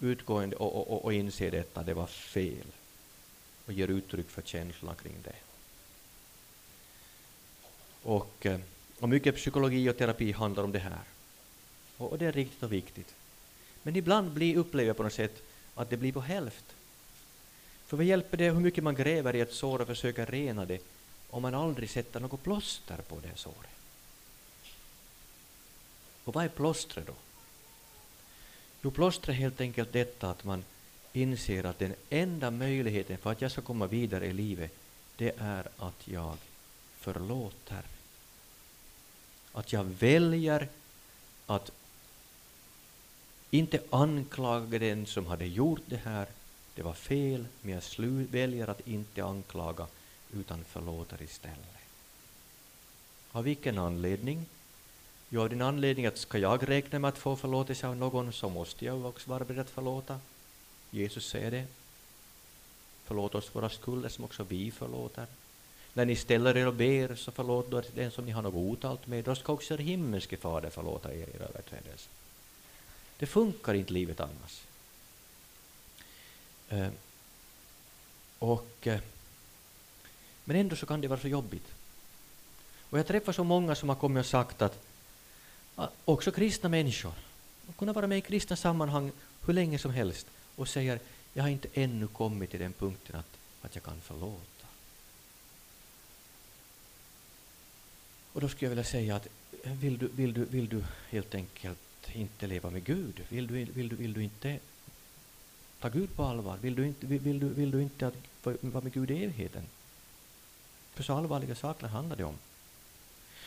Utgående 0.00 0.56
och, 0.56 0.92
och, 0.92 1.04
och, 1.04 1.12
inser 1.12 1.50
detta, 1.50 1.82
det 1.82 1.94
var 1.94 2.06
fel 2.06 2.66
och 3.70 3.76
ger 3.76 3.88
uttryck 3.88 4.30
för 4.30 4.42
känslorna 4.42 4.94
kring 4.94 5.16
det. 5.24 5.34
Och, 8.02 8.46
eh, 8.46 8.60
och 8.98 9.08
mycket 9.08 9.36
psykologi 9.36 9.90
och 9.90 9.96
terapi 9.96 10.32
handlar 10.32 10.64
om 10.64 10.72
det 10.72 10.78
här. 10.78 11.02
Och, 11.96 12.12
och 12.12 12.18
det 12.18 12.26
är 12.26 12.32
riktigt 12.32 12.62
och 12.62 12.72
viktigt. 12.72 13.14
Men 13.82 13.96
ibland 13.96 14.30
blir, 14.30 14.56
upplever 14.56 14.86
jag 14.86 14.96
på 14.96 15.02
något 15.02 15.12
sätt 15.12 15.42
att 15.74 15.90
det 15.90 15.96
blir 15.96 16.12
på 16.12 16.20
hälft. 16.20 16.64
För 17.86 17.96
vad 17.96 18.06
hjälper 18.06 18.36
det 18.36 18.50
hur 18.50 18.60
mycket 18.60 18.84
man 18.84 18.94
gräver 18.94 19.36
i 19.36 19.40
ett 19.40 19.52
sår 19.52 19.80
och 19.80 19.86
försöker 19.86 20.26
rena 20.26 20.64
det 20.64 20.82
om 21.30 21.42
man 21.42 21.54
aldrig 21.54 21.90
sätter 21.90 22.20
något 22.20 22.42
plåster 22.42 22.96
på 22.96 23.20
det 23.22 23.36
såret? 23.36 23.70
Och 26.24 26.34
vad 26.34 26.44
är 26.44 26.48
plåstret 26.48 27.06
då? 27.06 27.14
Jo, 28.82 28.90
plåstret 28.90 29.28
är 29.28 29.40
helt 29.40 29.60
enkelt 29.60 29.92
detta 29.92 30.30
att 30.30 30.44
man 30.44 30.64
inser 31.12 31.64
att 31.64 31.78
den 31.78 31.94
enda 32.10 32.50
möjligheten 32.50 33.18
för 33.18 33.32
att 33.32 33.42
jag 33.42 33.50
ska 33.50 33.62
komma 33.62 33.86
vidare 33.86 34.26
i 34.26 34.32
livet, 34.32 34.72
det 35.16 35.32
är 35.38 35.68
att 35.78 36.08
jag 36.08 36.36
förlåter. 36.98 37.82
Att 39.52 39.72
jag 39.72 39.84
väljer 39.84 40.68
att 41.46 41.70
inte 43.50 43.80
anklaga 43.90 44.78
den 44.78 45.06
som 45.06 45.26
hade 45.26 45.46
gjort 45.46 45.82
det 45.86 45.96
här, 45.96 46.26
det 46.74 46.82
var 46.82 46.94
fel, 46.94 47.46
men 47.60 47.74
jag 47.74 47.82
slu, 47.82 48.26
väljer 48.30 48.68
att 48.68 48.88
inte 48.88 49.24
anklaga 49.24 49.86
utan 50.32 50.64
förlåter 50.64 51.22
istället. 51.22 51.76
Av 53.32 53.44
vilken 53.44 53.78
anledning? 53.78 54.46
Jo, 55.28 55.40
av 55.40 55.50
den 55.50 55.62
anledningen 55.62 56.12
att 56.12 56.18
ska 56.18 56.38
jag 56.38 56.68
räkna 56.68 56.98
med 56.98 57.08
att 57.08 57.18
få 57.18 57.36
förlåtelse 57.36 57.88
av 57.88 57.96
någon 57.96 58.32
så 58.32 58.48
måste 58.48 58.84
jag 58.84 59.04
också 59.04 59.30
vara 59.30 59.44
beredd 59.44 59.60
att 59.60 59.70
förlåta. 59.70 60.20
Jesus 60.90 61.28
säger 61.28 61.50
det. 61.50 61.66
Förlåt 63.04 63.34
oss 63.34 63.54
våra 63.54 63.68
skulder 63.68 64.08
som 64.08 64.24
också 64.24 64.42
vi 64.42 64.70
förlåter. 64.70 65.26
När 65.92 66.04
ni 66.04 66.16
ställer 66.16 66.56
er 66.56 66.66
och 66.66 66.74
ber 66.74 67.14
så 67.14 67.32
förlåt 67.32 67.70
då 67.70 67.82
den 67.94 68.10
som 68.10 68.24
ni 68.24 68.30
har 68.30 68.42
något 68.42 68.54
otalt 68.54 69.06
med. 69.06 69.24
Då 69.24 69.34
ska 69.34 69.52
också 69.52 69.74
er 69.74 69.78
himmelske 69.78 70.36
fader 70.36 70.70
förlåta 70.70 71.14
er 71.14 71.26
era 71.34 71.44
överträdelser. 71.44 72.10
Det 73.18 73.26
funkar 73.26 73.74
inte 73.74 73.92
livet 73.92 74.20
annars. 74.20 74.62
Eh, 76.68 76.88
och, 78.38 78.86
eh, 78.86 79.00
men 80.44 80.56
ändå 80.56 80.76
så 80.76 80.86
kan 80.86 81.00
det 81.00 81.08
vara 81.08 81.20
så 81.20 81.28
jobbigt. 81.28 81.66
Och 82.90 82.98
jag 82.98 83.06
träffar 83.06 83.32
så 83.32 83.44
många 83.44 83.74
som 83.74 83.88
har 83.88 83.96
kommit 83.96 84.20
och 84.20 84.26
sagt 84.26 84.62
att 84.62 84.84
också 86.04 86.30
kristna 86.30 86.68
människor, 86.68 87.12
de 87.66 87.72
kunna 87.72 87.92
vara 87.92 88.06
med 88.06 88.18
i 88.18 88.20
kristna 88.20 88.56
sammanhang 88.56 89.12
hur 89.46 89.54
länge 89.54 89.78
som 89.78 89.90
helst 89.90 90.26
och 90.60 90.68
säger 90.68 91.00
jag 91.34 91.42
har 91.42 91.50
inte 91.50 91.68
ännu 91.74 92.06
kommit 92.06 92.50
till 92.50 92.60
den 92.60 92.72
punkten 92.72 93.16
att, 93.16 93.38
att 93.62 93.74
jag 93.74 93.84
kan 93.84 94.00
förlåta. 94.00 94.66
Och 98.32 98.40
då 98.40 98.48
skulle 98.48 98.64
jag 98.64 98.70
vilja 98.70 98.84
säga 98.84 99.16
att 99.16 99.28
vill 99.62 99.98
du, 99.98 100.08
vill 100.08 100.32
du, 100.32 100.44
vill 100.44 100.68
du 100.68 100.84
helt 101.10 101.34
enkelt 101.34 101.78
inte 102.12 102.46
leva 102.46 102.70
med 102.70 102.84
Gud? 102.84 103.22
Vill 103.28 103.46
du, 103.46 103.64
vill 103.64 103.88
du, 103.88 103.96
vill 103.96 104.12
du 104.12 104.22
inte 104.22 104.58
ta 105.80 105.88
Gud 105.88 106.14
på 106.14 106.24
allvar? 106.24 106.56
Vill 106.60 106.74
du 106.74 106.86
inte, 106.86 107.06
vill, 107.06 107.40
du, 107.40 107.48
vill 107.48 107.70
du 107.70 107.82
inte 107.82 108.06
att 108.06 108.14
vara 108.44 108.82
med 108.82 108.92
Gud 108.92 109.10
i 109.10 109.24
evigheten? 109.24 109.62
För 110.94 111.02
så 111.02 111.14
allvarliga 111.14 111.54
saker 111.54 111.86
handlar 111.86 112.16
det 112.16 112.24
om. 112.24 112.38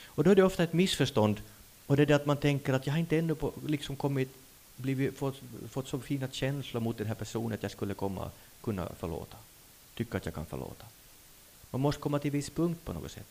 Och 0.06 0.24
då 0.24 0.32
är 0.32 0.36
det 0.36 0.44
ofta 0.44 0.64
ett 0.64 0.74
missförstånd 0.74 1.42
och 1.86 1.98
det 1.98 2.02
är 2.02 2.06
det 2.06 2.16
att 2.16 2.26
man 2.26 2.38
tänker 2.38 2.74
att 2.74 2.88
jag 2.88 2.94
har 2.94 3.00
inte 3.00 3.18
ännu 3.18 3.36
på, 3.36 3.54
liksom 3.68 3.96
kommit, 3.96 4.30
blivit, 4.76 5.18
fått, 5.18 5.42
fått 5.70 5.88
så 5.88 6.00
fina 6.00 6.28
känslor 6.32 6.82
mot 6.82 6.98
den 6.98 7.08
här 7.08 7.16
personen 7.16 7.54
att 7.54 7.64
jag 7.64 7.72
skulle 7.72 7.94
komma, 7.94 8.32
kunna 8.62 8.90
förlåta. 9.00 9.38
Tycka 9.96 10.18
att 10.18 10.26
jag 10.26 10.36
kan 10.36 10.46
förlåta. 10.46 10.86
Man 11.72 11.82
måste 11.82 12.02
komma 12.02 12.20
till 12.20 12.32
viss 12.32 12.50
punkt 12.50 12.80
på 12.86 12.94
något 12.94 13.12
sätt. 13.12 13.28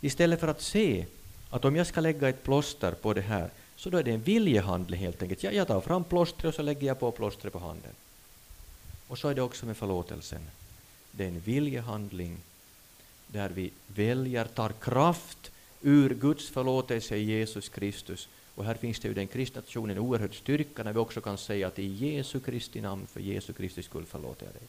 Istället 0.00 0.40
för 0.40 0.48
att 0.48 0.62
se 0.62 1.06
att 1.50 1.64
om 1.64 1.76
jag 1.76 1.86
ska 1.86 2.00
lägga 2.00 2.28
ett 2.28 2.42
plåster 2.42 2.92
på 2.92 3.14
det 3.14 3.20
här 3.20 3.50
så 3.76 3.90
då 3.90 3.98
är 3.98 4.02
det 4.02 4.12
en 4.12 4.22
viljehandling 4.22 5.00
helt 5.00 5.22
enkelt. 5.22 5.42
Jag, 5.42 5.54
jag 5.54 5.68
tar 5.68 5.80
fram 5.80 6.04
plåstret 6.04 6.44
och 6.44 6.54
så 6.54 6.62
lägger 6.62 6.86
jag 6.86 7.00
på 7.00 7.10
plåstret 7.10 7.52
på 7.52 7.58
handen. 7.58 7.92
Och 9.08 9.18
så 9.18 9.28
är 9.28 9.34
det 9.34 9.42
också 9.42 9.66
med 9.66 9.76
förlåtelsen. 9.76 10.40
Det 11.10 11.24
är 11.24 11.28
en 11.28 11.40
viljehandling 11.40 12.38
där 13.26 13.48
vi 13.48 13.70
väljer, 13.86 14.44
tar 14.44 14.72
kraft 14.80 15.50
ur 15.82 16.14
Guds 16.14 16.48
förlåtelse 16.48 17.16
i 17.16 17.22
Jesus 17.22 17.68
Kristus. 17.68 18.28
Och 18.54 18.64
här 18.64 18.74
finns 18.74 19.00
det 19.00 19.08
ju 19.08 19.14
den 19.14 19.26
kristna 19.26 19.60
nationen 19.60 19.98
oerhört 19.98 20.34
styrka 20.34 20.82
när 20.82 20.92
vi 20.92 20.98
också 20.98 21.20
kan 21.20 21.38
säga 21.38 21.66
att 21.66 21.78
i 21.78 21.86
Jesu 21.86 22.40
Kristi 22.40 22.80
namn, 22.80 23.06
för 23.06 23.20
Jesu 23.20 23.52
Kristi 23.52 23.82
skull 23.82 24.04
förlåter 24.04 24.46
jag 24.46 24.54
dig. 24.54 24.68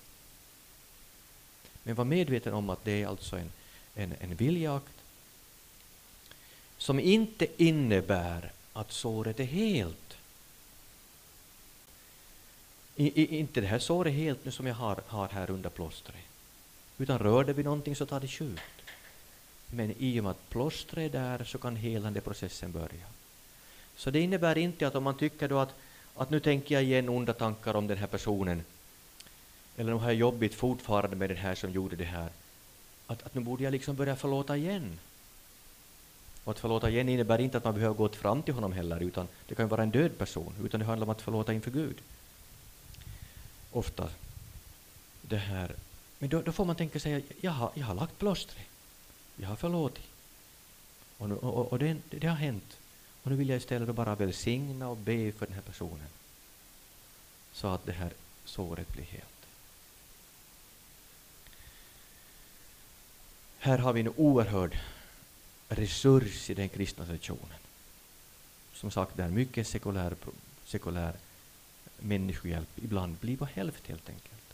Men 1.83 1.95
var 1.95 2.05
medveten 2.05 2.53
om 2.53 2.69
att 2.69 2.83
det 2.83 3.01
är 3.03 3.07
alltså 3.07 3.37
en, 3.37 3.51
en, 3.95 4.13
en 4.19 4.35
viljeakt 4.35 4.93
som 6.77 6.99
inte 6.99 7.47
innebär 7.57 8.51
att 8.73 8.91
såret 8.91 9.39
är 9.39 9.43
helt. 9.43 10.17
I, 12.95 13.21
i, 13.21 13.39
inte 13.39 13.61
det 13.61 13.67
här 13.67 13.79
såret 13.79 14.13
helt 14.13 14.45
nu 14.45 14.51
som 14.51 14.67
jag 14.67 14.75
har, 14.75 15.01
har 15.07 15.27
här 15.27 15.51
under 15.51 15.69
plåstret. 15.69 16.15
Utan 16.97 17.19
rör 17.19 17.43
det 17.43 17.53
vid 17.53 17.65
någonting 17.65 17.95
så 17.95 18.05
tar 18.05 18.19
det 18.19 18.27
slut. 18.27 18.59
Men 19.67 19.93
i 19.99 20.19
och 20.19 20.23
med 20.23 20.31
att 20.31 20.49
plåstret 20.49 21.15
är 21.15 21.19
där 21.19 21.43
så 21.43 21.57
kan 21.57 21.75
helande 21.75 22.21
processen 22.21 22.71
börja. 22.71 23.07
Så 23.95 24.11
det 24.11 24.19
innebär 24.19 24.57
inte 24.57 24.87
att 24.87 24.95
om 24.95 25.03
man 25.03 25.17
tycker 25.17 25.47
då 25.47 25.59
att, 25.59 25.75
att 26.15 26.29
nu 26.29 26.39
tänker 26.39 26.75
jag 26.75 26.83
igen 26.83 27.09
onda 27.09 27.33
tankar 27.33 27.73
om 27.73 27.87
den 27.87 27.97
här 27.97 28.07
personen, 28.07 28.63
eller 29.77 29.93
nu 29.93 29.99
har 29.99 30.07
jag 30.07 30.15
jobbigt 30.15 30.55
fortfarande 30.55 31.15
med 31.15 31.29
den 31.29 31.37
här 31.37 31.55
som 31.55 31.71
gjorde 31.71 31.95
det 31.95 32.03
här, 32.03 32.29
att, 33.07 33.23
att 33.23 33.35
nu 33.35 33.41
borde 33.41 33.63
jag 33.63 33.71
liksom 33.71 33.95
börja 33.95 34.15
förlåta 34.15 34.57
igen. 34.57 34.99
Och 36.43 36.51
att 36.51 36.59
förlåta 36.59 36.89
igen 36.89 37.09
innebär 37.09 37.39
inte 37.39 37.57
att 37.57 37.63
man 37.63 37.73
behöver 37.73 37.95
gå 37.95 38.09
fram 38.09 38.43
till 38.43 38.53
honom 38.53 38.71
heller, 38.71 39.03
utan 39.03 39.27
det 39.47 39.55
kan 39.55 39.67
vara 39.67 39.83
en 39.83 39.91
död 39.91 40.17
person, 40.17 40.53
utan 40.63 40.79
det 40.79 40.85
handlar 40.85 41.05
om 41.05 41.11
att 41.11 41.21
förlåta 41.21 41.53
inför 41.53 41.71
Gud. 41.71 41.95
Ofta. 43.71 44.09
Det 45.21 45.37
här. 45.37 45.75
Men 46.19 46.29
då, 46.29 46.41
då 46.41 46.51
får 46.51 46.65
man 46.65 46.75
tänka 46.75 46.99
sig, 46.99 47.23
jag 47.41 47.51
har, 47.51 47.71
jag 47.73 47.85
har 47.85 47.95
lagt 47.95 48.19
plåstret, 48.19 48.65
jag 49.35 49.47
har 49.47 49.55
förlåtit. 49.55 50.03
Och, 51.17 51.29
nu, 51.29 51.35
och, 51.35 51.71
och 51.71 51.79
det, 51.79 51.97
det, 52.09 52.27
har 52.27 52.35
hänt. 52.35 52.77
Och 53.23 53.31
nu 53.31 53.37
vill 53.37 53.49
jag 53.49 53.57
istället 53.57 53.95
bara 53.95 54.15
välsigna 54.15 54.89
och 54.89 54.97
be 54.97 55.31
för 55.31 55.45
den 55.45 55.55
här 55.55 55.61
personen. 55.61 56.07
Så 57.53 57.67
att 57.67 57.85
det 57.85 57.91
här 57.91 58.13
såret 58.45 58.93
blir 58.93 59.03
helt. 59.03 59.25
Här 63.57 63.77
har 63.77 63.93
vi 63.93 63.99
en 63.99 64.13
oerhörd 64.15 64.79
resurs 65.69 66.49
i 66.49 66.53
den 66.53 66.69
kristna 66.69 67.05
traditionen. 67.05 67.59
Som 68.73 68.91
sagt, 68.91 69.17
det 69.17 69.23
är 69.23 69.29
mycket 69.29 69.67
sekulär, 69.67 70.15
sekulär 70.65 71.13
människohjälp. 71.99 72.69
Ibland 72.75 73.15
blir 73.15 73.37
på 73.37 73.45
hälft 73.45 73.87
helt 73.87 74.09
enkelt. 74.09 74.53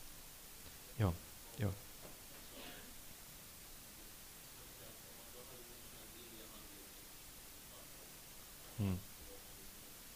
Ja, 0.98 1.14
ja. 1.56 1.72
Mm. 8.80 9.00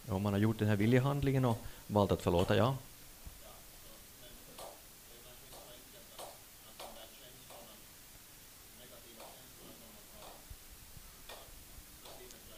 Om 0.08 0.22
man 0.22 0.34
har 0.34 0.40
gjort 0.40 0.60
den 0.60 0.68
här 0.68 0.76
viljehandlingen 0.76 1.46
och 1.46 1.58
valt 1.88 2.12
att 2.12 2.22
förlåta, 2.22 2.56
ja. 2.56 2.76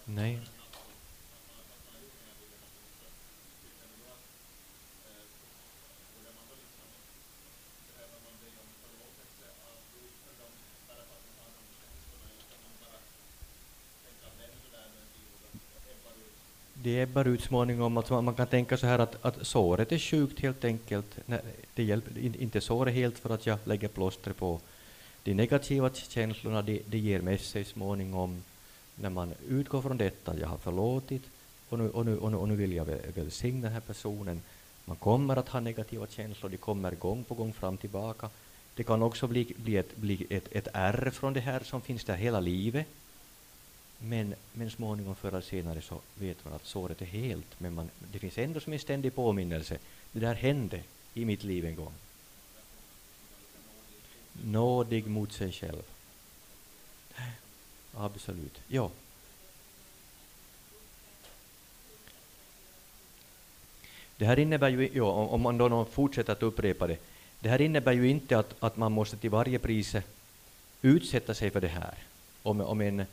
Nej. 0.05 0.41
Det 16.95 17.01
ebbar 17.01 17.27
ut 17.27 17.41
småningom. 17.41 17.97
Alltså 17.97 18.21
man 18.21 18.35
kan 18.35 18.47
tänka 18.47 18.77
så 18.77 18.87
här 18.87 18.99
att, 18.99 19.25
att 19.25 19.47
såret 19.47 19.91
är 19.91 19.99
sjukt 19.99 20.39
helt 20.39 20.65
enkelt. 20.65 21.17
Det 21.73 21.83
hjälper 21.83 22.19
inte 22.41 22.61
såret 22.61 22.93
helt 22.93 23.19
för 23.19 23.29
att 23.29 23.45
jag 23.45 23.59
lägger 23.63 23.87
plåster 23.87 24.33
på. 24.33 24.59
De 25.23 25.33
negativa 25.33 25.89
känslorna 25.89 26.61
det, 26.61 26.81
de 26.85 26.97
ger 26.97 27.21
med 27.21 27.41
sig 27.41 27.65
småningom 27.65 28.43
när 28.95 29.09
man 29.09 29.33
utgår 29.49 29.81
från 29.81 29.97
detta, 29.97 30.39
jag 30.39 30.47
har 30.47 30.57
förlåtit 30.57 31.23
och 31.69 31.79
nu, 31.79 31.89
och 31.89 32.05
nu, 32.05 32.17
och 32.17 32.31
nu, 32.31 32.37
och 32.37 32.47
nu 32.47 32.55
vill 32.55 32.73
jag 32.73 32.85
välsigna 33.15 33.61
den 33.61 33.73
här 33.73 33.81
personen. 33.81 34.41
Man 34.85 34.97
kommer 34.97 35.35
att 35.35 35.49
ha 35.49 35.59
negativa 35.59 36.07
känslor, 36.07 36.49
de 36.49 36.57
kommer 36.57 36.91
gång 36.91 37.23
på 37.23 37.35
gång 37.35 37.53
fram 37.53 37.77
tillbaka. 37.77 38.29
Det 38.75 38.83
kan 38.83 39.03
också 39.03 39.27
bli, 39.27 39.53
bli, 39.57 39.77
ett, 39.77 39.97
bli 39.97 40.27
ett, 40.29 40.47
ett 40.51 40.67
ärr 40.73 41.09
från 41.09 41.33
det 41.33 41.39
här 41.39 41.59
som 41.59 41.81
finns 41.81 42.03
där 42.03 42.15
hela 42.15 42.39
livet. 42.39 42.87
Men, 44.07 44.35
men 44.53 44.71
småningom 44.71 45.15
förr 45.15 45.29
eller 45.29 45.41
senare 45.41 45.81
så 45.81 46.01
vet 46.15 46.45
man 46.45 46.53
att 46.53 46.65
såret 46.65 47.01
är 47.01 47.05
helt, 47.05 47.59
men 47.59 47.73
man, 47.73 47.89
det 48.11 48.19
finns 48.19 48.37
ändå 48.37 48.59
som 48.59 48.73
en 48.73 48.79
ständig 48.79 49.15
påminnelse. 49.15 49.77
Det 50.11 50.19
där 50.19 50.33
hände 50.33 50.83
i 51.13 51.25
mitt 51.25 51.43
liv 51.43 51.65
en 51.65 51.75
gång. 51.75 51.93
Nådig 54.43 55.07
mot 55.07 55.33
sig 55.33 55.51
själv. 55.51 55.83
Absolut. 57.93 58.61
Ja. 58.67 58.91
Det 64.17 64.25
här 64.25 64.39
innebär 64.39 64.69
ju, 64.69 64.89
ja, 64.93 65.11
om 65.11 65.41
man 65.41 65.57
då 65.57 65.85
fortsätter 65.85 66.33
att 66.33 66.43
upprepa 66.43 66.87
det, 66.87 66.97
det 67.39 67.49
här 67.49 67.61
innebär 67.61 67.91
ju 67.91 68.09
inte 68.09 68.39
att, 68.39 68.55
att 68.59 68.77
man 68.77 68.91
måste 68.91 69.17
till 69.17 69.29
varje 69.29 69.59
pris 69.59 69.95
utsätta 70.81 71.33
sig 71.33 71.49
för 71.49 71.61
det 71.61 71.67
här. 71.67 71.93
Om, 72.43 72.61
om 72.61 72.81
en 72.81 73.05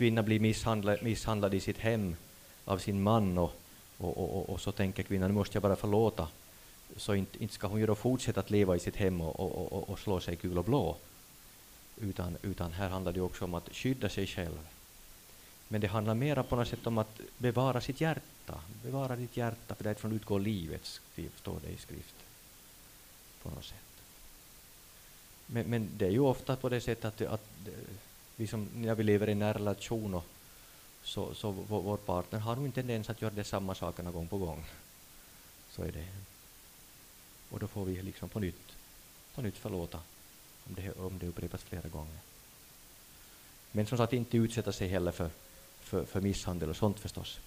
kvinna 0.00 0.22
blir 0.22 0.40
misshandlad, 0.40 1.02
misshandlad 1.02 1.54
i 1.54 1.60
sitt 1.60 1.78
hem 1.78 2.16
av 2.64 2.78
sin 2.78 3.02
man 3.02 3.38
och, 3.38 3.52
och, 3.98 4.18
och, 4.18 4.50
och, 4.50 4.60
så 4.60 4.72
tänker 4.72 5.02
kvinnan 5.02 5.28
nu 5.28 5.34
måste 5.34 5.56
jag 5.56 5.62
bara 5.62 5.76
förlåta, 5.76 6.28
så 6.96 7.14
inte, 7.14 7.42
inte 7.42 7.54
ska 7.54 7.66
hon 7.66 7.80
ju 7.80 7.86
då 7.86 7.94
fortsätta 7.94 8.40
att 8.40 8.50
leva 8.50 8.76
i 8.76 8.80
sitt 8.80 8.96
hem 8.96 9.20
och, 9.20 9.40
och, 9.40 9.72
och, 9.72 9.90
och 9.90 9.98
slå 9.98 10.20
sig 10.20 10.38
gul 10.42 10.58
och 10.58 10.64
blå. 10.64 10.96
Utan, 12.00 12.36
utan 12.42 12.72
här 12.72 12.88
handlar 12.88 13.12
det 13.12 13.20
också 13.20 13.44
om 13.44 13.54
att 13.54 13.68
skydda 13.72 14.08
sig 14.08 14.26
själv. 14.26 14.58
Men 15.68 15.80
det 15.80 15.86
handlar 15.86 16.14
mera 16.14 16.42
på 16.42 16.56
något 16.56 16.68
sätt 16.68 16.86
om 16.86 16.98
att 16.98 17.20
bevara 17.38 17.80
sitt 17.80 18.00
hjärta. 18.00 18.60
Bevara 18.82 19.16
ditt 19.16 19.36
hjärta, 19.36 19.74
för 19.74 19.84
därifrån 19.84 20.12
utgår 20.12 20.40
livet, 20.40 21.00
står 21.36 21.60
det 21.64 21.72
i 21.72 21.76
skrift. 21.76 22.14
På 23.42 23.50
något 23.50 23.64
sätt. 23.64 23.76
Men, 25.46 25.66
men 25.66 25.88
det 25.96 26.06
är 26.06 26.10
ju 26.10 26.20
ofta 26.20 26.56
på 26.56 26.68
det 26.68 26.80
sättet 26.80 27.04
att, 27.04 27.20
att 27.20 27.68
vi 28.40 28.46
som, 28.46 28.68
när 28.74 28.94
vi 28.94 29.02
lever 29.02 29.28
i 29.28 29.32
en 29.32 29.38
nära 29.38 29.58
relation 29.58 30.14
och 30.14 30.24
så, 31.02 31.34
så 31.34 31.50
vår, 31.50 31.82
vår 31.82 31.96
partner 31.96 32.38
har 32.38 32.56
nog 32.56 32.66
inte 32.66 32.80
tendens 32.80 33.10
att 33.10 33.22
göra 33.22 33.34
de 33.34 33.44
samma 33.44 33.74
sakerna 33.74 34.10
gång 34.10 34.28
på 34.28 34.38
gång. 34.38 34.64
Så 35.70 35.82
är 35.82 35.92
det. 35.92 36.06
Och 37.50 37.58
då 37.60 37.66
får 37.66 37.84
vi 37.84 38.02
liksom 38.02 38.28
på 38.28 38.40
nytt, 38.40 38.76
på 39.34 39.42
nytt 39.42 39.56
förlåta 39.56 40.00
om 40.66 40.74
det, 40.74 40.92
om 40.92 41.18
det 41.18 41.26
upprepas 41.26 41.62
flera 41.62 41.88
gånger. 41.88 42.18
Men 43.72 43.86
som 43.86 43.98
sagt, 43.98 44.12
inte 44.12 44.36
utsätta 44.36 44.72
sig 44.72 44.88
heller 44.88 45.12
för, 45.12 45.30
för, 45.80 46.04
för 46.04 46.20
misshandel 46.20 46.70
och 46.70 46.76
sånt 46.76 47.00
förstås. 47.00 47.40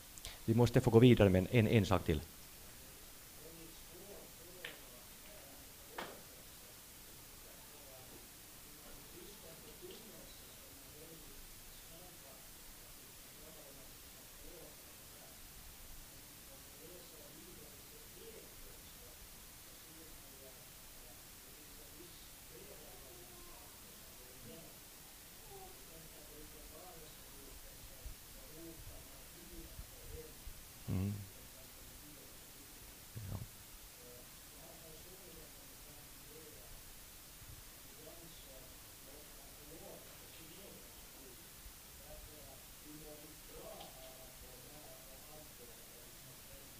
Vi 0.45 0.53
måste 0.53 0.81
få 0.81 0.89
gå 0.89 0.99
vidare 0.99 1.29
med 1.29 1.47
en, 1.51 1.67
en 1.67 1.85
sak 1.85 2.05
till. 2.05 2.21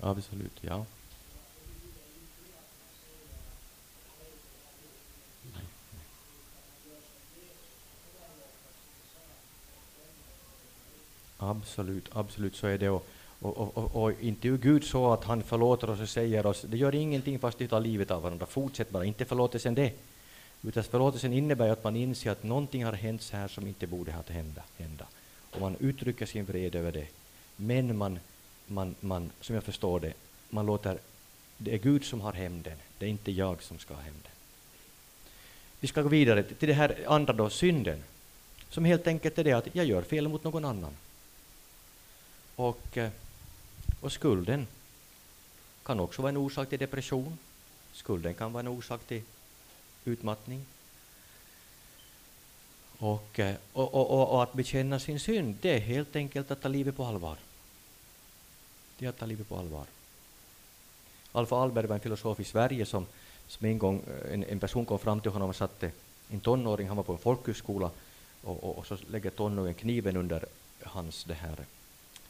Absolut, 0.04 0.52
ja. 0.62 0.86
Absolut, 11.38 12.10
absolut 12.14 12.56
så 12.56 12.68
är 12.68 12.78
det. 12.78 12.90
Och, 12.90 13.06
och, 13.40 13.78
och, 13.78 13.96
och, 14.04 14.22
inte 14.22 14.48
är 14.48 14.58
Gud 14.58 14.84
så 14.84 15.14
att 15.14 15.24
han 15.24 15.44
förlåter 15.44 15.90
oss 15.90 16.00
och 16.00 16.10
säger 16.10 16.46
oss, 16.46 16.62
det 16.62 16.78
gör 16.78 16.96
ingenting 16.96 17.40
fast 17.40 17.62
vi 17.62 17.68
tar 17.68 17.80
livet 17.80 18.12
av 18.12 18.22
varandra, 18.22 18.46
fortsätt 18.46 18.90
bara, 18.90 19.06
inte 19.06 19.26
förlåtelsen 19.26 19.76
det. 19.76 19.94
Utan 20.62 20.84
förlåtelsen 20.84 21.34
innebär 21.34 21.70
att 21.70 21.84
man 21.84 21.96
inser 21.96 22.32
att 22.32 22.44
någonting 22.44 22.86
har 22.86 22.94
hänt 22.94 23.22
så 23.22 23.38
här 23.38 23.48
som 23.48 23.68
inte 23.68 23.88
borde 23.88 24.12
ha 24.12 24.24
hända, 24.28 24.62
hända. 24.78 25.06
Och 25.52 25.62
man 25.62 25.76
uttrycker 25.80 26.26
sin 26.26 26.46
vrede 26.46 26.80
över 26.80 26.92
det. 26.92 27.08
Men 27.56 27.98
man 27.98 28.20
man, 28.68 28.96
man, 29.00 29.32
som 29.42 29.56
jag 29.56 29.64
förstår 29.64 30.00
det, 30.00 30.14
man 30.50 30.66
låter, 30.66 30.98
det 31.58 31.74
är 31.74 31.78
Gud 31.78 32.06
som 32.06 32.22
har 32.22 32.34
hämnden, 32.34 32.78
det 32.98 33.06
är 33.06 33.10
inte 33.10 33.32
jag 33.32 33.64
som 33.64 33.80
ska 33.80 33.94
ha 33.94 34.02
hämnden. 34.02 34.32
Vi 35.80 35.88
ska 35.88 36.02
gå 36.02 36.10
vidare 36.10 36.44
till 36.44 36.68
det 36.68 36.74
här 36.74 37.04
andra 37.08 37.34
då, 37.34 37.50
synden, 37.50 38.04
som 38.70 38.86
helt 38.86 39.08
enkelt 39.08 39.38
är 39.38 39.44
det 39.44 39.52
att 39.52 39.76
jag 39.76 39.86
gör 39.86 40.02
fel 40.02 40.28
mot 40.28 40.44
någon 40.44 40.66
annan. 40.66 40.94
Och, 42.56 42.98
eh, 42.98 43.10
och 44.02 44.12
skulden 44.12 44.68
kan 45.84 46.00
också 46.00 46.22
vara 46.22 46.30
en 46.30 46.38
orsak 46.38 46.70
till 46.70 46.80
depression. 46.80 47.38
Skulden 47.94 48.34
kan 48.34 48.54
vara 48.54 48.60
en 48.60 48.68
orsak 48.68 49.02
till 49.08 49.22
utmattning. 50.06 50.66
Och, 52.98 53.40
eh, 53.40 53.56
och, 53.74 53.94
och, 53.94 54.34
och, 54.34 54.44
att 54.44 54.54
bekänna 54.54 55.00
sin 55.00 55.20
synd, 55.20 55.58
det 55.62 55.76
är 55.76 55.80
helt 55.80 56.16
enkelt 56.16 56.52
att 56.52 56.62
ta 56.62 56.68
livet 56.68 56.96
på 56.96 57.06
allvar 57.06 57.38
det 58.98 59.06
är 59.06 59.10
att 59.10 59.18
ta 59.18 59.26
livet 59.26 59.50
på 59.50 59.58
allvar. 59.58 59.86
Alfa 61.32 61.56
Alberg 61.56 61.88
var 61.88 61.96
en 61.96 62.02
filosof 62.02 62.40
i 62.40 62.44
Sverige 62.44 62.86
som, 62.86 63.06
som 63.48 63.66
en 63.66 63.80
gång 63.80 64.04
eh, 64.08 64.34
en, 64.34 64.44
en 64.44 64.60
person 64.60 64.86
kom 64.86 65.00
fram 65.00 65.22
till 65.22 65.32
honom 65.32 65.50
och 65.50 65.56
satte 65.56 65.92
en 66.30 66.40
tonåring, 66.40 66.88
han 66.88 66.98
var 66.98 67.04
på 67.04 67.12
en 67.12 67.18
folkhögskola, 67.18 67.92
och, 68.44 68.64
och, 68.64 68.78
och 68.78 68.88
så 68.88 68.98
lägger 69.12 69.30
tonåringen 69.30 69.74
kniven 69.74 70.18
under 70.18 70.46
hans 70.84 71.24
det 71.24 71.34
här 71.34 71.56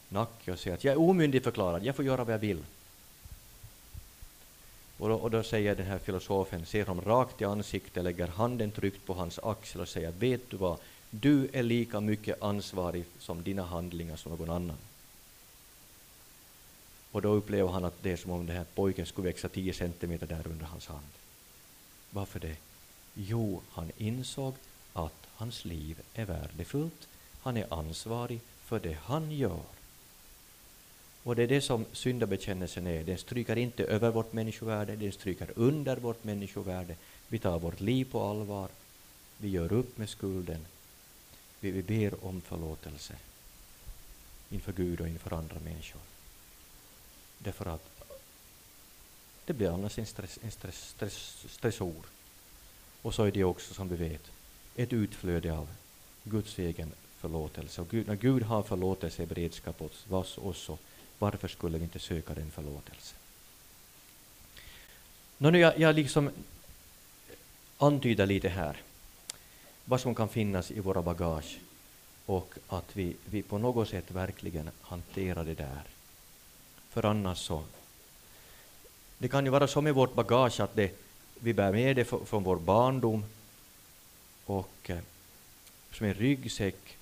nacke 0.08 0.52
och 0.52 0.58
säger 0.58 0.76
att 0.76 0.84
jag 0.84 0.92
är 0.92 1.00
omyndigförklarad, 1.00 1.84
jag 1.84 1.96
får 1.96 2.04
göra 2.04 2.24
vad 2.24 2.34
jag 2.34 2.38
vill. 2.38 2.64
Och 4.98 5.08
då, 5.08 5.14
och 5.14 5.30
då 5.30 5.42
säger 5.42 5.74
den 5.74 5.86
här 5.86 5.98
filosofen, 5.98 6.66
ser 6.66 6.86
honom 6.86 7.04
rakt 7.04 7.40
i 7.40 7.44
ansiktet, 7.44 8.04
lägger 8.04 8.26
handen 8.26 8.70
tryckt 8.70 9.06
på 9.06 9.14
hans 9.14 9.38
axel 9.38 9.80
och 9.80 9.88
säger 9.88 10.12
vet 10.12 10.50
du 10.50 10.56
vad, 10.56 10.78
du 11.10 11.48
är 11.52 11.62
lika 11.62 12.00
mycket 12.00 12.42
ansvarig 12.42 13.04
som 13.18 13.42
dina 13.42 13.62
handlingar 13.62 14.16
som 14.16 14.32
någon 14.32 14.50
annan. 14.50 14.76
Och 17.14 17.22
då 17.22 17.28
upplever 17.28 17.70
han 17.70 17.84
att 17.84 18.02
det 18.02 18.12
är 18.12 18.16
som 18.16 18.30
om 18.30 18.46
den 18.46 18.56
här 18.56 18.66
pojken 18.74 19.06
skulle 19.06 19.28
växa 19.28 19.48
10 19.48 19.72
centimeter 19.72 20.26
där 20.26 20.46
under 20.48 20.66
hans 20.66 20.86
hand. 20.86 21.06
Varför 22.10 22.40
det? 22.40 22.56
Jo, 23.14 23.62
han 23.70 23.92
insåg 23.96 24.54
att 24.92 25.26
hans 25.34 25.64
liv 25.64 26.00
är 26.14 26.24
värdefullt. 26.24 27.08
Han 27.42 27.56
är 27.56 27.72
ansvarig 27.74 28.40
för 28.64 28.80
det 28.80 28.98
han 29.02 29.30
gör. 29.30 29.62
Och 31.22 31.36
det 31.36 31.42
är 31.42 31.46
det 31.46 31.60
som 31.60 31.84
syndabekännelsen 31.92 32.86
är. 32.86 33.04
Den 33.04 33.18
stryker 33.18 33.56
inte 33.56 33.84
över 33.84 34.10
vårt 34.10 34.32
människovärde, 34.32 34.96
den 34.96 35.12
stryker 35.12 35.50
under 35.56 35.96
vårt 35.96 36.24
människovärde. 36.24 36.96
Vi 37.28 37.38
tar 37.38 37.58
vårt 37.58 37.80
liv 37.80 38.04
på 38.04 38.22
allvar. 38.22 38.68
Vi 39.38 39.48
gör 39.48 39.72
upp 39.72 39.98
med 39.98 40.08
skulden. 40.08 40.66
Vi, 41.60 41.70
vi 41.70 41.82
ber 41.82 42.24
om 42.24 42.40
förlåtelse 42.40 43.14
inför 44.50 44.72
Gud 44.72 45.00
och 45.00 45.08
inför 45.08 45.36
andra 45.36 45.56
människor. 45.64 46.00
Därför 47.38 47.66
att 47.66 47.94
det 49.46 49.52
blir 49.52 49.74
annars 49.74 49.98
en, 49.98 50.06
stress, 50.06 50.38
en 50.42 50.50
stress, 50.50 50.88
stress, 50.88 51.44
stressor. 51.48 52.04
Och 53.02 53.14
så 53.14 53.24
är 53.24 53.32
det 53.32 53.44
också, 53.44 53.74
som 53.74 53.88
vi 53.88 53.96
vet, 53.96 54.30
ett 54.76 54.92
utflöde 54.92 55.52
av 55.52 55.68
Guds 56.24 56.58
egen 56.58 56.92
förlåtelse. 57.18 57.80
Och 57.80 57.88
Gud, 57.88 58.06
när 58.06 58.14
Gud 58.14 58.42
har 58.42 58.62
förlåtelse 58.62 59.22
i 59.22 59.26
beredskap 59.26 59.80
hos 59.80 60.38
oss, 60.38 60.58
så 60.58 60.78
varför 61.18 61.48
skulle 61.48 61.78
vi 61.78 61.84
inte 61.84 61.98
söka 61.98 62.34
den 62.34 62.50
förlåtelsen? 62.50 63.18
Nu 65.38 65.58
jag, 65.58 65.78
jag 65.78 65.94
liksom 65.94 66.30
antyder 67.78 68.26
lite 68.26 68.48
här 68.48 68.82
vad 69.84 70.00
som 70.00 70.14
kan 70.14 70.28
finnas 70.28 70.70
i 70.70 70.80
våra 70.80 71.02
bagage 71.02 71.58
och 72.26 72.54
att 72.68 72.96
vi, 72.96 73.16
vi 73.24 73.42
på 73.42 73.58
något 73.58 73.88
sätt 73.88 74.10
verkligen 74.10 74.70
hanterar 74.80 75.44
det 75.44 75.54
där 75.54 75.82
för 76.94 77.04
annars 77.04 77.38
så... 77.38 77.62
Det 79.18 79.28
kan 79.28 79.44
ju 79.44 79.50
vara 79.50 79.66
så 79.66 79.80
med 79.80 79.94
vårt 79.94 80.14
bagage 80.14 80.60
att 80.60 80.74
det, 80.74 80.90
vi 81.40 81.54
bär 81.54 81.72
med 81.72 81.96
det 81.96 82.04
från 82.04 82.44
vår 82.44 82.56
barndom 82.56 83.24
och 84.44 84.90
eh, 84.90 84.98
som 85.92 86.06
en 86.06 86.14
ryggsäck 86.14 86.96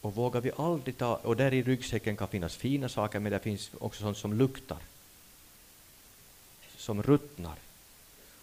Och 0.00 0.14
vågar 0.14 0.40
vi 0.40 0.50
aldrig 0.56 0.98
ta, 0.98 1.16
och 1.16 1.36
där 1.36 1.54
i 1.54 1.62
ryggsäcken 1.62 2.16
kan 2.16 2.28
finnas 2.28 2.56
fina 2.56 2.88
saker, 2.88 3.20
men 3.20 3.32
det 3.32 3.38
finns 3.38 3.70
också 3.78 4.00
sånt 4.00 4.18
som 4.18 4.32
luktar, 4.32 4.78
som 6.76 7.02
ruttnar. 7.02 7.56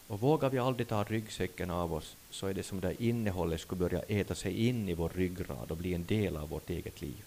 Och 0.08 0.20
vågar 0.20 0.50
vi 0.50 0.60
aldrig 0.60 0.88
ta 0.88 1.04
ryggsäcken 1.04 1.72
av 1.72 1.94
oss, 1.94 2.16
så 2.30 2.48
är 2.48 2.54
det 2.54 2.64
som 2.64 2.80
det 2.80 3.04
innehållet 3.04 3.62
skulle 3.62 3.80
börja 3.80 4.02
äta 4.02 4.36
sig 4.36 4.68
in 4.68 4.90
i 4.90 4.94
vår 4.94 5.10
ryggrad 5.10 5.72
och 5.72 5.78
bli 5.78 5.94
en 5.94 6.06
del 6.06 6.38
av 6.38 6.50
vårt 6.50 6.70
eget 6.70 7.02
liv. 7.02 7.24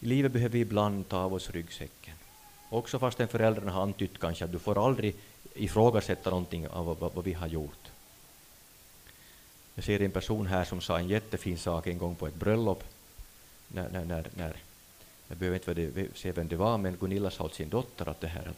I 0.00 0.06
livet 0.06 0.32
behöver 0.32 0.52
vi 0.52 0.60
ibland 0.60 1.08
ta 1.08 1.18
av 1.18 1.34
oss 1.34 1.50
ryggsäcken. 1.50 2.14
Också 2.68 2.98
fastän 2.98 3.28
föräldrarna 3.28 3.72
har 3.72 3.82
antytt 3.82 4.18
kanske 4.18 4.44
att 4.44 4.52
du 4.52 4.58
får 4.58 4.86
aldrig 4.86 5.14
ifrågasätta 5.54 6.30
någonting 6.30 6.68
av 6.68 6.86
vad, 6.86 7.12
vad 7.14 7.24
vi 7.24 7.32
har 7.32 7.46
gjort. 7.46 7.90
Jag 9.74 9.84
ser 9.84 10.02
en 10.02 10.10
person 10.10 10.46
här 10.46 10.64
som 10.64 10.80
sa 10.80 10.98
en 10.98 11.08
jättefin 11.08 11.58
sak 11.58 11.86
en 11.86 11.98
gång 11.98 12.14
på 12.14 12.26
ett 12.26 12.34
bröllop, 12.34 12.84
när, 13.68 13.90
när, 13.90 14.04
när, 14.04 14.26
när 14.36 14.56
jag 15.28 15.38
behöver 15.38 15.78
inte 15.78 16.18
säga 16.18 16.32
vem 16.32 16.48
det 16.48 16.56
var, 16.56 16.78
men 16.78 16.96
Gunilla 16.96 17.30
sa 17.30 17.44
åt 17.44 17.54
sin 17.54 17.68
dotter 17.68 18.08
att 18.08 18.20
det 18.20 18.28
här 18.28 18.52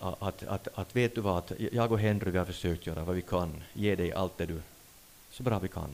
att, 0.00 0.22
att, 0.22 0.42
att, 0.42 0.68
att 0.74 0.96
vet 0.96 1.14
du 1.14 1.20
vad, 1.20 1.38
att 1.38 1.52
jag 1.72 1.92
och 1.92 1.98
Henry 1.98 2.30
vi 2.30 2.38
har 2.38 2.44
försökt 2.44 2.86
göra 2.86 3.04
vad 3.04 3.16
vi 3.16 3.22
kan, 3.22 3.62
ge 3.72 3.94
dig 3.94 4.12
allt 4.12 4.38
det 4.38 4.46
du, 4.46 4.62
så 5.30 5.42
bra 5.42 5.58
vi 5.58 5.68
kan. 5.68 5.90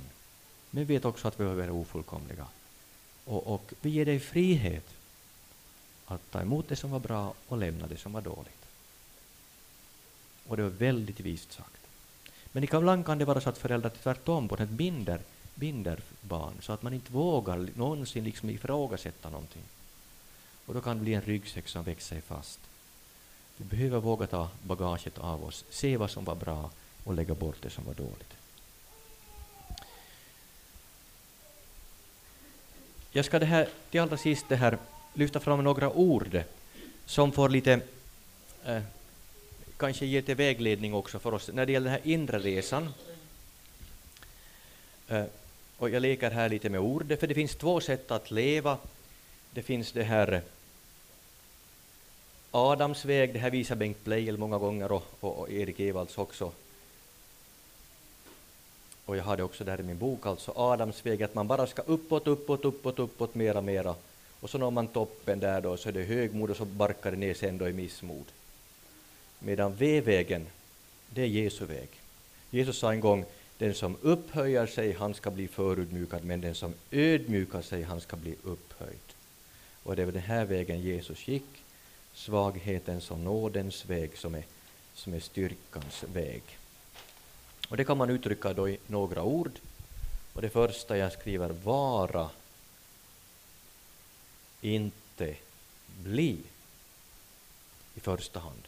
Men 0.70 0.84
vi 0.84 0.94
vet 0.94 1.04
också 1.04 1.28
att 1.28 1.40
vi 1.40 1.44
är 1.44 1.70
ofullkomliga. 1.70 2.46
Och, 3.28 3.46
och 3.46 3.72
vi 3.80 3.90
ger 3.90 4.04
dig 4.04 4.20
frihet 4.20 4.84
att 6.06 6.30
ta 6.30 6.40
emot 6.40 6.68
det 6.68 6.76
som 6.76 6.90
var 6.90 7.00
bra 7.00 7.34
och 7.48 7.58
lämna 7.58 7.86
det 7.86 7.96
som 7.96 8.12
var 8.12 8.20
dåligt. 8.20 8.66
Och 10.46 10.56
det 10.56 10.62
var 10.62 10.70
väldigt 10.70 11.20
vist 11.20 11.52
sagt. 11.52 11.82
Men 12.52 12.64
ibland 12.64 13.06
kan 13.06 13.18
det 13.18 13.24
vara 13.24 13.40
så 13.40 13.48
att 13.48 13.58
föräldrar 13.58 13.90
tvärtom 14.02 14.48
på 14.48 14.56
något 14.56 14.68
binder, 14.68 15.20
binder 15.54 16.00
barn 16.20 16.54
så 16.60 16.72
att 16.72 16.82
man 16.82 16.94
inte 16.94 17.12
vågar 17.12 17.68
någonsin 17.76 18.24
liksom 18.24 18.50
ifrågasätta 18.50 19.30
någonting. 19.30 19.62
Och 20.66 20.74
då 20.74 20.80
kan 20.80 20.96
det 20.96 21.02
bli 21.02 21.14
en 21.14 21.22
ryggsäck 21.22 21.68
som 21.68 21.84
växer 21.84 22.08
sig 22.08 22.22
fast. 22.22 22.60
Vi 23.56 23.64
behöver 23.64 24.00
våga 24.00 24.26
ta 24.26 24.48
bagaget 24.62 25.18
av 25.18 25.44
oss, 25.44 25.64
se 25.70 25.96
vad 25.96 26.10
som 26.10 26.24
var 26.24 26.34
bra 26.34 26.70
och 27.04 27.14
lägga 27.14 27.34
bort 27.34 27.62
det 27.62 27.70
som 27.70 27.84
var 27.84 27.94
dåligt. 27.94 28.37
Jag 33.12 33.24
ska 33.24 33.38
det 33.38 33.46
här, 33.46 33.68
till 33.90 34.00
allra 34.00 34.16
sist 34.16 34.44
det 34.48 34.56
här, 34.56 34.78
lyfta 35.14 35.40
fram 35.40 35.64
några 35.64 35.90
ord 35.90 36.42
som 37.06 37.32
får 37.32 37.48
lite 37.48 37.80
eh, 38.64 38.82
kanske 39.76 40.06
ge 40.06 40.20
lite 40.20 40.34
vägledning 40.34 40.94
också 40.94 41.18
för 41.18 41.34
oss 41.34 41.50
när 41.52 41.66
det 41.66 41.72
gäller 41.72 41.90
den 41.90 42.00
här 42.02 42.12
inre 42.12 42.38
resan. 42.38 42.94
Eh, 45.08 45.24
och 45.78 45.90
jag 45.90 46.02
leker 46.02 46.30
här 46.30 46.48
lite 46.48 46.70
med 46.70 46.80
ord, 46.80 47.18
för 47.20 47.26
det 47.26 47.34
finns 47.34 47.56
två 47.56 47.80
sätt 47.80 48.10
att 48.10 48.30
leva. 48.30 48.78
Det 49.50 49.62
finns 49.62 49.92
det 49.92 50.02
här 50.02 50.42
Adams 52.50 53.04
väg, 53.04 53.32
det 53.32 53.38
här 53.38 53.50
visar 53.50 53.76
Bengt 53.76 54.04
Pleijel 54.04 54.38
många 54.38 54.58
gånger 54.58 54.92
och, 54.92 55.04
och, 55.20 55.38
och 55.38 55.50
Erik 55.50 55.80
Evalds 55.80 56.18
också. 56.18 56.52
Och 59.08 59.16
jag 59.16 59.24
har 59.24 59.36
det 59.36 59.42
också 59.42 59.64
där 59.64 59.80
i 59.80 59.82
min 59.82 59.98
bok, 59.98 60.26
alltså 60.26 60.52
Adams 60.56 61.06
väg, 61.06 61.22
att 61.22 61.34
man 61.34 61.46
bara 61.46 61.66
ska 61.66 61.82
uppåt, 61.82 62.26
uppåt, 62.26 62.64
uppåt, 62.64 62.98
uppåt, 62.98 63.34
mera, 63.34 63.60
mera. 63.60 63.94
Och 64.40 64.50
så 64.50 64.58
når 64.58 64.70
man 64.70 64.88
toppen 64.88 65.40
där 65.40 65.60
då, 65.60 65.76
så 65.76 65.88
är 65.88 65.92
det 65.92 66.02
högmod 66.02 66.50
och 66.50 66.56
så 66.56 66.64
barkar 66.64 67.10
det 67.10 67.16
ner 67.16 67.34
sen 67.34 67.58
då 67.58 67.68
i 67.68 67.72
missmod. 67.72 68.24
Medan 69.38 69.74
V-vägen, 69.74 70.46
det 71.10 71.22
är 71.22 71.26
Jesu 71.26 71.64
väg. 71.64 71.88
Jesus 72.50 72.78
sa 72.78 72.92
en 72.92 73.00
gång, 73.00 73.24
den 73.58 73.74
som 73.74 73.96
upphöjer 74.02 74.66
sig, 74.66 74.92
han 74.92 75.14
ska 75.14 75.30
bli 75.30 75.48
förödmjukad, 75.48 76.24
men 76.24 76.40
den 76.40 76.54
som 76.54 76.74
ödmjukar 76.90 77.62
sig, 77.62 77.82
han 77.82 78.00
ska 78.00 78.16
bli 78.16 78.34
upphöjd. 78.42 79.08
Och 79.82 79.96
det 79.96 80.04
var 80.04 80.12
den 80.12 80.22
här 80.22 80.44
vägen 80.44 80.80
Jesus 80.80 81.28
gick, 81.28 81.64
svaghetens 82.14 83.10
och 83.10 83.18
nådens 83.18 83.86
väg 83.86 84.18
som 84.18 84.34
är, 84.34 84.44
som 84.94 85.14
är 85.14 85.20
styrkans 85.20 86.04
väg. 86.12 86.57
Och 87.68 87.76
det 87.76 87.84
kan 87.84 87.98
man 87.98 88.10
uttrycka 88.10 88.52
då 88.52 88.68
i 88.68 88.78
några 88.86 89.22
ord. 89.22 89.52
Och 90.32 90.42
det 90.42 90.50
första 90.50 90.96
jag 90.96 91.12
skriver, 91.12 91.50
vara, 91.50 92.30
inte 94.60 95.36
bli, 96.02 96.38
i 97.94 98.00
första 98.00 98.40
hand. 98.40 98.62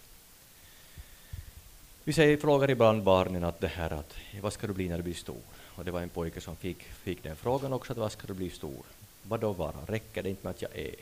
Vi 2.04 2.12
säger, 2.12 2.36
frågar 2.36 2.70
ibland 2.70 3.02
barnen 3.02 3.44
att 3.44 3.60
det 3.60 3.68
här 3.68 3.90
att 3.90 4.14
vad 4.40 4.52
ska 4.52 4.66
du 4.66 4.72
bli 4.72 4.88
när 4.88 4.96
du 4.96 5.02
blir 5.02 5.14
stor? 5.14 5.42
Och 5.58 5.84
det 5.84 5.90
var 5.90 6.00
en 6.00 6.08
pojke 6.08 6.40
som 6.40 6.56
fick, 6.56 6.82
fick 6.82 7.22
den 7.22 7.36
frågan 7.36 7.72
också, 7.72 7.92
att 7.92 7.98
vad 7.98 8.12
ska 8.12 8.26
du 8.26 8.34
bli 8.34 8.50
stor? 8.50 8.82
Vad 9.22 9.40
då 9.40 9.52
vara? 9.52 9.76
Räcker 9.86 10.22
det 10.22 10.30
inte 10.30 10.46
med 10.46 10.50
att 10.50 10.62
jag 10.62 10.76
är? 10.76 10.94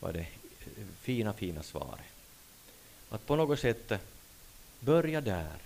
Var 0.00 0.12
det 0.12 0.26
fina, 1.00 1.32
fina 1.32 1.62
svaret. 1.62 2.00
Att 3.10 3.26
på 3.26 3.36
något 3.36 3.60
sätt 3.60 3.92
börja 4.80 5.20
där, 5.20 5.58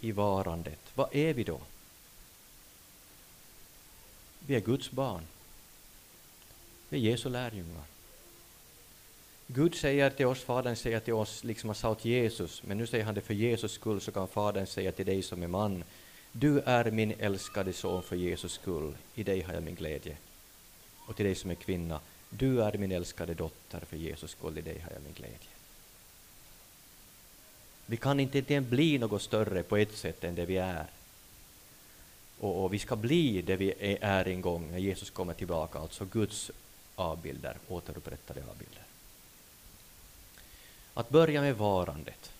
i 0.00 0.12
varandet. 0.12 0.80
Vad 0.94 1.08
är 1.16 1.34
vi 1.34 1.44
då? 1.44 1.60
Vi 4.46 4.54
är 4.54 4.60
Guds 4.60 4.90
barn. 4.90 5.22
Vi 6.88 6.96
är 6.96 7.10
Jesu 7.10 7.28
lärjungar. 7.28 7.84
Gud 9.46 9.74
säger 9.74 10.10
till 10.10 10.26
oss, 10.26 10.40
Fadern 10.40 10.76
säger 10.76 11.00
till 11.00 11.14
oss, 11.14 11.44
liksom 11.44 11.68
han 11.68 11.74
sa 11.74 11.94
till 11.94 12.10
Jesus, 12.10 12.62
men 12.62 12.78
nu 12.78 12.86
säger 12.86 13.04
han 13.04 13.14
det 13.14 13.20
för 13.20 13.34
Jesus 13.34 13.72
skull, 13.72 14.00
så 14.00 14.12
kan 14.12 14.28
Fadern 14.28 14.66
säga 14.66 14.92
till 14.92 15.06
dig 15.06 15.22
som 15.22 15.42
är 15.42 15.48
man, 15.48 15.84
du 16.32 16.60
är 16.60 16.90
min 16.90 17.14
älskade 17.18 17.72
son 17.72 18.02
för 18.02 18.16
Jesus 18.16 18.52
skull, 18.52 18.96
i 19.14 19.22
dig 19.22 19.40
har 19.40 19.54
jag 19.54 19.62
min 19.62 19.74
glädje. 19.74 20.16
Och 21.06 21.16
till 21.16 21.26
dig 21.26 21.34
som 21.34 21.50
är 21.50 21.54
kvinna, 21.54 22.00
du 22.30 22.62
är 22.62 22.78
min 22.78 22.92
älskade 22.92 23.34
dotter, 23.34 23.80
för 23.80 23.96
Jesus 23.96 24.30
skull, 24.30 24.58
i 24.58 24.60
dig 24.60 24.78
har 24.78 24.92
jag 24.92 25.02
min 25.02 25.14
glädje. 25.14 25.59
Vi 27.90 27.96
kan 27.96 28.20
inte 28.20 28.60
bli 28.60 28.98
något 28.98 29.22
större 29.22 29.62
på 29.62 29.76
ett 29.76 29.96
sätt 29.96 30.24
än 30.24 30.34
det 30.34 30.46
vi 30.46 30.56
är. 30.56 30.86
Och, 32.40 32.64
och 32.64 32.74
vi 32.74 32.78
ska 32.78 32.96
bli 32.96 33.42
det 33.42 33.56
vi 33.56 33.74
är 34.00 34.28
en 34.28 34.40
gång 34.40 34.70
när 34.70 34.78
Jesus 34.78 35.10
kommer 35.10 35.34
tillbaka, 35.34 35.78
alltså 35.78 36.04
Guds 36.04 36.50
avbilder, 36.94 37.56
återupprättade 37.68 38.42
avbilder. 38.50 38.82
Att 40.94 41.08
börja 41.08 41.40
med 41.40 41.56
varandet. 41.56 42.32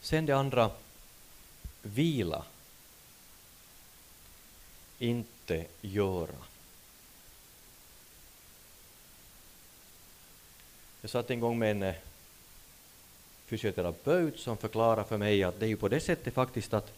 Sen 0.00 0.26
det 0.26 0.32
andra, 0.32 0.70
vila. 1.82 2.44
Inte 4.98 5.66
göra. 5.80 6.34
Jag 11.00 11.10
satt 11.10 11.30
en 11.30 11.40
gång 11.40 11.58
med 11.58 11.70
en 11.70 11.82
eh, 11.82 11.94
fysioterapeut 13.48 14.38
som 14.38 14.56
förklarade 14.56 15.08
för 15.08 15.18
mig 15.18 15.44
att 15.44 15.60
det 15.60 15.66
är 15.66 15.68
ju 15.68 15.76
på 15.76 15.88
det 15.88 16.00
sättet 16.00 16.34
faktiskt 16.34 16.74
att, 16.74 16.92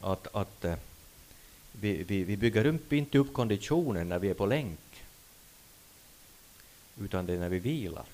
att, 0.00 0.34
att 0.34 0.64
eh, 0.64 0.74
vi, 1.72 2.02
vi, 2.02 2.24
vi 2.24 2.36
bygger 2.36 2.66
upp, 2.66 2.92
inte 2.92 3.18
upp 3.18 3.32
konditionen 3.32 4.08
när 4.08 4.18
vi 4.18 4.30
är 4.30 4.34
på 4.34 4.46
länk, 4.46 4.80
utan 7.00 7.26
det 7.26 7.32
är 7.32 7.38
när 7.38 7.48
vi 7.48 7.58
vilar. 7.58 8.04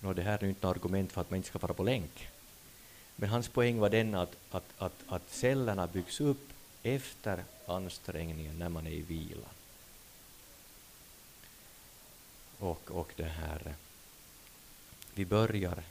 Nå, 0.00 0.12
det 0.12 0.22
här 0.22 0.44
är 0.44 0.48
inte 0.48 0.66
något 0.66 0.76
argument 0.76 1.12
för 1.12 1.20
att 1.20 1.30
man 1.30 1.36
inte 1.36 1.48
ska 1.48 1.58
vara 1.58 1.74
på 1.74 1.82
länk. 1.82 2.28
Men 3.16 3.28
hans 3.28 3.48
poäng 3.48 3.78
var 3.78 3.90
den 3.90 4.14
att, 4.14 4.36
att, 4.50 4.64
att, 4.78 4.94
att 5.06 5.30
cellerna 5.30 5.86
byggs 5.86 6.20
upp 6.20 6.48
efter 6.82 7.44
ansträngningen 7.66 8.58
när 8.58 8.68
man 8.68 8.86
är 8.86 8.90
i 8.90 9.02
vila. 9.02 9.48
Och, 12.58 12.90
och 12.90 13.12
det 13.16 13.24
här, 13.24 13.60
eh, 13.66 13.72
vi 15.14 15.24
börjar, 15.24 15.82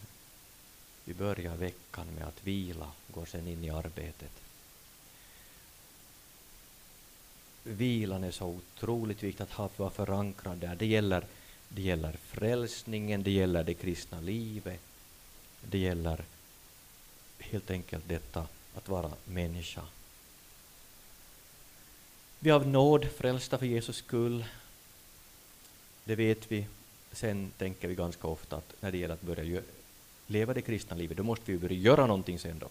vi 1.06 1.14
börjar 1.14 1.56
veckan 1.56 2.08
med 2.16 2.28
att 2.28 2.44
vila, 2.44 2.92
och 3.08 3.14
går 3.14 3.26
sen 3.26 3.48
in 3.48 3.64
i 3.64 3.70
arbetet. 3.70 4.32
Vilan 7.64 8.24
är 8.24 8.32
så 8.32 8.46
otroligt 8.46 9.24
viktigt 9.24 9.42
att 9.42 9.52
ha, 9.52 9.70
vara 9.78 9.90
förankrad 9.90 10.58
där. 10.58 10.76
Det 10.76 10.86
gäller 10.86 11.26
det 11.76 11.82
gäller 11.82 12.12
frälsningen, 12.12 13.24
det 13.24 13.32
gäller 13.32 13.64
det 13.64 13.74
kristna 13.74 14.22
livet, 14.22 14.80
det 15.62 15.78
gäller 15.78 16.24
helt 17.40 17.72
enkelt 17.72 18.08
detta 18.08 18.48
att 18.76 18.90
vara 18.90 19.12
människa. 19.26 19.82
Vi 22.40 22.50
är 22.50 22.54
av 22.54 22.68
nåd 22.68 23.08
frälsta 23.18 23.58
för 23.58 23.66
Jesus 23.66 23.98
skull. 23.98 24.46
Det 26.04 26.16
vet 26.16 26.52
vi. 26.52 26.68
Sen 27.14 27.52
tänker 27.58 27.88
vi 27.88 27.96
ganska 27.96 28.28
ofta 28.28 28.56
att 28.56 28.74
när 28.82 28.92
det 28.92 28.98
gäller 28.98 29.14
att 29.14 29.22
börja 29.22 29.62
leva 30.28 30.54
det 30.54 30.62
kristna 30.62 30.96
livet, 30.96 31.18
då 31.18 31.24
måste 31.24 31.52
vi 31.52 31.58
börja 31.58 31.76
göra 31.76 32.08
någonting 32.08 32.40
sen 32.40 32.60
då. 32.60 32.68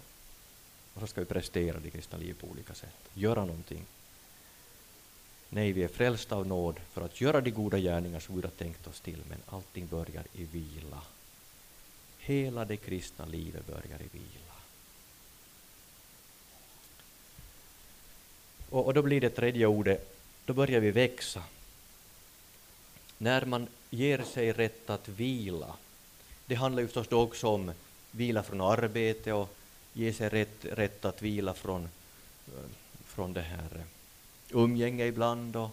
Och 0.94 1.00
så 1.00 1.06
ska 1.06 1.20
vi 1.20 1.26
prestera 1.26 1.78
det 1.78 1.90
kristna 1.90 2.18
livet 2.18 2.38
på 2.38 2.46
olika 2.46 2.74
sätt. 2.74 2.94
Göra 3.14 3.44
någonting 3.44 3.84
Nej, 5.54 5.72
vi 5.72 5.82
är 5.82 5.88
frälsta 5.88 6.36
av 6.36 6.46
nåd 6.46 6.80
för 6.92 7.02
att 7.02 7.20
göra 7.20 7.40
de 7.40 7.50
goda 7.50 7.78
gärningar 7.78 8.20
som 8.20 8.34
Gud 8.34 8.44
har 8.44 8.50
tänkt 8.50 8.86
oss 8.86 9.00
till, 9.00 9.18
men 9.28 9.38
allting 9.46 9.86
börjar 9.86 10.24
i 10.32 10.44
vila. 10.44 11.02
Hela 12.18 12.64
det 12.64 12.76
kristna 12.76 13.24
livet 13.24 13.66
börjar 13.66 14.02
i 14.02 14.08
vila. 14.12 14.54
Och, 18.70 18.86
och 18.86 18.94
då 18.94 19.02
blir 19.02 19.20
det 19.20 19.30
tredje 19.30 19.66
ordet, 19.66 20.16
då 20.44 20.52
börjar 20.52 20.80
vi 20.80 20.90
växa. 20.90 21.42
När 23.22 23.44
man 23.44 23.66
ger 23.90 24.22
sig 24.22 24.52
rätt 24.52 24.90
att 24.90 25.08
vila, 25.08 25.74
det 26.46 26.54
handlar 26.54 26.82
ju 26.82 26.88
förstås 26.88 27.08
då 27.08 27.20
också 27.20 27.48
om 27.48 27.72
vila 28.10 28.42
från 28.42 28.60
arbete 28.60 29.32
och 29.32 29.56
ge 29.92 30.12
sig 30.12 30.28
rätt, 30.28 30.64
rätt 30.64 31.04
att 31.04 31.22
vila 31.22 31.54
från, 31.54 31.88
från 33.04 33.32
det 33.32 33.40
här 33.40 33.84
umgänge 34.50 35.06
ibland 35.06 35.56
och 35.56 35.70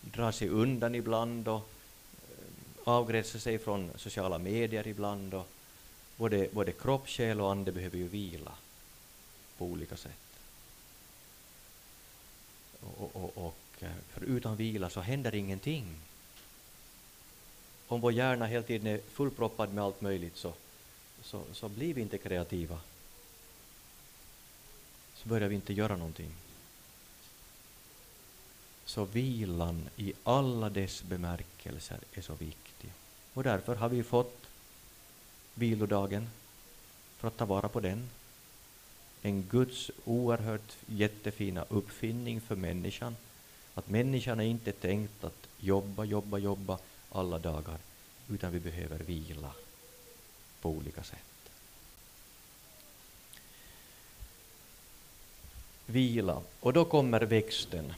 dra 0.00 0.32
sig 0.32 0.48
undan 0.48 0.94
ibland 0.94 1.48
och 1.48 1.56
eh, 1.56 2.88
avgränsa 2.88 3.38
sig 3.38 3.58
från 3.58 3.90
sociala 3.96 4.38
medier 4.38 4.86
ibland 4.86 5.34
och 5.34 5.48
både, 6.16 6.48
både 6.52 6.72
kropp, 6.72 7.08
själ 7.08 7.40
och 7.40 7.50
ande 7.50 7.72
behöver 7.72 7.98
ju 7.98 8.08
vila 8.08 8.52
på 9.58 9.64
olika 9.64 9.96
sätt. 9.96 10.38
Och, 12.80 13.16
och, 13.16 13.46
och, 13.46 13.56
eh, 13.80 13.90
för 14.08 14.24
utan 14.24 14.56
vila 14.56 14.90
så 14.90 15.00
händer 15.00 15.34
ingenting. 15.34 15.96
Om 17.88 18.00
vår 18.00 18.12
hjärna 18.12 18.46
hela 18.46 18.62
tiden 18.62 18.86
är 18.86 19.00
fullproppad 19.12 19.72
med 19.72 19.84
allt 19.84 20.00
möjligt 20.00 20.36
så, 20.36 20.52
så, 21.22 21.42
så 21.52 21.68
blir 21.68 21.94
vi 21.94 22.00
inte 22.00 22.18
kreativa. 22.18 22.78
Så 25.14 25.28
börjar 25.28 25.48
vi 25.48 25.54
inte 25.54 25.72
göra 25.72 25.96
någonting. 25.96 26.30
Så 28.84 29.04
vilan 29.04 29.88
i 29.96 30.12
alla 30.24 30.70
dess 30.70 31.02
bemärkelser 31.02 31.98
är 32.14 32.22
så 32.22 32.34
viktig. 32.34 32.90
Och 33.34 33.42
därför 33.42 33.74
har 33.74 33.88
vi 33.88 34.02
fått 34.02 34.46
vilodagen 35.54 36.28
för 37.18 37.28
att 37.28 37.36
ta 37.36 37.44
vara 37.44 37.68
på 37.68 37.80
den. 37.80 38.10
En 39.22 39.42
Guds 39.42 39.90
oerhört 40.04 40.76
jättefina 40.86 41.64
uppfinning 41.68 42.40
för 42.40 42.56
människan. 42.56 43.16
Att 43.74 43.88
människan 43.88 44.40
är 44.40 44.44
inte 44.44 44.72
tänkt 44.72 45.24
att 45.24 45.48
jobba, 45.60 46.04
jobba, 46.04 46.38
jobba 46.38 46.78
alla 47.12 47.38
dagar, 47.38 47.78
utan 48.28 48.52
vi 48.52 48.60
behöver 48.60 48.98
vila 48.98 49.50
på 50.60 50.70
olika 50.70 51.02
sätt. 51.02 51.18
Vila, 55.86 56.42
och 56.60 56.72
då 56.72 56.84
kommer 56.84 57.20
växten, 57.20 57.94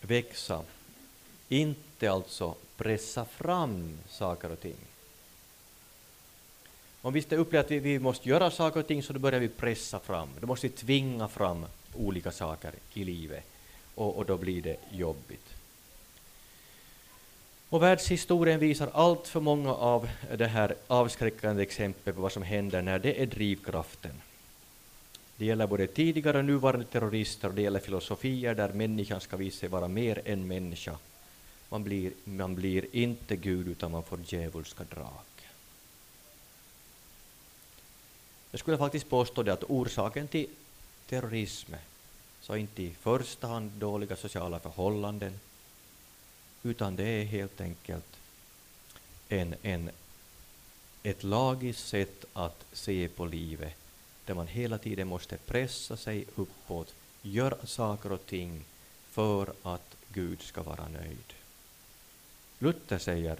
växa. 0.00 0.62
Inte 1.48 2.10
alltså 2.10 2.54
pressa 2.76 3.24
fram 3.24 3.98
saker 4.08 4.52
och 4.52 4.60
ting. 4.60 4.76
Om 7.02 7.12
vi 7.12 7.20
upplever 7.20 7.58
att 7.58 7.70
vi, 7.70 7.78
vi 7.78 7.98
måste 7.98 8.28
göra 8.28 8.50
saker 8.50 8.80
och 8.80 8.86
ting 8.86 9.02
så 9.02 9.12
då 9.12 9.18
börjar 9.18 9.40
vi 9.40 9.48
pressa 9.48 9.98
fram, 9.98 10.28
då 10.40 10.46
måste 10.46 10.68
vi 10.68 10.72
tvinga 10.72 11.28
fram 11.28 11.66
olika 11.94 12.32
saker 12.32 12.74
i 12.94 13.04
livet 13.04 13.44
och, 13.94 14.16
och 14.16 14.26
då 14.26 14.36
blir 14.36 14.62
det 14.62 14.76
jobbigt. 14.90 15.51
Och 17.72 17.82
världshistorien 17.82 18.60
visar 18.60 18.90
allt 18.92 19.28
för 19.28 19.40
många 19.40 19.74
av 19.74 20.08
det 20.36 20.46
här 20.46 20.74
avskräckande 20.86 21.62
exempel 21.62 22.14
på 22.14 22.20
vad 22.20 22.32
som 22.32 22.42
händer 22.42 22.82
när 22.82 22.98
det 22.98 23.22
är 23.22 23.26
drivkraften. 23.26 24.22
Det 25.36 25.44
gäller 25.44 25.66
både 25.66 25.86
tidigare 25.86 26.38
och 26.38 26.44
nuvarande 26.44 26.86
terrorister 26.86 27.48
och 27.48 27.54
det 27.54 27.62
gäller 27.62 27.80
filosofier 27.80 28.54
där 28.54 28.72
människan 28.72 29.20
ska 29.20 29.36
visa 29.36 29.58
sig 29.58 29.68
vara 29.68 29.88
mer 29.88 30.22
än 30.24 30.46
människa. 30.46 30.96
Man 31.68 31.84
blir, 31.84 32.12
man 32.24 32.54
blir 32.54 32.84
inte 32.92 33.36
Gud 33.36 33.68
utan 33.68 33.90
man 33.90 34.02
får 34.02 34.18
djävulska 34.26 34.84
drag. 34.84 35.48
Jag 38.50 38.60
skulle 38.60 38.78
faktiskt 38.78 39.10
påstå 39.10 39.42
det 39.42 39.52
att 39.52 39.64
orsaken 39.64 40.28
till 40.28 40.46
terrorism 41.08 41.72
så 42.40 42.56
inte 42.56 42.82
i 42.82 42.90
första 42.90 43.46
hand 43.46 43.70
dåliga 43.70 44.16
sociala 44.16 44.58
förhållanden 44.58 45.32
utan 46.62 46.96
det 46.96 47.04
är 47.04 47.24
helt 47.24 47.60
enkelt 47.60 48.16
en, 49.28 49.54
en, 49.62 49.90
ett 51.02 51.22
lagiskt 51.22 51.88
sätt 51.88 52.24
att 52.32 52.64
se 52.72 53.08
på 53.08 53.26
livet 53.26 53.74
där 54.26 54.34
man 54.34 54.46
hela 54.46 54.78
tiden 54.78 55.08
måste 55.08 55.36
pressa 55.36 55.96
sig 55.96 56.24
uppåt, 56.36 56.94
göra 57.22 57.66
saker 57.66 58.12
och 58.12 58.26
ting 58.26 58.64
för 59.10 59.52
att 59.62 59.96
Gud 60.12 60.42
ska 60.42 60.62
vara 60.62 60.88
nöjd. 60.88 61.32
Luther 62.58 62.98
säger 62.98 63.36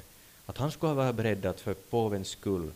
att 0.46 0.58
han 0.58 0.72
skulle 0.72 0.90
ha 0.90 0.94
varit 0.94 1.16
beredd 1.16 1.46
att 1.46 1.60
för 1.60 1.74
påvens 1.74 2.28
skull 2.28 2.72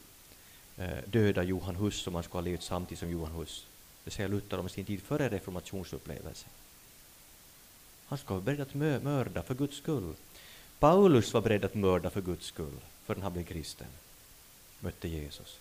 Eh, 0.78 0.99
döda 1.07 1.42
Johan 1.42 1.76
Hus 1.76 2.07
om 2.07 2.14
han 2.14 2.22
skulle 2.22 2.36
ha 2.36 2.44
levt 2.44 2.62
samtidigt 2.62 2.99
som 2.99 3.11
Johan 3.11 3.32
Hus. 3.32 3.66
Det 4.05 4.11
säger 4.11 4.28
Luther 4.28 4.59
om 4.59 4.68
sin 4.68 4.84
tid 4.84 5.03
före 5.03 5.28
reformationsupplevelsen. 5.28 6.49
Han 8.07 8.18
skulle 8.18 8.40
vara 8.40 8.44
beredd 8.44 8.61
att 8.61 9.03
mörda 9.03 9.42
för 9.42 9.55
Guds 9.55 9.76
skull. 9.76 10.14
Paulus 10.79 11.35
var 11.35 11.41
beredd 11.41 11.64
att 11.64 11.74
mörda 11.74 12.11
för 12.11 12.20
Guds 12.20 12.47
skull 12.47 12.81
förrän 13.05 13.22
han 13.22 13.33
blev 13.33 13.45
kristen, 13.45 13.87
mötte 14.81 15.09
Jesus. 15.09 15.59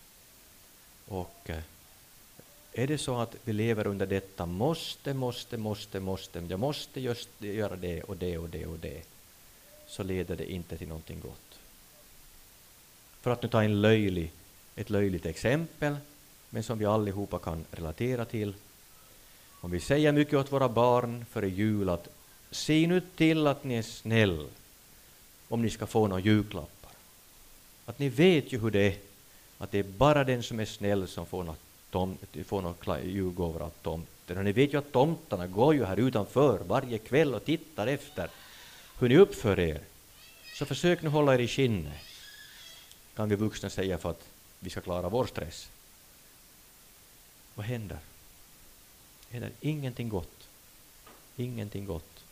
Och 1.07 1.49
eh, 1.49 1.59
är 2.73 2.87
det 2.87 2.97
så 2.97 3.17
att 3.17 3.35
vi 3.43 3.53
lever 3.53 3.87
under 3.87 4.05
detta 4.05 4.45
måste, 4.45 5.13
måste, 5.13 5.57
måste, 5.57 5.99
måste, 5.99 6.39
jag 6.49 6.59
måste 6.59 7.01
just 7.01 7.29
göra 7.39 7.75
det 7.75 8.03
och 8.03 8.17
det 8.17 8.37
och 8.37 8.49
det 8.49 8.65
och 8.65 8.79
det, 8.79 9.01
så 9.87 10.03
leder 10.03 10.35
det 10.35 10.51
inte 10.51 10.77
till 10.77 10.87
någonting 10.87 11.19
gott. 11.19 11.59
För 13.21 13.31
att 13.31 13.43
nu 13.43 13.49
ta 13.49 13.63
en 13.63 13.81
löjlig 13.81 14.31
ett 14.75 14.89
löjligt 14.89 15.25
exempel, 15.25 15.95
men 16.49 16.63
som 16.63 16.77
vi 16.77 16.85
allihopa 16.85 17.39
kan 17.39 17.65
relatera 17.71 18.25
till. 18.25 18.53
Om 19.61 19.71
vi 19.71 19.79
säger 19.79 20.11
mycket 20.11 20.33
åt 20.33 20.51
våra 20.51 20.69
barn 20.69 21.25
före 21.31 21.49
jul 21.49 21.89
att 21.89 22.07
se 22.51 22.87
nu 22.87 23.01
till 23.15 23.47
att 23.47 23.63
ni 23.63 23.75
är 23.75 23.81
snäll 23.81 24.47
om 25.55 25.61
ni 25.61 25.69
ska 25.69 25.87
få 25.87 26.07
några 26.07 26.21
julklappar. 26.21 26.91
Att 27.85 27.99
ni 27.99 28.09
vet 28.09 28.53
ju 28.53 28.59
hur 28.59 28.71
det 28.71 28.87
är, 28.87 28.97
att 29.57 29.71
det 29.71 29.79
är 29.79 29.83
bara 29.83 30.23
den 30.23 30.43
som 30.43 30.59
är 30.59 30.65
snäll 30.65 31.07
som 31.07 31.25
får 31.25 31.43
något 31.43 31.59
tom, 31.89 32.17
får 32.45 32.61
några 32.61 33.01
julgåvor 33.01 33.61
av 33.61 33.69
tomten. 33.69 34.37
Och 34.37 34.43
ni 34.43 34.51
vet 34.51 34.73
ju 34.73 34.77
att 34.77 34.91
tomtarna 34.91 35.47
går 35.47 35.75
ju 35.75 35.85
här 35.85 35.99
utanför 35.99 36.59
varje 36.59 36.97
kväll 36.97 37.33
och 37.35 37.45
tittar 37.45 37.87
efter 37.87 38.29
hur 38.99 39.09
ni 39.09 39.17
uppför 39.17 39.59
er. 39.59 39.81
Så 40.57 40.65
försök 40.65 41.01
nu 41.01 41.09
hålla 41.09 41.35
er 41.35 41.39
i 41.39 41.47
skinnet, 41.47 42.03
kan 43.15 43.29
vi 43.29 43.35
vuxna 43.35 43.69
säga 43.69 43.97
för 43.97 44.11
att 44.11 44.23
vi 44.59 44.69
ska 44.69 44.81
klara 44.81 45.09
vår 45.09 45.25
stress. 45.25 45.69
Vad 47.53 47.65
händer? 47.65 47.97
Det 49.27 49.33
händer 49.33 49.51
ingenting 49.61 50.09
gott. 50.09 50.47
Ingenting 51.35 51.85
gott. 51.85 52.23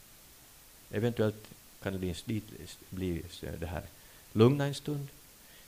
Eventuellt 0.91 1.47
kan 1.83 1.93
det 1.93 1.99
bli, 1.99 2.41
bli 2.89 3.23
eh, 3.41 3.53
det 3.59 3.67
här 3.67 3.83
lugna 4.33 4.65
en 4.65 4.73
stund, 4.73 5.07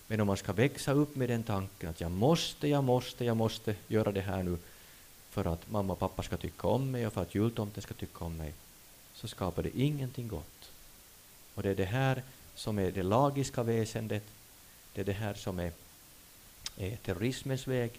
men 0.08 0.22
om 0.22 0.28
man 0.28 0.38
ska 0.38 0.54
växa 0.54 0.92
upp 0.92 1.16
med 1.16 1.30
den 1.30 1.44
tanken 1.44 1.90
att 1.90 2.02
jag 2.02 2.12
måste, 2.12 2.68
jag 2.68 2.84
måste, 2.84 3.26
jag 3.26 3.38
måste 3.38 3.76
göra 3.88 4.12
det 4.12 4.22
här 4.22 4.44
nu 4.44 4.58
för 5.30 5.46
att 5.46 5.72
mamma 5.72 5.94
och 5.94 6.00
pappa 6.00 6.24
ska 6.24 6.38
tycka 6.38 6.68
om 6.68 6.92
mig 6.92 7.08
och 7.08 7.14
för 7.14 7.22
att 7.22 7.36
jultomten 7.36 7.84
ska 7.84 7.94
tycka 7.94 8.26
om 8.26 8.38
mig, 8.38 8.54
så 9.14 9.28
skapar 9.28 9.64
det 9.64 9.80
ingenting 9.80 10.28
gott. 10.28 10.72
Och 11.56 11.64
det 11.64 11.70
är 11.70 11.76
det 11.76 11.86
här 11.86 12.24
som 12.56 12.80
är 12.80 12.92
det 12.92 13.04
lagiska 13.04 13.64
väsendet, 13.64 14.24
det 14.94 15.02
är 15.02 15.06
det 15.06 15.14
här 15.14 15.34
som 15.34 15.60
är 15.60 15.72
är 16.78 16.96
terrorismens 16.96 17.68
väg. 17.68 17.92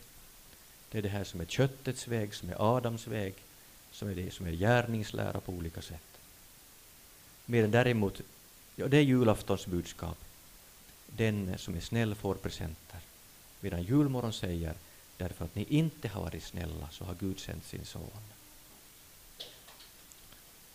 Det 0.90 0.98
är 0.98 1.02
det 1.02 1.08
här 1.08 1.24
som 1.24 1.40
är 1.40 1.44
köttets 1.44 2.08
väg, 2.08 2.34
som 2.34 2.50
är 2.50 2.76
Adams 2.76 3.06
väg, 3.06 3.34
som 3.92 4.08
är 4.08 4.14
det 4.14 4.30
som 4.30 4.46
är 4.46 4.50
gärningslära 4.50 5.40
på 5.40 5.52
olika 5.52 5.82
sätt. 5.82 6.15
Medan 7.46 7.70
däremot, 7.70 8.20
ja, 8.76 8.88
det 8.88 8.96
är 8.96 9.02
julaftons 9.02 9.66
budskap. 9.66 10.18
Den 11.06 11.58
som 11.58 11.74
är 11.74 11.80
snäll 11.80 12.14
får 12.14 12.34
presenter. 12.34 13.00
Medan 13.60 13.82
julmorgon 13.82 14.32
säger, 14.32 14.74
därför 15.16 15.44
att 15.44 15.54
ni 15.54 15.66
inte 15.68 16.08
har 16.08 16.22
varit 16.22 16.44
snälla 16.44 16.88
så 16.90 17.04
har 17.04 17.14
Gud 17.20 17.40
sänt 17.40 17.64
sin 17.64 17.84
son. 17.84 18.10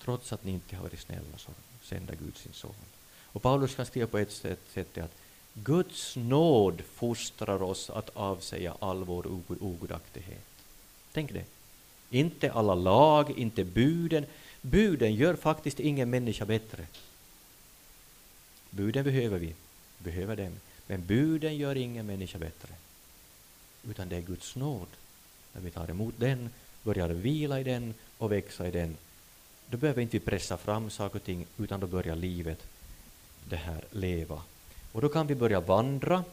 Trots 0.03 0.34
att 0.34 0.43
ni 0.43 0.51
inte 0.51 0.76
har 0.76 0.84
varit 0.84 0.99
snälla 0.99 1.38
så 1.38 1.51
sänder 1.84 2.15
Gud 2.15 2.38
sin 2.38 2.53
son. 2.53 2.76
Och 3.26 3.41
Paulus 3.41 3.76
kan 3.76 3.86
skriva 3.86 4.07
på 4.07 4.17
ett 4.17 4.32
sätt, 4.32 4.59
sätt 4.74 4.97
att 4.97 5.15
Guds 5.53 6.15
nåd 6.15 6.82
fostrar 6.93 7.61
oss 7.63 7.89
att 7.89 8.09
avsäga 8.09 8.76
all 8.80 9.03
vår 9.03 9.28
ogudaktighet. 9.59 10.45
Tänk 11.13 11.34
det. 11.34 11.45
Inte 12.09 12.51
alla 12.51 12.76
lag, 12.76 13.32
inte 13.32 13.63
buden. 13.63 14.26
Buden 14.62 15.16
gör 15.16 15.36
faktiskt 15.36 15.80
ingen 15.80 16.09
människa 16.09 16.45
bättre. 16.45 16.88
Buden 18.70 19.03
behöver 19.03 19.39
vi, 19.39 19.55
behöver 19.97 20.36
dem. 20.36 20.59
Men 20.88 21.05
buden 21.05 21.57
gör 21.57 21.76
ingen 21.76 22.05
människa 22.05 22.38
bättre. 22.38 22.74
Utan 23.89 24.09
det 24.09 24.16
är 24.16 24.22
Guds 24.22 24.55
nåd. 24.55 24.88
När 25.53 25.62
vi 25.62 25.72
tar 25.72 25.89
emot 25.89 26.14
den, 26.18 26.49
börjar 26.84 27.09
vila 27.09 27.59
i 27.59 27.64
den 27.64 27.93
och 28.18 28.32
växa 28.32 28.68
i 28.68 28.72
den, 28.72 28.97
då 29.70 29.78
behöver 29.78 29.97
vi 29.97 30.01
inte 30.01 30.20
pressa 30.20 30.57
fram 30.57 30.89
saker 30.89 31.16
och 31.20 31.26
ting, 31.26 31.45
utan 31.57 31.80
då 31.80 31.88
börjar 31.88 32.16
livet 32.16 32.68
det 33.49 33.55
här 33.55 33.86
leva 33.91 34.41
och 34.91 35.01
då 35.01 35.09
kan 35.09 35.28
vi 35.28 35.36
börja 35.36 35.59
vandra. 35.59 36.24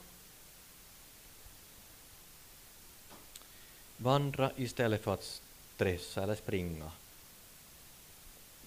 Vandra 3.96 4.50
istället 4.56 5.02
för 5.02 5.14
att 5.14 5.40
stressa 5.74 6.22
eller 6.22 6.34
springa 6.34 6.90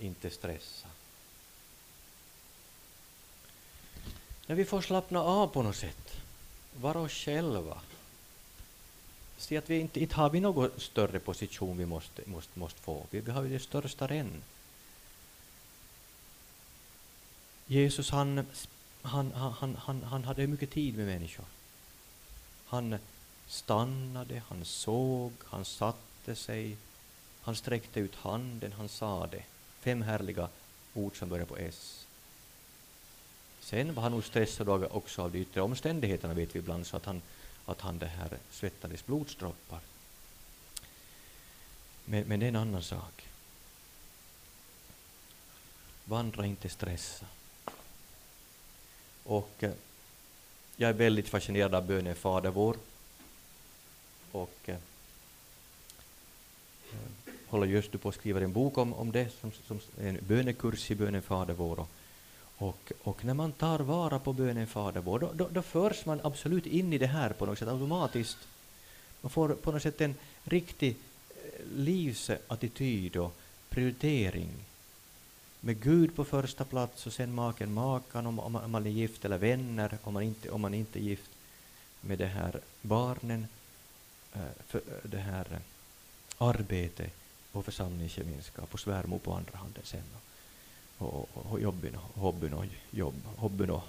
inte 0.02 0.30
stressa. 0.30 0.88
När 4.48 4.56
vi 4.56 4.66
får 4.66 4.82
slappna 4.82 5.20
av 5.20 5.48
på 5.48 5.62
något 5.62 5.76
sätt, 5.76 6.18
vara 6.76 7.00
oss 7.00 7.12
själva, 7.12 7.82
se 9.38 9.58
att 9.58 9.70
vi 9.70 9.80
inte, 9.80 10.00
inte 10.00 10.16
har 10.16 10.30
vi 10.30 10.40
någon 10.40 10.72
större 10.78 11.20
position 11.20 11.78
vi 11.78 11.86
måste, 11.86 12.22
måste, 12.26 12.60
måste 12.60 12.82
få, 12.82 13.06
vi, 13.10 13.20
vi 13.20 13.32
har 13.32 13.44
ju 13.44 13.50
det 13.50 13.60
största 13.60 14.08
redan. 14.08 14.44
Jesus 17.68 18.10
han, 18.10 18.46
han, 19.02 19.32
han, 19.32 19.76
han, 19.76 20.04
han 20.04 20.24
hade 20.24 20.48
mycket 20.48 20.72
tid 20.72 20.98
med 20.98 21.06
människor. 21.06 21.46
Han 22.66 22.98
stannade, 23.48 24.42
han 24.48 24.66
såg, 24.66 25.34
han 25.46 25.66
satte 25.66 26.36
sig, 26.36 26.78
han 27.42 27.56
sträckte 27.56 28.00
ut 28.00 28.16
handen, 28.16 28.74
han 28.74 28.90
sade. 28.90 29.44
Fem 29.82 30.02
härliga 30.02 30.50
ord 30.94 31.18
som 31.18 31.30
börjar 31.30 31.46
på 31.46 31.58
S. 31.58 32.06
Sen 33.60 33.94
var 33.94 34.04
han 34.04 34.12
nog 34.12 34.24
stressad 34.24 34.70
också 34.70 35.22
av 35.22 35.32
de 35.32 35.40
yttre 35.40 35.62
omständigheterna, 35.62 36.34
vet 36.34 36.56
vi 36.56 36.60
ibland, 36.60 36.88
så 36.88 36.98
att 36.98 37.06
han, 37.06 37.22
att 37.66 37.82
han 37.82 38.00
det 38.00 38.08
här 38.08 38.38
svettades 38.52 39.06
blodsdroppar. 39.06 39.80
Men, 42.06 42.24
men 42.24 42.40
det 42.40 42.46
är 42.46 42.48
en 42.48 42.56
annan 42.56 42.84
sak. 42.84 43.28
Vandra 46.06 46.46
inte 46.46 46.70
stressa. 46.70 47.26
Och 49.24 49.64
eh, 49.64 49.72
jag 50.76 50.90
är 50.90 50.94
väldigt 50.94 51.30
fascinerad 51.30 51.76
av 51.76 51.86
bönen 51.86 52.16
Fader 52.16 52.50
vår. 52.50 52.78
Och 54.32 54.58
eh, 54.66 54.78
håller 57.52 57.68
just 57.68 57.94
nu 57.94 58.00
på 58.00 58.10
att 58.10 58.16
skriva 58.16 58.42
en 58.42 58.54
bok 58.54 58.78
om, 58.78 58.94
om 58.94 59.12
det, 59.12 59.30
som, 59.42 59.52
som 59.68 59.80
en 60.02 60.18
bönekurs 60.28 60.92
i 60.92 60.96
bönen 60.96 61.22
Fader 61.22 61.54
vår. 61.54 61.86
Och, 62.58 62.92
och, 63.04 63.26
när 63.26 63.34
man 63.34 63.52
tar 63.52 63.80
vara 63.80 64.20
på 64.20 64.34
bönen 64.34 64.68
Fader 64.68 65.02
vår, 65.02 65.20
då, 65.20 65.32
då, 65.34 65.48
då 65.52 65.62
förs 65.62 66.06
man 66.06 66.20
absolut 66.24 66.66
in 66.66 66.94
i 66.94 66.98
det 66.98 67.08
här 67.08 67.30
på 67.30 67.46
något 67.46 67.60
sätt 67.60 67.68
automatiskt. 67.68 68.38
Man 69.22 69.30
får 69.30 69.50
på 69.50 69.72
något 69.72 69.82
sätt 69.82 70.02
en 70.02 70.16
riktig 70.44 70.96
eh, 71.30 71.66
livsattityd 71.76 73.18
och 73.18 73.36
prioritering 73.70 74.50
med 75.60 75.82
Gud 75.82 76.16
på 76.16 76.26
första 76.26 76.66
plats 76.66 77.08
och 77.08 77.14
sen 77.14 77.34
maken, 77.34 77.74
makan 77.74 78.28
om, 78.28 78.40
om 78.40 78.72
man 78.72 78.86
är 78.86 78.90
gift 78.90 79.26
eller 79.26 79.38
vänner 79.38 79.98
om 80.04 80.14
man 80.14 80.24
inte, 80.24 80.50
om 80.50 80.62
man 80.62 80.74
inte 80.74 81.00
är 81.00 81.04
gift 81.04 81.30
med 82.02 82.18
det 82.18 82.26
här 82.26 82.60
barnen, 82.82 83.48
eh, 84.34 84.42
för 84.68 84.78
eh, 84.78 85.10
det 85.10 85.18
här 85.18 85.60
arbetet 86.38 87.21
och 87.52 87.66
församlingsgemenskap 87.66 88.74
och 88.74 88.80
svärmor 88.80 89.20
på 89.20 89.34
andra 89.34 89.58
handen 89.58 89.84
sen 89.86 90.04
och, 90.98 91.14
och, 91.14 91.52
och 91.52 91.62
jobbyn, 91.62 91.96
hobbyn 91.96 92.54
och 92.54 92.66
jobb, 92.92 93.16
hobbyn 93.38 93.70
och 93.70 93.84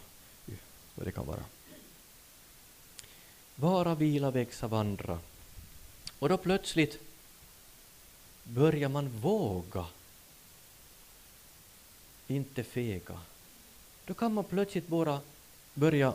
vad 0.94 1.06
det 1.06 1.12
kan 1.12 1.26
vara. 1.26 1.44
Vara, 3.54 3.94
vila, 3.94 4.30
växa, 4.30 4.68
vandra. 4.68 5.18
Och 6.18 6.28
då 6.28 6.36
plötsligt 6.36 6.98
börjar 8.44 8.88
man 8.88 9.08
våga 9.08 9.86
inte 12.26 12.64
fega. 12.64 13.20
Då 14.04 14.14
kan 14.14 14.34
man 14.34 14.44
plötsligt 14.44 14.88
bara 14.88 15.20
börja 15.74 16.14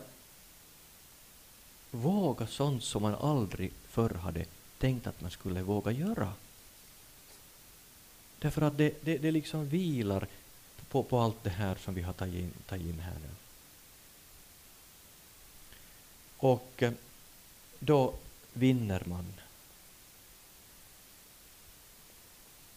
våga 1.91 2.48
sånt 2.48 2.84
som 2.84 3.02
man 3.02 3.16
aldrig 3.16 3.72
förr 3.88 4.10
hade 4.10 4.45
tänkt 4.78 5.08
att 5.08 5.22
man 5.22 5.32
skulle 5.32 5.62
våga 5.62 5.91
göra. 5.91 6.34
Därför 8.40 8.62
att 8.62 8.78
det, 8.78 8.94
det, 9.02 9.18
det 9.18 9.32
liksom 9.32 9.70
vilar 9.70 10.28
på, 10.90 11.04
på 11.04 11.20
allt 11.20 11.44
det 11.44 11.50
här 11.50 11.76
som 11.76 11.94
vi 11.94 12.02
har 12.02 12.14
tagit 12.14 12.36
in, 12.36 12.54
tagit 12.68 12.88
in 12.88 13.00
här 13.00 13.14
nu. 13.22 13.30
Och 16.38 16.84
eh, 16.84 16.92
då 17.80 18.14
vinner 18.54 19.04
man 19.06 19.34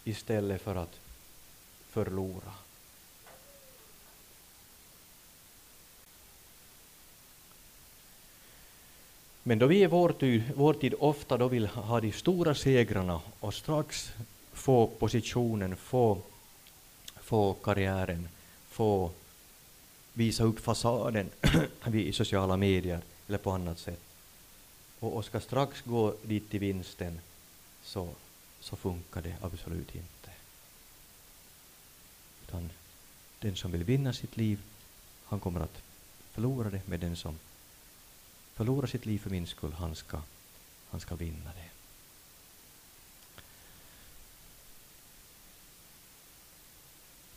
istället 0.03 0.61
för 0.61 0.75
att 0.75 0.99
förlora. 1.89 2.53
Men 9.43 9.59
då 9.59 9.67
vi 9.67 9.81
i 9.81 9.85
vår 9.85 10.09
tid, 10.09 10.43
vår 10.55 10.73
tid 10.73 10.93
ofta 10.99 11.37
då 11.37 11.47
vill 11.47 11.67
ha 11.67 11.99
de 11.99 12.11
stora 12.11 12.55
segrarna 12.55 13.21
och 13.39 13.53
strax 13.53 14.11
få 14.53 14.87
positionen, 14.87 15.75
få, 15.75 16.21
få 17.15 17.53
karriären, 17.53 18.29
få 18.69 19.11
visa 20.13 20.43
upp 20.43 20.59
fasaden 20.59 21.29
i 21.93 22.13
sociala 22.13 22.57
medier 22.57 23.01
eller 23.27 23.37
på 23.37 23.51
annat 23.51 23.79
sätt 23.79 23.99
och, 24.99 25.15
och 25.15 25.25
ska 25.25 25.39
strax 25.39 25.81
gå 25.81 26.15
dit 26.23 26.49
till 26.49 26.59
vinsten 26.59 27.19
så, 27.83 28.09
så 28.59 28.75
funkar 28.75 29.21
det 29.21 29.35
absolut 29.41 29.95
inte. 29.95 30.29
Utan 32.43 32.69
den 33.39 33.55
som 33.55 33.71
vill 33.71 33.83
vinna 33.83 34.13
sitt 34.13 34.37
liv, 34.37 34.59
han 35.25 35.39
kommer 35.39 35.59
att 35.59 35.81
förlora 36.31 36.69
det 36.69 36.87
med 36.87 36.99
den 36.99 37.15
som 37.15 37.39
förlorar 38.53 38.87
sitt 38.87 39.05
liv 39.05 39.19
för 39.19 39.29
min 39.29 39.47
skull, 39.47 39.73
han 39.73 39.95
ska, 39.95 40.21
han 40.89 40.99
ska 40.99 41.15
vinna 41.15 41.51
det. 41.55 41.80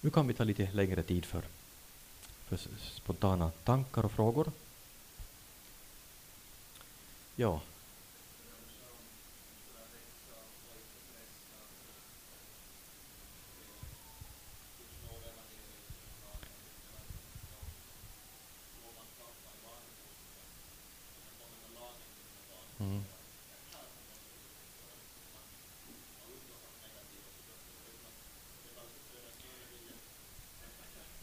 Nu 0.05 0.11
kan 0.11 0.27
vi 0.27 0.35
ta 0.35 0.45
lite 0.45 0.69
längre 0.73 1.03
tid 1.03 1.25
för, 1.25 1.43
för 2.49 2.59
spontana 2.81 3.51
tankar 3.65 4.05
och 4.05 4.13
frågor. 4.13 4.53
Ja. 7.37 7.61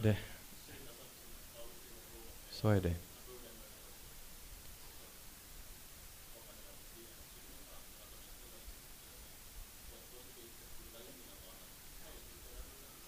Det. 0.04 0.18
Så 2.62 2.70
är 2.70 2.82
det. 2.82 2.96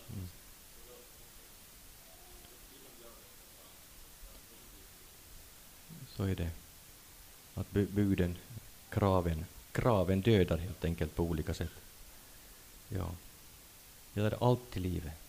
Mm. 0.09 0.27
Så 6.07 6.23
är 6.23 6.35
det. 6.35 6.49
Att 7.53 7.71
buden, 7.71 8.37
kraven, 8.89 9.45
kraven 9.71 10.21
dödar 10.21 10.57
helt 10.57 10.85
enkelt 10.85 11.15
på 11.15 11.23
olika 11.23 11.53
sätt. 11.53 11.71
Ja. 12.89 13.11
Gör 14.13 14.37
allt 14.41 14.77
i 14.77 14.79
livet. 14.79 15.22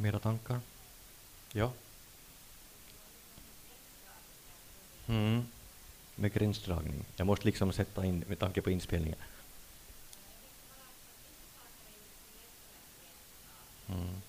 Mera 0.00 0.18
tankar? 0.18 0.60
Ja? 1.52 1.72
Mm. 5.06 5.46
Med 6.14 6.32
gränsdragning. 6.32 7.04
Jag 7.16 7.26
måste 7.26 7.46
liksom 7.46 7.72
sätta 7.72 8.04
in 8.04 8.24
med 8.28 8.38
tanke 8.38 8.62
på 8.62 8.70
inspelningen. 8.70 9.18
Mm. 13.88 14.20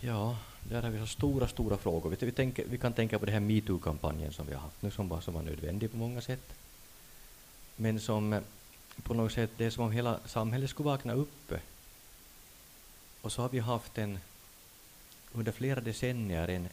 Ja, 0.00 0.36
där 0.62 0.82
har 0.82 0.90
vi 0.90 0.95
så 1.06 1.12
stora, 1.12 1.48
stora 1.48 1.76
frågor. 1.76 2.16
Vi, 2.20 2.32
tänker, 2.32 2.64
vi 2.64 2.78
kan 2.78 2.92
tänka 2.92 3.18
på 3.18 3.26
den 3.26 3.32
här 3.32 3.40
metoo-kampanjen 3.40 4.32
som 4.32 4.46
vi 4.46 4.54
har 4.54 4.60
haft 4.60 4.82
nu, 4.82 4.90
som 4.90 5.08
var, 5.08 5.20
som 5.20 5.34
var 5.34 5.42
nödvändig 5.42 5.90
på 5.90 5.96
många 5.96 6.20
sätt. 6.20 6.54
Men 7.76 8.00
som 8.00 8.32
eh, 8.32 8.40
på 9.02 9.14
något 9.14 9.32
sätt, 9.32 9.50
det 9.56 9.64
är 9.64 9.70
som 9.70 9.84
om 9.84 9.92
hela 9.92 10.20
samhället 10.26 10.70
skulle 10.70 10.86
vakna 10.86 11.12
upp. 11.12 11.52
Och 13.20 13.32
så 13.32 13.42
har 13.42 13.48
vi 13.48 13.58
haft 13.58 13.98
en, 13.98 14.18
under 15.32 15.52
flera 15.52 15.80
decennier 15.80 16.48
en 16.48 16.68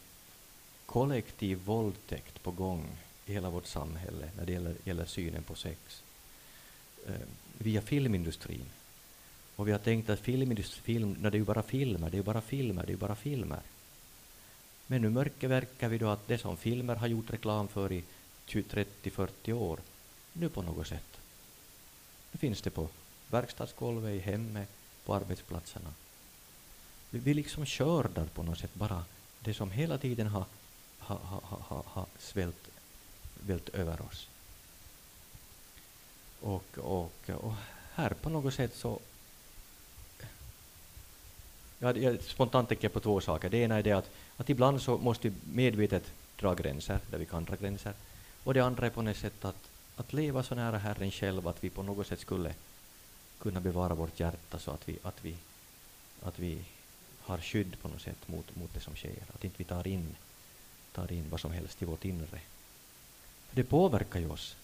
kollektiv 0.86 1.58
våldtäkt 1.58 2.44
på 2.44 2.52
gång 2.52 2.88
i 3.26 3.34
hela 3.34 3.50
vårt 3.50 3.66
samhälle 3.66 4.30
när 4.38 4.46
det 4.46 4.52
gäller, 4.52 4.76
gäller 4.84 5.06
synen 5.06 5.44
på 5.44 5.56
sex 5.56 6.04
eh, 7.08 7.14
via 7.58 7.82
filmindustrin. 7.82 8.66
Och 9.56 9.68
vi 9.68 9.72
har 9.72 9.80
tänkt 9.80 10.10
att 10.10 10.20
filmindustrin, 10.20 10.84
film, 10.84 11.18
det 11.22 11.28
är 11.28 11.36
ju 11.36 11.44
bara 11.44 11.64
filmer, 11.64 12.10
det 12.10 12.16
är 12.16 12.20
ju 12.20 12.24
bara 12.24 12.42
filmer, 12.42 12.84
det 12.84 12.90
är 12.90 12.94
ju 12.94 12.98
bara 12.98 13.16
filmer. 13.16 13.60
Men 14.88 15.02
nu 15.02 15.10
mörkerverkar 15.10 15.90
vi 15.90 15.98
då 15.98 16.10
att 16.10 16.28
det 16.28 16.38
som 16.38 16.58
filmer 16.58 16.96
har 16.96 17.08
gjort 17.08 17.34
reklam 17.34 17.68
för 17.68 17.92
i 17.92 18.04
20, 18.46 18.64
30, 18.64 19.10
40 19.10 19.54
år, 19.54 19.80
nu 20.34 20.50
på 20.50 20.62
något 20.62 20.88
sätt. 20.88 21.20
Nu 22.32 22.38
finns 22.38 22.62
det 22.62 22.70
på 22.70 22.90
verkstadsgolvet, 23.30 24.14
i 24.14 24.20
hemmet, 24.20 24.70
på 25.06 25.16
arbetsplatserna. 25.16 25.94
Vi, 27.10 27.20
vi 27.20 27.34
liksom 27.34 27.66
kördar 27.66 28.26
på 28.26 28.44
något 28.44 28.60
sätt 28.60 28.74
bara 28.74 29.06
det 29.40 29.54
som 29.54 29.72
hela 29.72 29.98
tiden 29.98 30.28
har, 30.28 30.46
ha, 31.00 31.16
ha, 31.16 31.42
ha, 31.60 31.84
ha 31.86 32.06
svällt 32.20 32.70
vält 33.40 33.70
över 33.70 34.02
oss. 34.02 34.28
Och, 36.42 36.78
och, 36.78 37.30
och 37.30 37.54
här 37.94 38.10
på 38.10 38.30
något 38.30 38.54
sätt 38.54 38.76
så 38.76 39.00
jag, 41.84 41.98
jag 41.98 42.24
spontant 42.24 42.70
tänker 42.70 42.90
på 42.90 43.00
två 43.00 43.22
saker. 43.22 43.50
Det 43.50 43.58
ena 43.58 43.76
är 43.76 43.84
det 43.84 43.92
att, 43.92 44.10
att 44.38 44.50
ibland 44.50 44.82
så 44.82 44.98
måste 44.98 45.30
vi 45.30 45.36
medvetet 45.54 46.04
dra 46.40 46.54
gränser 46.54 47.00
där 47.12 47.18
vi 47.18 47.26
kan 47.26 47.46
dra 47.46 47.56
gränser. 47.56 47.94
Och 48.44 48.54
det 48.54 48.60
andra 48.60 48.86
är 48.86 48.90
på 48.90 49.02
något 49.02 49.18
sätt 49.18 49.46
att, 49.46 49.70
att 49.96 50.14
leva 50.14 50.44
så 50.44 50.56
nära 50.56 50.78
Herren 50.78 51.12
själv 51.12 51.48
att 51.48 51.64
vi 51.64 51.70
på 51.70 51.84
något 51.84 52.08
sätt 52.08 52.20
skulle 52.20 52.54
kunna 53.40 53.60
bevara 53.60 53.94
vårt 53.94 54.20
hjärta 54.20 54.60
så 54.60 54.72
att 54.72 54.90
vi, 54.90 54.98
att 55.04 55.26
vi, 55.26 55.36
att 56.24 56.40
vi 56.40 56.58
har 57.22 57.38
skydd 57.38 57.80
på 57.82 57.88
något 57.88 58.02
sätt 58.02 58.28
mot, 58.28 58.56
mot 58.56 58.74
det 58.74 58.80
som 58.80 58.96
sker. 58.96 59.24
Att 59.34 59.44
inte 59.44 59.58
vi 59.58 59.64
tar 59.64 59.88
in, 59.88 60.16
tar 60.92 61.12
in 61.12 61.30
vad 61.30 61.40
som 61.40 61.52
helst 61.52 61.82
i 61.82 61.86
vårt 61.86 62.06
inre. 62.06 62.40
Det 63.52 63.64
påverkar 63.64 64.20
ju 64.20 64.30
oss. 64.30 64.56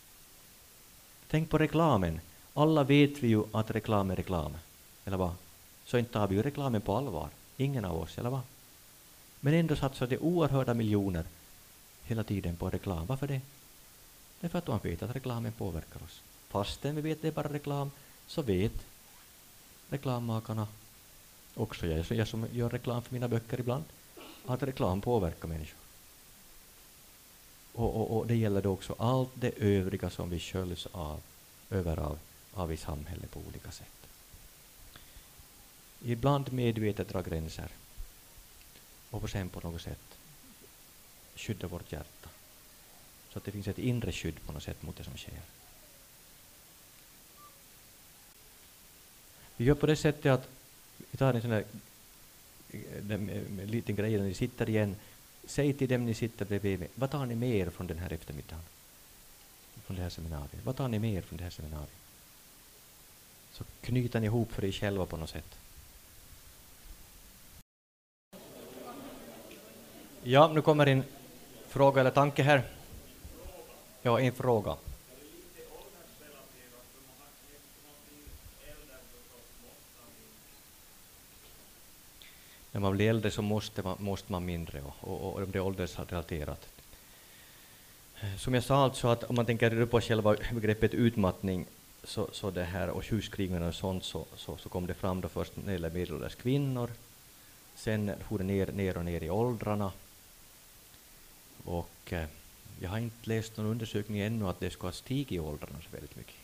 Tänk 1.27 1.49
på 1.49 1.57
reklamen. 1.57 2.19
Alla 2.53 2.83
vet 2.83 3.23
vi 3.23 3.27
ju 3.27 3.43
att 3.51 3.71
reklam 3.71 4.11
är 4.11 4.15
reklam. 4.15 4.57
Eller 5.05 5.17
vad? 5.17 5.33
Så 5.89 5.97
inte 5.97 6.13
tar 6.13 6.27
vi 6.27 6.35
ju 6.35 6.41
reklamen 6.41 6.81
på 6.81 6.97
allvar. 6.97 7.29
Ingen 7.57 7.85
av 7.85 8.01
oss, 8.01 8.17
eller 8.17 8.29
vad? 8.29 8.41
Men 9.39 9.53
ändå 9.53 9.75
satsar 9.75 10.07
de 10.07 10.17
oerhörda 10.17 10.73
miljoner 10.73 11.25
hela 12.03 12.23
tiden 12.23 12.55
på 12.55 12.69
reklam. 12.69 13.05
Varför 13.05 13.27
det? 13.27 13.41
Det 14.39 14.47
är 14.47 14.49
för 14.49 14.57
att 14.57 14.67
man 14.67 14.79
vet 14.83 15.03
att 15.03 15.15
reklamen 15.15 15.51
påverkar 15.51 16.03
oss. 16.03 16.21
Fastän 16.49 16.95
vi 16.95 17.01
vet 17.01 17.17
att 17.17 17.21
det 17.21 17.27
är 17.27 17.31
bara 17.31 17.53
reklam, 17.53 17.91
så 18.27 18.41
vet 18.41 18.85
reklammakarna 19.89 20.67
också, 21.55 21.87
jag, 21.87 22.05
jag 22.11 22.27
som 22.27 22.47
gör 22.51 22.69
reklam 22.69 23.01
för 23.01 23.13
mina 23.13 23.27
böcker 23.27 23.59
ibland, 23.59 23.83
att 24.45 24.63
reklam 24.63 25.01
påverkar 25.01 25.47
människor. 25.47 25.79
Och, 27.73 27.95
och, 27.95 28.17
och, 28.17 28.27
det 28.27 28.35
gäller 28.35 28.61
då 28.61 28.71
också 28.71 28.95
allt 28.97 29.29
det 29.33 29.51
övriga 29.57 30.09
som 30.09 30.29
vi 30.29 30.39
sköljs 30.39 30.87
av, 30.91 31.21
över 31.69 31.97
av, 31.99 32.19
av 32.53 32.73
i 32.73 32.77
samhället 32.77 33.31
på 33.31 33.39
olika 33.49 33.71
sätt. 33.71 34.08
Ibland 36.03 36.53
medvetet 36.53 37.09
dra 37.09 37.21
gränser 37.21 37.69
och 39.09 39.29
sen 39.29 39.49
på 39.49 39.59
något 39.59 39.81
sätt 39.81 40.17
skydda 41.35 41.67
vårt 41.67 41.91
hjärta. 41.91 42.29
Så 43.29 43.37
att 43.37 43.45
det 43.45 43.51
finns 43.51 43.67
ett 43.67 43.79
inre 43.79 44.11
skydd 44.11 44.45
på 44.45 44.51
något 44.51 44.63
sätt 44.63 44.83
mot 44.83 44.97
det 44.97 45.03
som 45.03 45.17
sker. 45.17 45.41
Vi 49.57 49.65
gör 49.65 49.75
på 49.75 49.85
det 49.85 49.95
sättet 49.95 50.31
att 50.31 50.49
vi 51.11 51.17
tar 51.17 51.33
en 51.33 51.41
sån 51.41 51.51
där 51.51 51.65
en 52.71 53.29
eh, 53.29 53.65
liten 53.65 53.95
grej 53.95 54.17
när 54.17 54.23
ni 54.23 54.33
sitter 54.33 54.69
igen. 54.69 54.95
Säg 55.43 55.73
till 55.73 55.89
dem 55.89 56.05
ni 56.05 56.13
sitter 56.13 56.45
bredvid 56.45 56.79
mig, 56.79 56.89
vad 56.95 57.11
tar 57.11 57.25
ni 57.25 57.35
med 57.35 57.49
er 57.49 57.69
från 57.69 57.87
den 57.87 57.97
här 57.97 58.13
eftermiddagen? 58.13 58.63
Från 59.85 59.95
det 59.97 60.03
här 60.03 60.09
seminariet. 60.09 60.65
Vad 60.65 60.75
tar 60.75 60.87
ni 60.87 60.99
med 60.99 61.13
er 61.13 61.21
från 61.21 61.37
det 61.37 61.43
här 61.43 61.51
seminariet? 61.51 61.89
Så 63.51 63.63
knyter 63.81 64.19
ni 64.19 64.25
ihop 64.25 64.51
för 64.51 64.65
er 64.65 64.71
själva 64.71 65.05
på 65.05 65.17
något 65.17 65.29
sätt. 65.29 65.59
Ja, 70.23 70.47
nu 70.47 70.61
kommer 70.61 70.85
en 70.85 71.03
fråga 71.67 72.01
eller 72.01 72.11
tanke 72.11 72.43
här. 72.43 72.63
Ja, 74.01 74.19
en 74.19 74.33
fråga. 74.33 74.75
när 82.71 82.81
man 82.81 82.95
blir 82.95 83.09
äldre 83.09 83.31
så 83.31 83.41
måste 83.41 83.83
man, 83.83 83.95
måste 83.99 84.31
man 84.31 84.45
mindre 84.45 84.81
och, 84.81 84.95
och, 85.01 85.33
och 85.33 85.47
det 85.47 85.59
är 85.59 85.61
åldersrelaterat. 85.61 86.67
Som 88.37 88.53
jag 88.53 88.63
sa 88.63 88.83
alltså 88.83 89.07
att 89.07 89.23
om 89.23 89.35
man 89.35 89.45
tänker 89.45 89.85
på 89.85 90.01
själva 90.01 90.35
begreppet 90.51 90.93
utmattning 90.93 91.65
så, 92.03 92.27
så 92.31 92.51
det 92.51 92.63
här 92.63 92.89
och 92.89 93.05
sjukskrivningar 93.05 93.67
och 93.67 93.75
sånt 93.75 94.03
så, 94.03 94.25
så, 94.35 94.57
så, 94.57 94.69
kom 94.69 94.87
det 94.87 94.93
fram 94.93 95.21
då 95.21 95.29
först 95.29 95.55
när 95.55 95.65
det 95.65 95.71
gäller 95.71 95.89
medelålders 95.89 96.35
kvinnor. 96.35 96.89
Sen 97.75 98.11
for 98.27 98.37
det 98.37 98.43
ner, 98.43 98.67
ner 98.67 98.97
och 98.97 99.05
ner 99.05 99.23
i 99.23 99.29
åldrarna. 99.29 99.91
Och 101.69 102.13
eh, 102.13 102.27
jag 102.79 102.89
har 102.89 102.97
inte 102.97 103.29
läst 103.29 103.57
någon 103.57 103.65
undersökning 103.65 104.19
ännu 104.19 104.47
att 104.47 104.59
det 104.59 104.69
ska 104.69 104.87
ha 104.87 104.91
stigit 104.91 105.31
i 105.31 105.39
åldrarna 105.39 105.81
så 105.81 105.89
väldigt 105.91 106.15
mycket. 106.15 106.35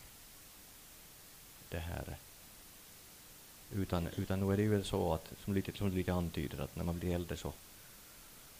Det 1.68 1.78
här 1.78 2.16
utan, 3.72 4.08
utan 4.16 4.40
nu 4.40 4.52
är 4.52 4.56
det 4.56 4.62
ju 4.62 4.68
väl 4.68 4.84
så 4.84 5.14
att, 5.14 5.32
som 5.44 5.54
lite, 5.54 5.72
som 5.72 5.90
lite 5.90 6.12
antyder, 6.12 6.58
att 6.60 6.76
när 6.76 6.84
man 6.84 6.98
blir 6.98 7.14
äldre 7.14 7.36
så, 7.36 7.52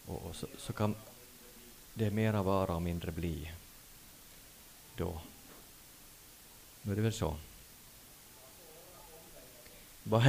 och, 0.06 0.22
och 0.26 0.36
så, 0.36 0.46
så, 0.58 0.72
kan 0.72 0.94
det 1.94 2.10
mera 2.10 2.42
vara 2.42 2.74
och 2.74 2.82
mindre 2.82 3.12
bli 3.12 3.52
då. 4.96 5.20
Nu 6.82 6.92
är 6.92 6.96
det 6.96 7.02
väl 7.02 7.12
så. 7.12 7.36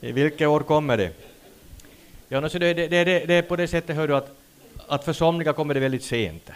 I 0.00 0.12
vilket 0.12 0.48
år 0.48 0.60
kommer 0.60 0.96
det? 0.96 1.23
Ja, 2.28 2.40
no, 2.40 2.48
så 2.48 2.58
det, 2.58 2.74
det, 2.74 2.88
det, 2.88 3.26
det 3.26 3.34
är 3.34 3.42
på 3.42 3.56
det 3.56 3.68
sättet, 3.68 3.96
hör 3.96 4.08
du, 4.08 4.16
att, 4.16 4.36
att 4.86 5.04
för 5.04 5.12
somliga 5.12 5.52
kommer 5.52 5.74
det 5.74 5.80
väldigt 5.80 6.04
sent. 6.04 6.50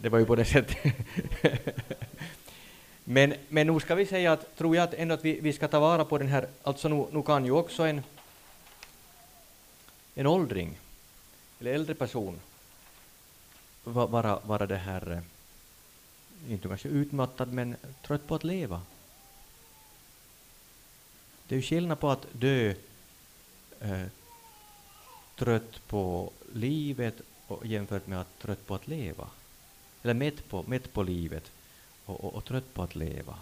Det 0.00 0.08
var 0.08 0.18
ju 0.18 0.26
på 0.26 0.36
det 0.36 0.44
sättet. 0.44 0.94
Men, 3.08 3.34
men 3.48 3.66
nu 3.66 3.80
ska 3.80 3.94
vi 3.94 4.06
säga 4.06 4.32
att, 4.32 4.56
tror 4.56 4.76
jag 4.76 4.82
att 4.82 4.94
ändå 4.94 5.14
att 5.14 5.24
vi, 5.24 5.40
vi 5.40 5.52
ska 5.52 5.68
ta 5.68 5.80
vara 5.80 6.04
på 6.04 6.18
den 6.18 6.28
här, 6.28 6.48
alltså 6.62 6.88
nu, 6.88 7.06
nu 7.12 7.22
kan 7.22 7.44
ju 7.44 7.50
också 7.50 7.82
en, 7.82 8.02
en 10.14 10.26
åldring, 10.26 10.78
eller 11.60 11.74
äldre 11.74 11.94
person, 11.94 12.40
vara, 13.84 14.38
vara 14.44 14.66
det 14.66 14.76
här, 14.76 15.12
eh, 15.12 16.52
inte 16.52 16.68
kanske 16.68 16.88
utmattad, 16.88 17.52
men 17.52 17.76
trött 18.02 18.26
på 18.26 18.34
att 18.34 18.44
leva. 18.44 18.82
Det 21.48 21.54
är 21.54 21.56
ju 21.56 21.62
skillnad 21.62 22.00
på 22.00 22.10
att 22.10 22.26
dö 22.32 22.74
eh, 23.80 24.06
trött 25.36 25.86
på 25.86 26.32
livet 26.52 27.20
och 27.46 27.66
jämfört 27.66 28.06
med 28.06 28.20
att 28.20 28.38
trött 28.38 28.66
på 28.66 28.74
att 28.74 28.88
leva. 28.88 29.28
Eller 30.02 30.14
mätt 30.14 30.48
på, 30.48 30.64
mätt 30.66 30.92
på 30.92 31.02
livet 31.02 31.50
och, 32.04 32.24
och, 32.24 32.34
och 32.34 32.44
trött 32.44 32.74
på 32.74 32.82
att 32.82 32.94
leva. 32.94 33.38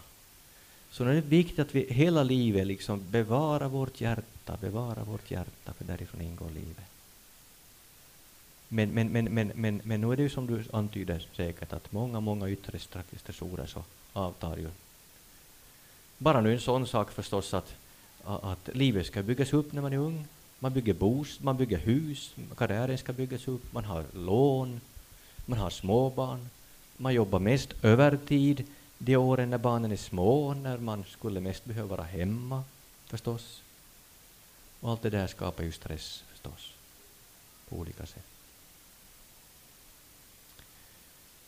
Så 0.91 1.05
det 1.05 1.11
är 1.11 1.21
viktigt 1.21 1.59
att 1.59 1.75
vi 1.75 1.87
hela 1.93 2.23
livet 2.23 2.67
liksom 2.67 3.11
bevarar 3.11 3.69
vårt 3.69 4.01
hjärta, 4.01 4.57
bevarar 4.61 5.05
vårt 5.05 5.31
hjärta, 5.31 5.73
för 5.73 5.85
därifrån 5.85 6.21
ingår 6.21 6.51
livet. 6.51 6.85
Men, 8.69 8.91
men, 8.91 9.09
men, 9.09 9.25
men, 9.25 9.53
men, 9.55 9.81
men 9.85 10.01
nu 10.01 10.13
är 10.13 10.17
det 10.17 10.23
ju 10.23 10.31
som 10.31 10.47
du 10.47 10.65
antyder 10.73 11.27
säkert 11.33 11.73
att 11.73 11.93
många, 11.93 12.21
många 12.21 12.49
yttre 12.49 12.79
stressorer 13.17 13.67
så 13.67 13.85
avtar 14.13 14.57
ju. 14.57 14.69
Bara 16.19 16.41
nu 16.41 16.53
en 16.53 16.61
sån 16.61 16.87
sak 16.87 17.13
förstås 17.13 17.55
att, 17.55 17.75
att 18.25 18.69
livet 18.73 19.07
ska 19.07 19.23
byggas 19.23 19.53
upp 19.53 19.73
när 19.73 19.83
man 19.83 19.93
är 19.93 19.97
ung. 19.97 20.27
Man 20.59 20.73
bygger 20.73 20.95
bos, 20.95 21.41
man 21.41 21.57
bygger 21.57 21.79
hus, 21.79 22.35
karriären 22.57 22.99
ska 22.99 23.13
byggas 23.13 23.49
upp, 23.49 23.73
man 23.73 23.85
har 23.85 24.05
lån, 24.13 24.81
man 25.47 25.59
har 25.59 25.71
småbarn, 25.71 26.49
man 26.97 27.15
jobbar 27.15 27.39
mest 27.39 27.75
övertid 27.83 28.67
de 28.99 29.17
åren 29.17 29.51
när 29.51 29.59
barnen 29.59 29.93
är 29.93 29.97
små, 29.97 30.55
när 30.55 30.79
man 30.79 31.05
skulle 31.05 31.41
mest 31.41 31.65
behöva 31.65 31.89
vara 31.89 32.03
hemma 32.03 32.65
förstås. 33.07 33.63
Och 34.81 34.91
allt 34.91 35.03
det 35.03 35.11
där 35.11 35.27
skapar 35.27 35.65
ju 35.65 35.73
stress 35.73 36.25
förstås, 36.31 36.73
på 37.69 37.77
olika 37.77 38.07
sätt. 38.07 38.27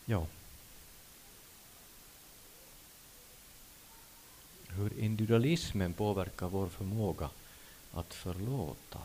Ja. 0.04 0.26
Hur 4.68 4.98
individualismen 4.98 5.92
påverkar 5.92 6.48
vår 6.48 6.68
förmåga 6.68 7.30
att 7.96 8.14
förlåta. 8.14 9.00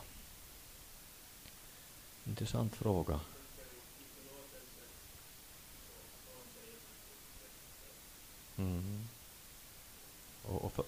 Intressant 2.25 2.75
fråga. 2.75 3.19
Mm. 8.57 9.07
Och, 10.43 10.65
och 10.65 10.73
för, 10.73 10.85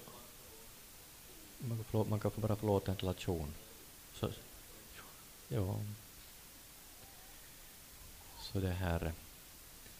man, 1.58 1.76
kan 1.76 1.84
förlåta, 1.84 2.10
man 2.10 2.20
kan 2.20 2.32
bara 2.36 2.56
förlåta 2.56 2.92
en 2.92 2.98
relation. 2.98 3.54
Så, 4.14 4.30
ja. 5.48 5.76
Så 8.40 8.60
det 8.60 8.72
här, 8.72 9.12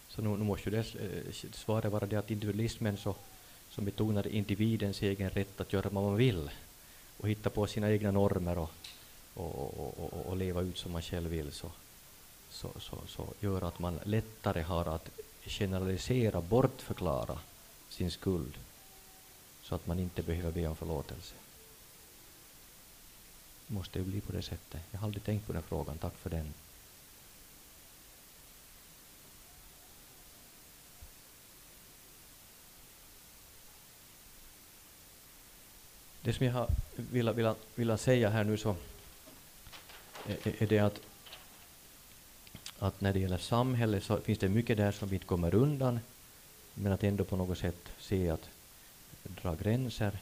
så 0.09 0.23
nu, 0.23 0.29
nu 0.29 0.45
måste 0.45 0.71
ju 0.71 0.77
det 0.77 0.85
svaret 1.53 1.85
eh, 1.85 1.91
vara 1.91 2.07
det 2.07 2.17
att 2.17 2.31
individualismen 2.31 2.97
så, 2.97 3.15
som 3.71 3.85
betonar 3.85 4.27
individens 4.27 5.03
egen 5.03 5.31
rätt 5.31 5.61
att 5.61 5.73
göra 5.73 5.89
vad 5.89 6.05
man 6.05 6.17
vill 6.17 6.51
och 7.19 7.29
hitta 7.29 7.51
på 7.51 7.67
sina 7.67 7.91
egna 7.91 8.11
normer 8.11 8.59
och, 8.59 8.71
och, 9.35 9.79
och, 9.79 9.99
och, 9.99 10.27
och 10.27 10.37
leva 10.37 10.61
ut 10.61 10.79
som 10.79 10.93
man 10.93 11.03
själv 11.03 11.31
vill 11.31 11.53
så, 11.53 11.71
så, 12.51 12.71
så, 12.81 12.99
så 13.07 13.27
gör 13.41 13.63
att 13.63 13.79
man 13.79 14.01
lättare 14.05 14.63
har 14.63 14.85
att 14.85 15.11
generalisera, 15.47 16.41
bortförklara 16.41 17.39
sin 17.89 18.11
skuld 18.11 18.59
så 19.63 19.75
att 19.75 19.87
man 19.87 19.99
inte 19.99 20.23
behöver 20.23 20.51
be 20.51 20.67
om 20.67 20.77
förlåtelse. 20.77 21.35
Det 23.67 23.75
måste 23.75 23.99
ju 23.99 24.05
bli 24.05 24.21
på 24.21 24.33
det 24.33 24.43
sättet. 24.43 24.81
Jag 24.91 24.99
har 24.99 25.07
aldrig 25.07 25.25
tänkt 25.25 25.47
på 25.47 25.53
den 25.53 25.63
frågan. 25.63 25.99
Tack 25.99 26.17
för 26.17 26.31
den. 26.31 26.55
Det 36.25 36.33
som 36.33 36.47
jag 36.47 36.53
har 36.53 36.69
velat, 36.95 37.59
velat, 37.75 38.01
säga 38.01 38.31
här 38.31 38.45
nu 38.45 38.57
så 38.57 38.77
är, 40.27 40.63
är 40.63 40.67
det 40.67 40.79
att, 40.79 41.01
att 42.79 43.01
när 43.01 43.13
det 43.13 43.19
gäller 43.19 43.39
samhället 43.39 44.05
så 44.05 44.21
finns 44.21 44.39
det 44.39 44.49
mycket 44.49 44.77
där 44.77 44.93
som 44.93 45.09
vi 45.09 45.17
inte 45.17 45.27
kommer 45.27 45.55
undan 45.55 46.01
men 46.75 46.93
att 46.93 47.05
ändå 47.05 47.25
på 47.25 47.37
något 47.37 47.59
sätt 47.59 47.89
se 47.99 48.31
att 48.31 48.49
dra 49.23 49.55
gränser. 49.55 50.19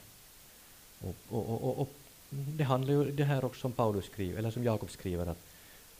Och, 1.00 1.16
och, 1.28 1.64
och, 1.64 1.80
och, 1.80 1.94
det 2.30 2.64
handlar 2.64 2.92
ju 2.94 3.10
det 3.10 3.24
här 3.24 3.44
också 3.44 3.60
som 3.60 3.72
Paulus 3.72 4.04
skriver, 4.04 4.38
eller 4.38 4.50
som 4.50 4.64
Jakob 4.64 4.90
skriver, 4.90 5.26
att, 5.26 5.42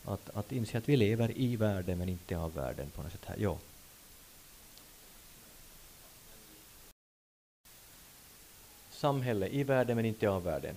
att, 0.05 0.31
att 0.35 0.53
inse 0.53 0.79
att 0.79 0.89
vi 0.89 0.97
lever 0.97 1.39
i 1.39 1.57
världen 1.57 1.99
men 1.99 2.09
inte 2.09 2.39
av 2.39 2.55
världen 2.55 2.91
på 2.91 3.03
något 3.03 3.13
sätt. 3.13 3.25
Här. 3.25 3.37
Ja. 3.39 3.59
Samhälle 9.03 9.49
i 9.49 9.65
världen 9.65 9.97
men 9.97 10.05
inte 10.05 10.29
av 10.31 10.45
världen. 10.45 10.77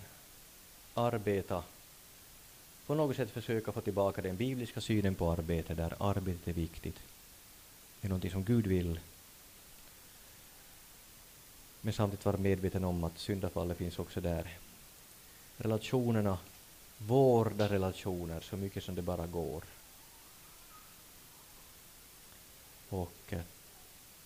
Arbeta. 0.93 1.63
På 2.85 2.95
något 2.95 3.15
sätt 3.15 3.31
försöka 3.31 3.71
få 3.71 3.81
tillbaka 3.81 4.21
den 4.21 4.37
bibliska 4.37 4.81
synen 4.81 5.15
på 5.15 5.31
arbete, 5.31 5.73
där 5.73 5.93
arbetet 5.99 6.47
är 6.47 6.53
viktigt. 6.53 6.99
Det 8.01 8.07
är 8.07 8.09
någonting 8.09 8.31
som 8.31 8.43
Gud 8.43 8.67
vill 8.67 8.99
men 11.81 11.93
samtidigt 11.93 12.25
vara 12.25 12.37
medveten 12.37 12.83
om 12.83 13.03
att 13.03 13.19
syndafallet 13.19 13.77
finns 13.77 13.99
också 13.99 14.21
där. 14.21 14.57
Relationerna, 15.57 16.37
vårda 16.97 17.69
relationer 17.69 18.41
så 18.41 18.57
mycket 18.57 18.83
som 18.83 18.95
det 18.95 19.01
bara 19.01 19.27
går. 19.27 19.63
Och 22.89 23.13
eh, 23.29 23.41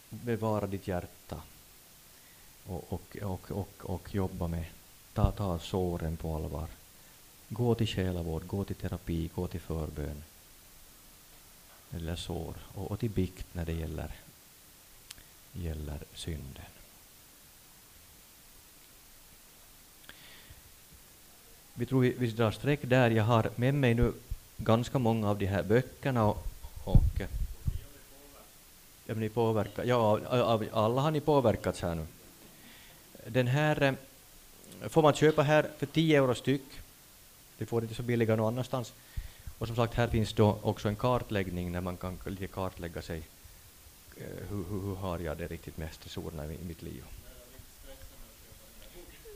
bevara 0.10 0.68
ditt 0.68 0.88
hjärta 0.88 1.19
och, 2.70 2.94
och, 2.94 3.18
och, 3.22 3.52
och, 3.52 3.70
och 3.94 4.16
jobba 4.16 4.48
med, 4.48 4.66
ta, 5.14 5.32
ta 5.32 5.60
såren 5.60 6.18
på 6.18 6.36
allvar. 6.36 6.68
Gå 7.50 7.76
till 7.76 7.88
själavård, 7.88 8.48
gå 8.48 8.64
till 8.64 8.76
terapi, 8.76 9.30
gå 9.36 9.48
till 9.48 9.62
förbön 9.62 10.24
eller 11.91 12.16
sår 12.16 12.54
och, 12.76 12.91
och 12.91 13.00
till 13.00 13.10
bikt 13.10 13.46
när 13.54 13.66
det 13.66 13.74
gäller, 13.74 14.12
gäller 15.54 16.00
synden. 16.14 16.66
vi 21.80 21.86
tror 21.86 22.02
vi, 22.02 22.16
vi 22.18 22.28
drar 22.28 22.52
streck 22.52 22.80
där. 22.84 23.10
Jag 23.10 23.24
har 23.24 23.50
med 23.56 23.74
mig 23.74 23.94
nu 23.94 24.14
ganska 24.58 25.00
många 25.00 25.30
av 25.30 25.38
de 25.38 25.46
här 25.46 25.64
böckerna 25.64 26.26
och, 26.26 26.48
och 26.84 27.22
ja, 29.06 29.16
ni 29.16 29.30
påverkar, 29.30 29.84
ja, 29.84 30.20
alla 30.74 31.02
har 31.02 31.12
ni 31.12 31.20
påverkats 31.20 31.82
här 31.82 31.96
nu. 31.96 32.06
Den 33.28 33.48
här 33.48 33.82
eh, 34.82 34.90
får 34.90 35.02
man 35.02 35.14
köpa 35.14 35.41
här 35.41 35.70
för 35.78 35.86
10 35.86 36.18
euro 36.18 36.36
styck. 36.36 36.66
Det 37.58 37.66
får 37.66 37.84
inte 37.84 37.96
så 37.96 38.04
billiga 38.04 38.36
någon 38.36 38.54
annanstans. 38.54 38.94
Och 39.58 39.68
som 39.68 39.76
sagt, 39.76 39.94
här 39.94 40.08
finns 40.08 40.34
då 40.34 40.60
också 40.62 40.88
en 40.88 40.96
kartläggning 40.96 41.72
när 41.72 41.82
man 41.82 41.98
kan 41.98 42.18
lite 42.26 42.48
kartlägga 42.48 43.02
sig. 43.02 43.22
Eh, 44.18 44.24
hur, 44.50 44.64
hur, 44.70 44.82
hur 44.82 44.96
har 44.96 45.20
jag 45.20 45.38
det 45.38 45.48
riktigt 45.48 45.78
med 45.78 45.94
stressorerna 45.94 46.46
i 46.46 46.58
mitt 46.68 46.82
liv? 46.82 47.04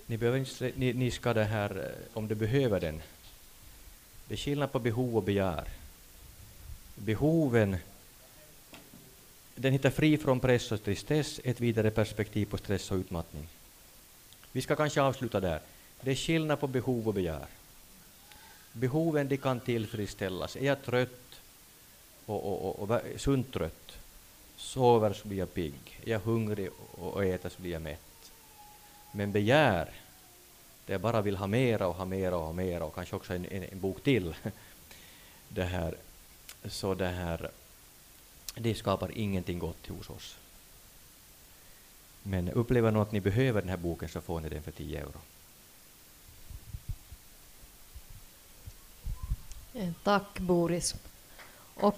Ni, 0.06 0.18
behöver 0.18 0.40
inte, 0.40 0.72
ni, 0.76 0.94
ni 0.94 1.12
ska 1.12 1.34
det 1.34 1.44
här, 1.44 1.70
eh, 1.78 2.18
om 2.18 2.28
du 2.28 2.36
behöver 2.36 2.80
den. 2.80 3.02
Det 4.28 4.34
är 4.34 4.38
skillnad 4.38 4.72
på 4.72 4.80
behov 4.80 5.18
och 5.18 5.24
begär. 5.24 5.64
Behoven, 6.96 7.78
den 9.56 9.74
hittar 9.74 9.90
fri 9.90 10.18
från 10.18 10.40
press 10.40 10.72
och 10.72 10.84
tristess, 10.84 11.40
ett 11.44 11.60
vidare 11.60 11.92
perspektiv 11.92 12.46
på 12.46 12.58
stress 12.58 12.92
och 12.92 12.98
utmattning. 12.98 13.48
Vi 14.54 14.62
ska 14.62 14.76
kanske 14.76 15.02
avsluta 15.02 15.40
där. 15.40 15.60
Det 16.02 16.12
är 16.12 16.16
skillnad 16.16 16.60
på 16.60 16.68
behov 16.68 17.08
och 17.08 17.14
begär. 17.14 17.46
Behoven 18.72 19.28
de 19.28 19.38
kan 19.38 19.60
tillfredsställas. 19.60 20.56
Är 20.56 20.66
jag 20.66 20.84
trött 20.84 21.42
och, 22.26 22.46
och, 22.46 22.82
och, 22.82 22.90
och 22.90 23.02
sunt 23.18 23.54
trött, 23.54 23.98
sover 24.58 25.14
så 25.14 25.28
blir 25.28 25.38
jag 25.38 25.54
pigg. 25.54 26.00
Är 26.06 26.12
jag 26.12 26.20
hungrig 26.20 26.70
och 26.92 27.26
äter 27.26 27.50
så 27.50 27.62
blir 27.62 27.72
jag 27.72 27.82
mätt. 27.82 28.32
Men 29.12 29.32
begär, 29.32 29.90
där 30.86 30.94
jag 30.94 31.02
bara 31.02 31.22
vill 31.22 31.38
ha 31.38 31.48
mera 31.48 31.88
och 31.88 31.96
ha 31.96 32.06
mera 32.06 32.38
och 32.38 32.46
ha 32.46 32.54
mera 32.54 32.86
och 32.86 32.96
kanske 32.96 33.16
också 33.16 33.34
en, 33.34 33.46
en, 33.46 33.64
en 33.64 33.80
bok 33.80 34.04
till, 34.04 34.36
det 35.50 35.64
här, 35.64 35.96
så 36.66 36.94
det 36.94 37.08
här, 37.08 37.52
det 38.56 38.76
skapar 38.76 39.12
ingenting 39.18 39.60
gott 39.60 39.88
hos 39.88 40.10
oss. 40.10 40.38
Men 42.24 42.50
upplever 42.50 42.92
ni 42.92 43.00
att 43.00 43.12
ni 43.12 43.20
behöver 43.20 43.62
den 43.62 43.70
här 43.70 43.78
boken 43.78 44.10
så 44.10 44.22
får 44.22 44.42
ni 44.42 44.50
den 44.50 44.64
för 44.64 44.72
10 44.72 45.00
euro. 45.00 45.20
Eh, 49.74 49.92
tack 50.04 50.40
Boris. 50.40 50.96
Och 51.76 51.98